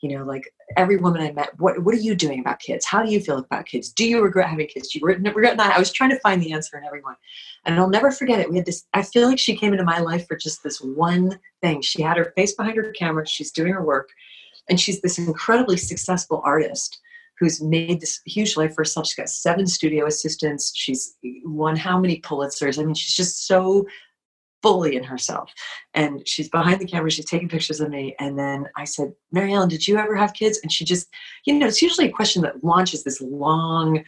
you 0.00 0.16
know 0.16 0.24
like 0.24 0.52
every 0.76 0.96
woman 0.96 1.20
i 1.20 1.32
met 1.32 1.50
what 1.58 1.82
what 1.82 1.94
are 1.94 1.98
you 1.98 2.14
doing 2.14 2.40
about 2.40 2.58
kids? 2.58 2.86
How 2.86 3.02
do 3.02 3.10
you 3.10 3.20
feel 3.20 3.38
about 3.38 3.66
kids? 3.66 3.90
Do 3.90 4.06
you 4.06 4.22
regret 4.22 4.48
having 4.48 4.66
kids? 4.66 4.88
Do 4.88 4.98
you 4.98 5.06
regret 5.06 5.56
not. 5.56 5.74
I 5.74 5.78
was 5.78 5.92
trying 5.92 6.10
to 6.10 6.20
find 6.20 6.42
the 6.42 6.52
answer 6.52 6.78
in 6.78 6.84
everyone. 6.84 7.16
And 7.64 7.78
i'll 7.78 7.88
never 7.88 8.10
forget 8.10 8.40
it. 8.40 8.50
We 8.50 8.56
had 8.56 8.66
this 8.66 8.84
i 8.94 9.02
feel 9.02 9.28
like 9.28 9.38
she 9.38 9.56
came 9.56 9.72
into 9.72 9.84
my 9.84 9.98
life 9.98 10.26
for 10.26 10.36
just 10.36 10.62
this 10.62 10.80
one 10.80 11.38
thing. 11.60 11.82
She 11.82 12.02
had 12.02 12.16
her 12.16 12.32
face 12.36 12.54
behind 12.54 12.76
her 12.76 12.92
camera. 12.92 13.26
She's 13.26 13.52
doing 13.52 13.72
her 13.72 13.84
work. 13.84 14.08
And 14.68 14.80
she's 14.80 15.00
this 15.00 15.18
incredibly 15.18 15.76
successful 15.76 16.40
artist 16.44 17.00
who's 17.38 17.62
made 17.62 18.00
this 18.00 18.20
huge 18.26 18.56
life 18.56 18.74
for 18.74 18.82
herself. 18.82 19.06
She's 19.06 19.16
got 19.16 19.28
seven 19.30 19.66
studio 19.66 20.06
assistants. 20.06 20.72
She's 20.76 21.16
won 21.44 21.74
how 21.74 21.98
many 21.98 22.20
pulitzers? 22.20 22.78
I 22.78 22.84
mean 22.84 22.94
she's 22.94 23.16
just 23.16 23.46
so 23.46 23.86
fully 24.62 24.96
in 24.96 25.04
herself. 25.04 25.52
And 25.94 26.26
she's 26.26 26.48
behind 26.48 26.80
the 26.80 26.86
camera, 26.86 27.10
she's 27.10 27.24
taking 27.24 27.48
pictures 27.48 27.80
of 27.80 27.90
me. 27.90 28.14
And 28.18 28.38
then 28.38 28.66
I 28.76 28.84
said, 28.84 29.12
Mary 29.32 29.52
Ellen, 29.52 29.68
did 29.68 29.86
you 29.86 29.96
ever 29.98 30.14
have 30.14 30.34
kids? 30.34 30.60
And 30.62 30.72
she 30.72 30.84
just, 30.84 31.08
you 31.44 31.54
know, 31.54 31.66
it's 31.66 31.82
usually 31.82 32.08
a 32.08 32.12
question 32.12 32.42
that 32.42 32.62
launches 32.62 33.04
this 33.04 33.20
long, 33.20 34.04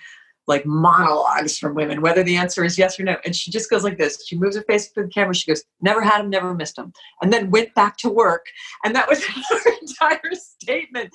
like 0.47 0.67
monologues 0.67 1.57
from 1.59 1.75
women, 1.75 2.03
whether 2.03 2.23
the 2.23 2.37
answer 2.37 2.65
is 2.65 2.77
yes 2.77 2.99
or 2.99 3.05
no. 3.05 3.17
And 3.25 3.35
she 3.35 3.51
just 3.51 3.71
goes 3.71 3.85
like 3.85 3.99
this. 3.99 4.27
She 4.27 4.37
moves 4.37 4.57
her 4.57 4.63
face 4.63 4.91
to 4.91 5.03
the 5.03 5.09
camera. 5.09 5.35
She 5.35 5.51
goes, 5.51 5.65
never 5.81 6.03
had 6.03 6.19
them, 6.19 6.31
never 6.31 6.55
missed 6.55 6.77
them. 6.77 6.93
And 7.23 7.33
then 7.33 7.51
went 7.51 7.75
back 7.75 7.97
to 7.99 8.11
work. 8.11 8.47
And 8.85 8.95
that 8.95 9.09
was 9.09 9.25
her 9.25 9.73
entire 9.81 10.35
statement. 10.35 11.11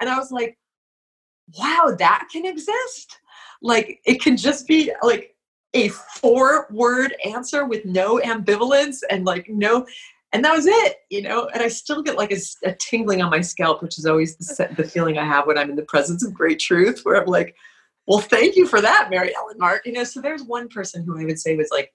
And 0.00 0.08
I 0.08 0.18
was 0.18 0.30
like, 0.30 0.56
wow, 1.58 1.94
that 1.98 2.28
can 2.32 2.46
exist. 2.46 3.18
Like 3.62 4.00
it 4.06 4.22
can 4.22 4.36
just 4.36 4.66
be 4.66 4.92
like 5.02 5.36
a 5.74 5.88
four 5.88 6.66
word 6.70 7.14
answer 7.24 7.64
with 7.64 7.84
no 7.84 8.18
ambivalence 8.18 8.98
and 9.08 9.24
like 9.24 9.46
no 9.48 9.86
and 10.32 10.44
that 10.44 10.54
was 10.54 10.66
it 10.66 10.96
you 11.10 11.22
know? 11.22 11.48
And 11.52 11.62
i 11.62 11.68
still 11.68 12.02
get 12.02 12.16
like 12.16 12.32
a, 12.32 12.38
a 12.64 12.74
tingling 12.74 13.22
on 13.22 13.30
my 13.30 13.40
scalp 13.40 13.82
which 13.82 13.98
is 13.98 14.06
always 14.06 14.36
the, 14.36 14.68
the, 14.76 14.84
feeling 14.84 15.18
i 15.18 15.24
have 15.24 15.46
when 15.46 15.58
i'm 15.58 15.70
in 15.70 15.76
the 15.76 15.82
presence 15.82 16.24
of 16.24 16.34
great 16.34 16.58
truth 16.58 17.00
where 17.04 17.20
i'm 17.20 17.26
like 17.26 17.54
well 18.06 18.18
thank 18.20 18.56
you 18.56 18.66
for 18.66 18.80
that 18.80 19.08
mary 19.10 19.34
ellen 19.36 19.58
mark. 19.58 19.82
You 19.86 19.92
know 19.92 20.04
so 20.04 20.20
there's 20.20 20.42
one 20.42 20.68
person 20.68 21.04
who 21.04 21.18
i 21.20 21.24
would 21.24 21.38
say 21.38 21.56
was 21.56 21.70
like 21.70 21.92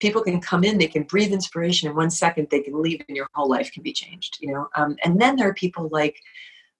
people 0.00 0.22
can 0.22 0.40
come 0.40 0.64
in 0.64 0.78
they 0.78 0.86
can 0.86 1.02
breathe 1.02 1.32
inspiration 1.32 1.90
in 1.90 1.96
one 1.96 2.10
second 2.10 2.48
they 2.50 2.62
can 2.62 2.80
leave 2.80 3.02
and 3.08 3.16
your 3.16 3.28
whole 3.34 3.48
life 3.48 3.70
can 3.72 3.82
be 3.82 3.92
changed 3.92 4.38
you 4.40 4.52
know? 4.52 4.68
Um, 4.74 4.96
and 5.04 5.20
then 5.20 5.36
there 5.36 5.48
are 5.48 5.54
people 5.54 5.88
like 5.92 6.16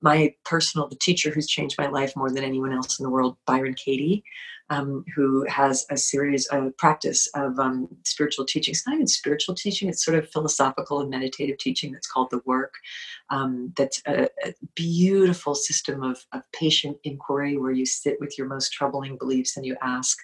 my 0.00 0.32
personal 0.44 0.88
the 0.88 0.96
teacher 0.96 1.30
who's 1.30 1.46
changed 1.46 1.76
my 1.76 1.88
life 1.88 2.14
more 2.16 2.30
than 2.30 2.44
anyone 2.44 2.72
else 2.72 2.98
in 2.98 3.02
the 3.02 3.10
world 3.10 3.36
byron 3.46 3.74
katie 3.74 4.24
um, 4.70 5.04
who 5.14 5.46
has 5.48 5.86
a 5.90 5.96
series 5.96 6.46
of 6.46 6.76
practice 6.76 7.28
of 7.34 7.58
um, 7.58 7.88
spiritual 8.04 8.44
teaching. 8.44 8.72
It's 8.72 8.86
not 8.86 8.94
even 8.94 9.06
spiritual 9.06 9.54
teaching, 9.54 9.88
it's 9.88 10.04
sort 10.04 10.18
of 10.18 10.30
philosophical 10.30 11.00
and 11.00 11.10
meditative 11.10 11.58
teaching 11.58 11.92
that's 11.92 12.10
called 12.10 12.30
the 12.30 12.42
work. 12.44 12.74
Um, 13.30 13.72
that's 13.76 14.02
a, 14.06 14.28
a, 14.44 14.54
beautiful 14.74 15.54
system 15.54 16.02
of, 16.02 16.24
of 16.32 16.42
patient 16.52 16.96
inquiry 17.04 17.56
where 17.56 17.72
you 17.72 17.84
sit 17.86 18.18
with 18.20 18.38
your 18.38 18.46
most 18.46 18.72
troubling 18.72 19.16
beliefs 19.18 19.56
and 19.56 19.66
you 19.66 19.76
ask, 19.82 20.18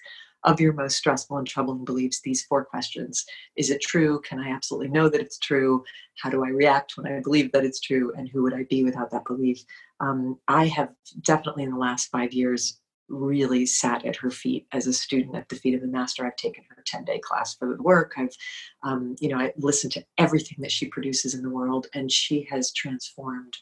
of 0.45 0.59
your 0.59 0.73
most 0.73 0.95
stressful 0.95 1.37
and 1.37 1.47
troubling 1.47 1.83
beliefs 1.83 2.21
these 2.21 2.43
four 2.45 2.63
questions 2.63 3.25
Is 3.55 3.69
it 3.69 3.81
true? 3.81 4.21
Can 4.21 4.39
I 4.39 4.49
absolutely 4.49 4.89
know 4.89 5.09
that 5.09 5.19
it's 5.19 5.39
true? 5.39 5.83
How 6.21 6.29
do 6.29 6.45
I 6.45 6.49
react 6.49 6.93
when 6.95 7.11
I 7.11 7.19
believe 7.19 7.51
that 7.51 7.65
it's 7.65 7.81
true? 7.81 8.13
And 8.15 8.29
who 8.29 8.43
would 8.43 8.53
I 8.53 8.63
be 8.69 8.83
without 8.83 9.11
that 9.11 9.25
belief? 9.25 9.63
Um, 9.99 10.39
I 10.47 10.67
have 10.67 10.89
definitely 11.21 11.63
in 11.63 11.71
the 11.71 11.77
last 11.77 12.09
five 12.11 12.31
years 12.31 12.79
really 13.07 13.65
sat 13.65 14.05
at 14.05 14.15
her 14.15 14.31
feet 14.31 14.67
as 14.71 14.87
a 14.87 14.93
student 14.93 15.35
at 15.35 15.49
the 15.49 15.55
feet 15.55 15.75
of 15.75 15.81
the 15.81 15.87
master. 15.87 16.25
I've 16.25 16.35
taken 16.35 16.63
her 16.69 16.83
10 16.85 17.05
day 17.05 17.19
class 17.19 17.55
for 17.55 17.75
the 17.75 17.81
work. 17.81 18.13
I've, 18.17 18.35
um, 18.83 19.15
you 19.19 19.29
know, 19.29 19.37
I 19.37 19.53
listened 19.57 19.93
to 19.93 20.05
everything 20.17 20.57
that 20.61 20.71
she 20.71 20.87
produces 20.87 21.33
in 21.33 21.41
the 21.41 21.49
world, 21.49 21.87
and 21.93 22.11
she 22.11 22.47
has 22.49 22.71
transformed 22.73 23.55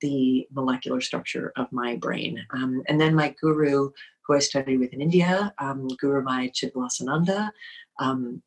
the 0.00 0.46
molecular 0.52 1.00
structure 1.00 1.52
of 1.56 1.70
my 1.72 1.96
brain. 1.96 2.44
Um, 2.52 2.82
and 2.88 3.00
then 3.00 3.14
my 3.14 3.34
guru, 3.40 3.90
who 4.26 4.34
I 4.34 4.40
studied 4.40 4.78
with 4.78 4.92
in 4.92 5.00
India, 5.00 5.54
um, 5.58 5.88
Gurumayi 6.02 6.52
Chidvilasananda, 6.52 7.50
um, 7.98 8.42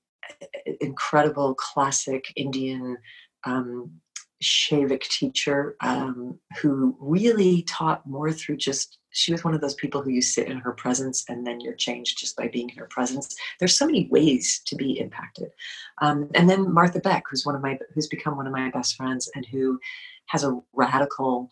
incredible 0.82 1.56
classic 1.56 2.26
Indian 2.36 2.98
um, 3.46 3.91
teacher 4.41 5.76
um, 5.82 6.39
who 6.62 6.96
really 7.00 7.64
taught 7.64 8.06
more 8.06 8.32
through 8.32 8.58
just 8.58 9.00
she 9.16 9.32
was 9.32 9.43
one 9.43 9.53
of 9.53 9.61
those 9.61 9.76
people 9.76 10.01
who 10.01 10.09
you 10.09 10.22
sit 10.22 10.47
in 10.47 10.57
her 10.57 10.74
presence 10.74 11.24
and 11.30 11.47
then 11.47 11.61
you're 11.61 11.74
changed 11.74 12.18
just 12.18 12.36
by 12.36 12.49
being 12.49 12.70
in 12.70 12.78
her 12.78 12.88
presence. 12.88 13.34
There's 13.59 13.78
so 13.78 13.86
many 13.86 14.07
ways 14.11 14.61
to 14.66 14.76
be 14.76 14.99
impacted. 14.99 15.51
Um, 16.01 16.30
and 16.36 16.49
then 16.49 16.74
martha 16.74 16.99
beck 16.99 17.24
who's 17.30 17.45
one 17.45 17.55
of 17.55 17.61
my 17.61 17.80
who's 17.93 18.07
become 18.07 18.36
one 18.36 18.45
of 18.45 18.53
my 18.53 18.70
best 18.72 18.95
friends 18.95 19.32
and 19.34 19.45
who 19.45 19.80
has 20.28 20.43
a 20.43 20.59
radical 20.74 21.49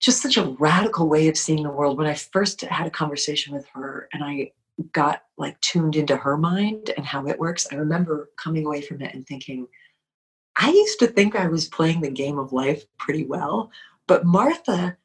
just 0.00 0.20
such 0.20 0.36
a 0.36 0.56
radical 0.58 1.08
way 1.08 1.28
of 1.28 1.36
seeing 1.36 1.62
the 1.62 1.70
world. 1.70 1.98
When 1.98 2.08
i 2.08 2.14
first 2.14 2.62
had 2.62 2.86
a 2.86 2.90
conversation 2.90 3.54
with 3.54 3.66
her 3.68 4.08
and 4.12 4.24
i 4.24 4.50
got 4.90 5.22
like 5.36 5.60
tuned 5.60 5.94
into 5.94 6.16
her 6.16 6.36
mind 6.36 6.90
and 6.96 7.06
how 7.06 7.26
it 7.26 7.38
works 7.38 7.66
i 7.70 7.76
remember 7.76 8.30
coming 8.36 8.66
away 8.66 8.80
from 8.80 9.02
it 9.02 9.14
and 9.14 9.26
thinking 9.26 9.68
i 10.56 10.70
used 10.70 10.98
to 10.98 11.06
think 11.06 11.36
i 11.36 11.46
was 11.46 11.68
playing 11.68 12.00
the 12.00 12.10
game 12.10 12.38
of 12.38 12.52
life 12.52 12.84
pretty 12.96 13.24
well 13.24 13.70
but 14.06 14.24
martha 14.24 14.96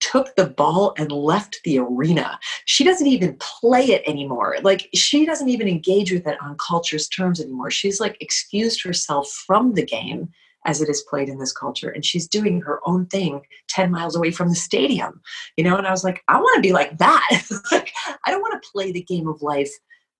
took 0.00 0.34
the 0.36 0.46
ball 0.46 0.94
and 0.96 1.10
left 1.12 1.60
the 1.64 1.78
arena. 1.78 2.38
She 2.64 2.84
doesn't 2.84 3.06
even 3.06 3.36
play 3.38 3.84
it 3.86 4.02
anymore. 4.06 4.56
Like 4.62 4.88
she 4.94 5.26
doesn't 5.26 5.48
even 5.48 5.68
engage 5.68 6.12
with 6.12 6.26
it 6.26 6.40
on 6.42 6.56
culture's 6.58 7.08
terms 7.08 7.40
anymore. 7.40 7.70
She's 7.70 8.00
like 8.00 8.16
excused 8.20 8.82
herself 8.82 9.28
from 9.46 9.74
the 9.74 9.84
game 9.84 10.28
as 10.66 10.82
it 10.82 10.88
is 10.88 11.04
played 11.08 11.28
in 11.28 11.38
this 11.38 11.52
culture 11.52 11.88
and 11.88 12.04
she's 12.04 12.28
doing 12.28 12.60
her 12.60 12.80
own 12.84 13.06
thing 13.06 13.40
10 13.68 13.90
miles 13.90 14.16
away 14.16 14.30
from 14.30 14.48
the 14.48 14.54
stadium. 14.54 15.20
You 15.56 15.64
know, 15.64 15.76
and 15.76 15.86
I 15.86 15.90
was 15.90 16.04
like, 16.04 16.22
I 16.28 16.38
want 16.38 16.56
to 16.56 16.66
be 16.66 16.72
like 16.72 16.98
that. 16.98 17.42
like 17.72 17.92
I 18.24 18.30
don't 18.30 18.42
want 18.42 18.60
to 18.62 18.68
play 18.70 18.92
the 18.92 19.02
game 19.02 19.28
of 19.28 19.42
life 19.42 19.70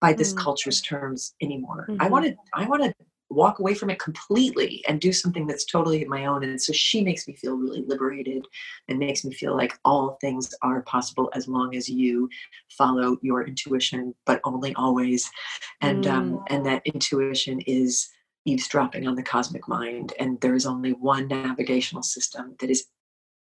by 0.00 0.12
this 0.12 0.32
mm-hmm. 0.32 0.44
culture's 0.44 0.80
terms 0.80 1.34
anymore. 1.42 1.86
Mm-hmm. 1.88 2.02
I 2.02 2.08
want 2.08 2.26
to 2.26 2.36
I 2.54 2.66
want 2.66 2.82
to 2.84 2.94
walk 3.30 3.58
away 3.58 3.74
from 3.74 3.90
it 3.90 3.98
completely 3.98 4.82
and 4.88 5.00
do 5.00 5.12
something 5.12 5.46
that's 5.46 5.64
totally 5.64 6.04
my 6.06 6.26
own. 6.26 6.44
And 6.44 6.60
so 6.60 6.72
she 6.72 7.02
makes 7.02 7.28
me 7.28 7.34
feel 7.34 7.56
really 7.56 7.84
liberated 7.86 8.46
and 8.88 8.98
makes 8.98 9.24
me 9.24 9.34
feel 9.34 9.56
like 9.56 9.78
all 9.84 10.16
things 10.20 10.54
are 10.62 10.82
possible 10.82 11.30
as 11.34 11.46
long 11.46 11.76
as 11.76 11.88
you 11.88 12.28
follow 12.70 13.18
your 13.22 13.46
intuition, 13.46 14.14
but 14.24 14.40
only 14.44 14.74
always. 14.74 15.30
And 15.80 16.06
um, 16.06 16.32
mm. 16.32 16.36
um, 16.38 16.44
and 16.48 16.66
that 16.66 16.82
intuition 16.86 17.60
is 17.62 18.08
eavesdropping 18.44 19.06
on 19.06 19.14
the 19.14 19.22
cosmic 19.22 19.68
mind. 19.68 20.14
And 20.18 20.40
there 20.40 20.54
is 20.54 20.66
only 20.66 20.92
one 20.92 21.28
navigational 21.28 22.02
system 22.02 22.56
that 22.60 22.70
is 22.70 22.86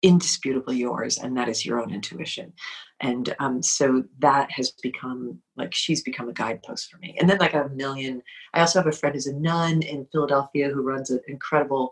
indisputably 0.01 0.77
yours 0.77 1.17
and 1.17 1.35
that 1.35 1.49
is 1.49 1.65
your 1.65 1.81
own 1.81 1.93
intuition. 1.93 2.53
And 3.01 3.35
um, 3.39 3.61
so 3.61 4.03
that 4.19 4.51
has 4.51 4.71
become 4.71 5.39
like 5.57 5.73
she's 5.73 6.01
become 6.01 6.29
a 6.29 6.33
guidepost 6.33 6.89
for 6.89 6.97
me. 6.99 7.15
And 7.19 7.29
then 7.29 7.37
like 7.37 7.53
a 7.53 7.69
million 7.73 8.21
i 8.53 8.59
also 8.61 8.79
have 8.79 8.87
a 8.87 8.91
friend 8.91 9.15
who's 9.15 9.27
a 9.27 9.33
nun 9.33 9.81
in 9.81 10.07
philadelphia 10.11 10.69
who 10.69 10.81
runs 10.81 11.09
an 11.09 11.19
incredible 11.27 11.91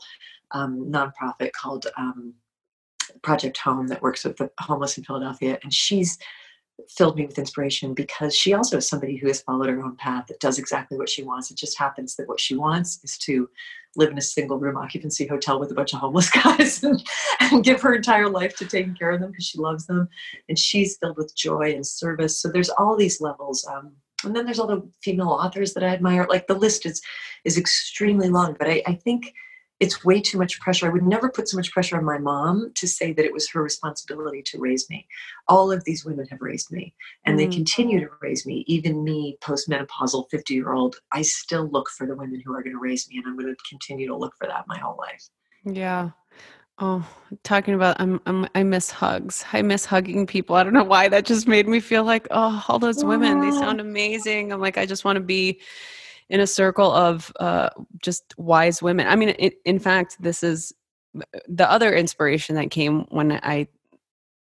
um, 0.52 0.90
nonprofit 0.90 1.52
called 1.52 1.88
um, 1.98 2.34
project 3.22 3.58
home 3.58 3.88
that 3.88 4.02
works 4.02 4.24
with 4.24 4.38
the 4.38 4.50
homeless 4.60 4.98
in 4.98 5.04
philadelphia. 5.04 5.60
And 5.64 5.74
she's 5.74 6.18
filled 6.90 7.16
me 7.16 7.26
with 7.26 7.40
inspiration 7.40 7.94
because 7.94 8.36
she 8.36 8.54
also 8.54 8.78
is 8.78 8.88
somebody 8.88 9.18
who 9.18 9.28
has 9.28 9.42
followed 9.42 9.70
her 9.70 9.84
own 9.84 9.96
path 9.96 10.28
that 10.28 10.40
does 10.40 10.60
exactly 10.60 10.98
what 10.98 11.10
she 11.10 11.24
wants. 11.24 11.50
It 11.50 11.58
just 11.58 11.78
happens 11.78 12.16
that 12.16 12.28
what 12.28 12.40
she 12.40 12.56
wants 12.56 13.00
is 13.04 13.18
to 13.20 13.50
live 13.96 14.12
in 14.12 14.18
a 14.18 14.22
single 14.22 14.60
room 14.60 14.78
occupancy 14.78 15.26
hotel 15.26 15.60
with 15.60 15.72
a 15.72 15.74
bunch 15.74 15.94
of 15.94 16.00
homeless 16.00 16.30
guys 16.44 16.84
and, 16.84 17.04
and 17.40 17.64
give 17.64 17.82
her 17.82 17.96
entire 17.96 18.30
life 18.30 18.56
to 18.58 18.66
taking 18.66 18.96
care 18.96 19.12
of 19.12 19.20
them 19.20 19.32
because 19.32 19.46
she 19.46 19.58
loves 19.58 19.88
them. 19.88 20.08
And 20.50 20.58
she's 20.58 20.98
filled 20.98 21.18
with 21.18 21.36
joy 21.36 21.74
and 21.74 21.86
service. 21.86 22.40
So 22.40 22.50
there's 22.50 22.70
all 22.70 22.96
these 22.96 23.20
levels. 23.20 23.66
Um, 23.66 23.94
and 24.24 24.36
then 24.36 24.46
there's 24.46 24.60
all 24.60 24.68
the 24.68 24.88
female 25.04 25.30
authors 25.30 25.74
that 25.74 25.84
I 25.84 25.88
admire. 25.88 26.28
Like 26.30 26.48
the 26.48 26.56
list 26.56 26.86
is 26.86 27.02
is 27.44 27.58
extremely 27.58 28.30
long, 28.30 28.56
but 28.58 28.68
I, 28.68 28.82
I 28.88 28.94
think 28.96 29.34
it's 29.80 30.04
way 30.04 30.20
too 30.20 30.38
much 30.38 30.60
pressure. 30.60 30.88
I 30.88 30.90
would 30.90 31.04
never 31.04 31.30
put 31.30 31.48
so 31.48 31.58
much 31.58 31.72
pressure 31.72 31.98
on 31.98 32.06
my 32.06 32.18
mom 32.18 32.72
to 32.76 32.88
say 32.88 33.14
that 33.14 33.26
it 33.26 33.34
was 33.34 33.50
her 33.50 33.62
responsibility 33.62 34.42
to 34.48 34.60
raise 34.60 34.90
me. 34.90 35.08
All 35.48 35.72
of 35.72 35.84
these 35.84 36.04
women 36.04 36.26
have 36.28 36.42
raised 36.42 36.72
me 36.72 36.96
and 37.26 37.36
mm. 37.36 37.40
they 37.40 37.56
continue 37.56 38.00
to 38.00 38.10
raise 38.22 38.46
me. 38.46 38.64
Even 38.68 39.04
me, 39.04 39.38
postmenopausal 39.42 40.30
50 40.32 40.54
year 40.54 40.74
old, 40.74 40.98
I 41.12 41.22
still 41.22 41.68
look 41.68 41.90
for 41.90 42.08
the 42.08 42.16
women 42.16 42.42
who 42.44 42.54
are 42.54 42.64
going 42.64 42.76
to 42.76 42.82
raise 42.82 43.08
me 43.10 43.18
and 43.18 43.28
I'm 43.28 43.38
going 43.38 43.54
to 43.54 43.70
continue 43.70 44.08
to 44.08 44.16
look 44.16 44.34
for 44.38 44.48
that 44.48 44.68
my 44.68 44.80
whole 44.80 44.98
life. 44.98 45.30
Yeah. 45.64 46.12
Oh, 46.80 47.08
talking 47.44 47.74
about 47.74 48.00
I'm, 48.00 48.22
I'm 48.28 48.48
I 48.54 48.62
miss 48.62 48.92
hugs. 48.92 49.44
I 49.52 49.64
miss 49.64 49.84
hugging 49.84 50.28
people. 50.28 50.56
I 50.56 50.64
don't 50.64 50.74
know 50.74 50.84
why 50.84 51.08
that 51.08 51.26
just 51.26 51.48
made 51.48 51.68
me 51.68 51.80
feel 51.80 52.04
like 52.04 52.28
oh, 52.30 52.64
all 52.68 52.78
those 52.78 53.04
women, 53.04 53.42
they 53.42 53.50
sound 53.50 53.82
amazing. 53.82 54.54
I'm 54.54 54.62
like 54.62 54.78
I 54.78 54.86
just 54.86 55.04
want 55.04 55.16
to 55.16 55.22
be 55.22 55.60
in 56.30 56.40
a 56.40 56.48
circle 56.48 56.92
of 56.92 57.32
uh, 57.40 57.70
just 58.02 58.34
wise 58.38 58.82
women. 58.82 59.08
I 59.08 59.16
mean, 59.16 59.30
in, 59.30 59.52
in 59.66 59.80
fact, 59.80 60.18
this 60.20 60.44
is 60.44 60.74
the 61.48 61.70
other 61.70 61.94
inspiration 61.96 62.56
that 62.56 62.72
came 62.72 63.02
when 63.10 63.32
I 63.32 63.68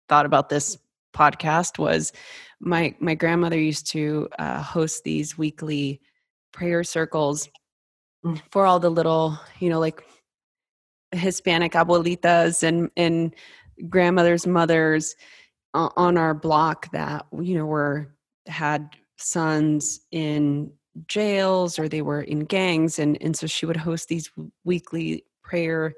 thought 0.09 0.27
about 0.27 0.49
this 0.49 0.79
podcast 1.15 1.79
was 1.79 2.13
my 2.61 2.95
my 3.01 3.15
grandmother 3.15 3.59
used 3.59 3.87
to 3.93 4.29
uh, 4.39 4.63
host 4.63 5.05
these 5.05 5.39
weekly 5.39 6.01
prayer 6.53 6.85
circles 6.85 7.49
mm. 8.25 8.41
for 8.51 8.67
all 8.67 8.79
the 8.79 8.91
little, 8.91 9.39
you 9.59 9.71
know, 9.71 9.81
like 9.81 10.05
Hispanic 11.13 11.73
abuelitas 11.73 12.63
and 12.63 12.91
and 12.97 13.35
grandmothers, 13.89 14.47
mothers 14.47 15.17
on 15.75 16.17
our 16.17 16.33
block 16.35 16.91
that 16.93 17.27
you 17.41 17.57
know 17.57 17.67
were 17.67 18.15
had 18.47 18.89
sons 19.19 20.01
in 20.11 20.73
jails 21.09 21.79
or 21.79 21.89
they 21.89 22.03
were 22.03 22.23
in 22.23 22.41
gangs 22.41 22.99
and 22.99 23.21
and 23.21 23.37
so 23.37 23.47
she 23.47 23.67
would 23.67 23.77
host 23.77 24.09
these 24.09 24.31
weekly 24.65 25.25
prayer 25.43 25.95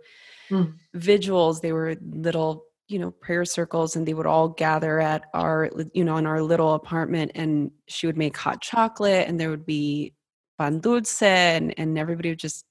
mm. 0.50 0.72
vigils. 0.94 1.60
They 1.60 1.72
were 1.72 1.96
little 2.00 2.64
you 2.88 2.98
know 2.98 3.10
prayer 3.10 3.44
circles 3.44 3.96
and 3.96 4.06
they 4.06 4.14
would 4.14 4.26
all 4.26 4.48
gather 4.48 5.00
at 5.00 5.24
our 5.34 5.70
you 5.92 6.04
know 6.04 6.16
in 6.16 6.26
our 6.26 6.42
little 6.42 6.74
apartment 6.74 7.32
and 7.34 7.70
she 7.86 8.06
would 8.06 8.16
make 8.16 8.36
hot 8.36 8.60
chocolate 8.60 9.28
and 9.28 9.38
there 9.38 9.50
would 9.50 9.66
be 9.66 10.14
pan 10.58 10.80
dulce 10.80 11.22
and, 11.22 11.74
and 11.78 11.98
everybody 11.98 12.30
would 12.30 12.38
just 12.38 12.64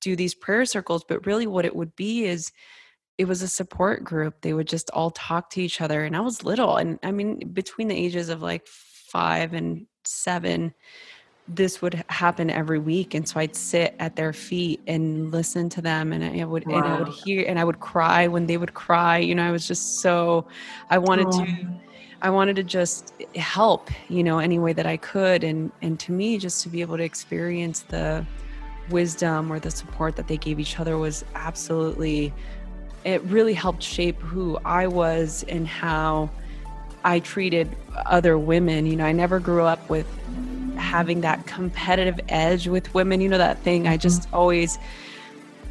do 0.00 0.16
these 0.16 0.34
prayer 0.34 0.64
circles. 0.64 1.04
But 1.06 1.26
really 1.26 1.46
what 1.46 1.64
it 1.64 1.76
would 1.76 1.94
be 1.96 2.24
is 2.24 2.52
it 3.16 3.26
was 3.26 3.42
a 3.42 3.48
support 3.48 4.04
group. 4.04 4.42
They 4.42 4.52
would 4.52 4.68
just 4.68 4.90
all 4.90 5.10
talk 5.10 5.50
to 5.50 5.62
each 5.62 5.80
other 5.80 6.04
and 6.04 6.16
i 6.16 6.20
was 6.20 6.44
little 6.44 6.76
and 6.76 6.98
i 7.02 7.10
mean 7.10 7.38
between 7.52 7.88
the 7.88 7.96
ages 7.96 8.28
of 8.28 8.42
like 8.42 8.66
five 8.66 9.54
and 9.54 9.86
seven 10.04 10.74
this 11.48 11.80
would 11.80 12.04
happen 12.08 12.50
every 12.50 12.78
week 12.78 13.14
and 13.14 13.26
so 13.26 13.40
i'd 13.40 13.56
sit 13.56 13.94
at 13.98 14.16
their 14.16 14.32
feet 14.32 14.80
and 14.86 15.32
listen 15.32 15.68
to 15.68 15.80
them 15.80 16.12
and 16.12 16.22
i 16.22 16.44
would 16.44 16.66
wow. 16.66 16.76
and 16.76 16.86
i 16.86 16.98
would 16.98 17.08
hear 17.08 17.44
and 17.48 17.58
i 17.58 17.64
would 17.64 17.80
cry 17.80 18.26
when 18.26 18.46
they 18.46 18.56
would 18.56 18.74
cry 18.74 19.16
you 19.16 19.34
know 19.34 19.46
i 19.46 19.50
was 19.50 19.66
just 19.66 20.00
so 20.00 20.46
i 20.90 20.98
wanted 20.98 21.26
oh. 21.28 21.44
to 21.44 21.66
i 22.20 22.28
wanted 22.28 22.54
to 22.54 22.62
just 22.62 23.14
help 23.34 23.90
you 24.10 24.22
know 24.22 24.38
any 24.38 24.58
way 24.58 24.72
that 24.72 24.86
i 24.86 24.96
could 24.96 25.42
and 25.42 25.72
and 25.80 25.98
to 25.98 26.12
me 26.12 26.36
just 26.36 26.62
to 26.62 26.68
be 26.68 26.82
able 26.82 26.96
to 26.96 27.02
experience 27.02 27.80
the 27.80 28.24
wisdom 28.90 29.50
or 29.50 29.58
the 29.58 29.70
support 29.70 30.16
that 30.16 30.28
they 30.28 30.36
gave 30.36 30.60
each 30.60 30.78
other 30.78 30.98
was 30.98 31.24
absolutely 31.34 32.32
it 33.04 33.22
really 33.22 33.54
helped 33.54 33.82
shape 33.82 34.20
who 34.20 34.58
i 34.66 34.86
was 34.86 35.44
and 35.48 35.66
how 35.66 36.28
i 37.04 37.18
treated 37.20 37.74
other 38.06 38.36
women 38.36 38.84
you 38.84 38.96
know 38.96 39.06
i 39.06 39.12
never 39.12 39.40
grew 39.40 39.62
up 39.62 39.88
with 39.88 40.06
having 40.78 41.20
that 41.22 41.46
competitive 41.46 42.20
edge 42.28 42.68
with 42.68 42.92
women. 42.94 43.20
You 43.20 43.28
know, 43.28 43.38
that 43.38 43.58
thing 43.62 43.86
I 43.86 43.96
just 43.96 44.22
mm-hmm. 44.22 44.36
always 44.36 44.78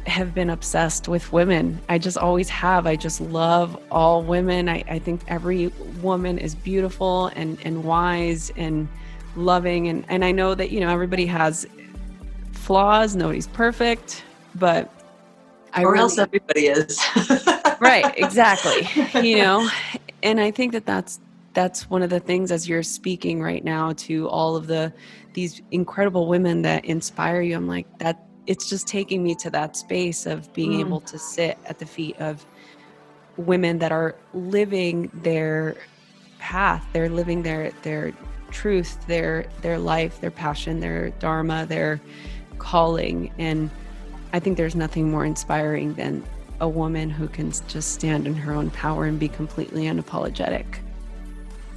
have 0.06 0.34
been 0.34 0.50
obsessed 0.50 1.08
with 1.08 1.32
women. 1.32 1.80
I 1.88 1.98
just 1.98 2.16
always 2.16 2.48
have. 2.48 2.86
I 2.86 2.96
just 2.96 3.20
love 3.20 3.80
all 3.90 4.22
women. 4.22 4.68
I, 4.68 4.82
I 4.88 4.98
think 4.98 5.22
every 5.28 5.68
woman 6.00 6.38
is 6.38 6.54
beautiful 6.54 7.26
and, 7.36 7.58
and 7.64 7.84
wise 7.84 8.50
and 8.56 8.88
loving. 9.36 9.88
And, 9.88 10.04
and 10.08 10.24
I 10.24 10.32
know 10.32 10.54
that, 10.54 10.70
you 10.70 10.80
know, 10.80 10.88
everybody 10.88 11.26
has 11.26 11.66
flaws, 12.52 13.14
nobody's 13.14 13.46
perfect, 13.46 14.24
but 14.54 14.90
I 15.74 15.84
or 15.84 15.92
really, 15.92 16.02
else 16.02 16.18
everybody 16.18 16.66
is. 16.66 16.98
right, 17.80 18.12
exactly. 18.16 18.88
You 19.22 19.38
know, 19.38 19.70
and 20.22 20.40
I 20.40 20.50
think 20.50 20.72
that 20.72 20.86
that's 20.86 21.20
that's 21.58 21.90
one 21.90 22.02
of 22.02 22.10
the 22.10 22.20
things 22.20 22.52
as 22.52 22.68
you're 22.68 22.84
speaking 22.84 23.42
right 23.42 23.64
now 23.64 23.92
to 23.92 24.28
all 24.28 24.54
of 24.54 24.68
the 24.68 24.92
these 25.32 25.60
incredible 25.72 26.28
women 26.28 26.62
that 26.62 26.84
inspire 26.84 27.40
you 27.40 27.56
i'm 27.56 27.66
like 27.66 27.86
that 27.98 28.28
it's 28.46 28.70
just 28.70 28.86
taking 28.86 29.24
me 29.24 29.34
to 29.34 29.50
that 29.50 29.76
space 29.76 30.24
of 30.24 30.52
being 30.52 30.74
mm. 30.74 30.80
able 30.80 31.00
to 31.00 31.18
sit 31.18 31.58
at 31.66 31.80
the 31.80 31.84
feet 31.84 32.16
of 32.20 32.46
women 33.36 33.76
that 33.78 33.90
are 33.90 34.14
living 34.32 35.10
their 35.12 35.76
path. 36.38 36.86
They're 36.92 37.10
living 37.10 37.42
their 37.42 37.72
their 37.82 38.12
truth 38.52 38.96
their 39.06 39.44
their 39.60 39.78
life 39.78 40.20
their 40.20 40.30
passion 40.30 40.80
their 40.80 41.10
dharma 41.10 41.66
their 41.66 42.00
calling. 42.58 43.32
And 43.38 43.68
i 44.32 44.38
think 44.38 44.56
there's 44.56 44.76
nothing 44.76 45.10
more 45.10 45.24
inspiring 45.24 45.94
than 45.94 46.24
a 46.60 46.68
woman 46.68 47.10
who 47.10 47.26
can 47.28 47.52
just 47.66 47.92
stand 47.92 48.26
in 48.28 48.34
her 48.34 48.52
own 48.52 48.70
power 48.70 49.04
and 49.04 49.18
be 49.18 49.28
completely 49.28 49.84
unapologetic 49.84 50.78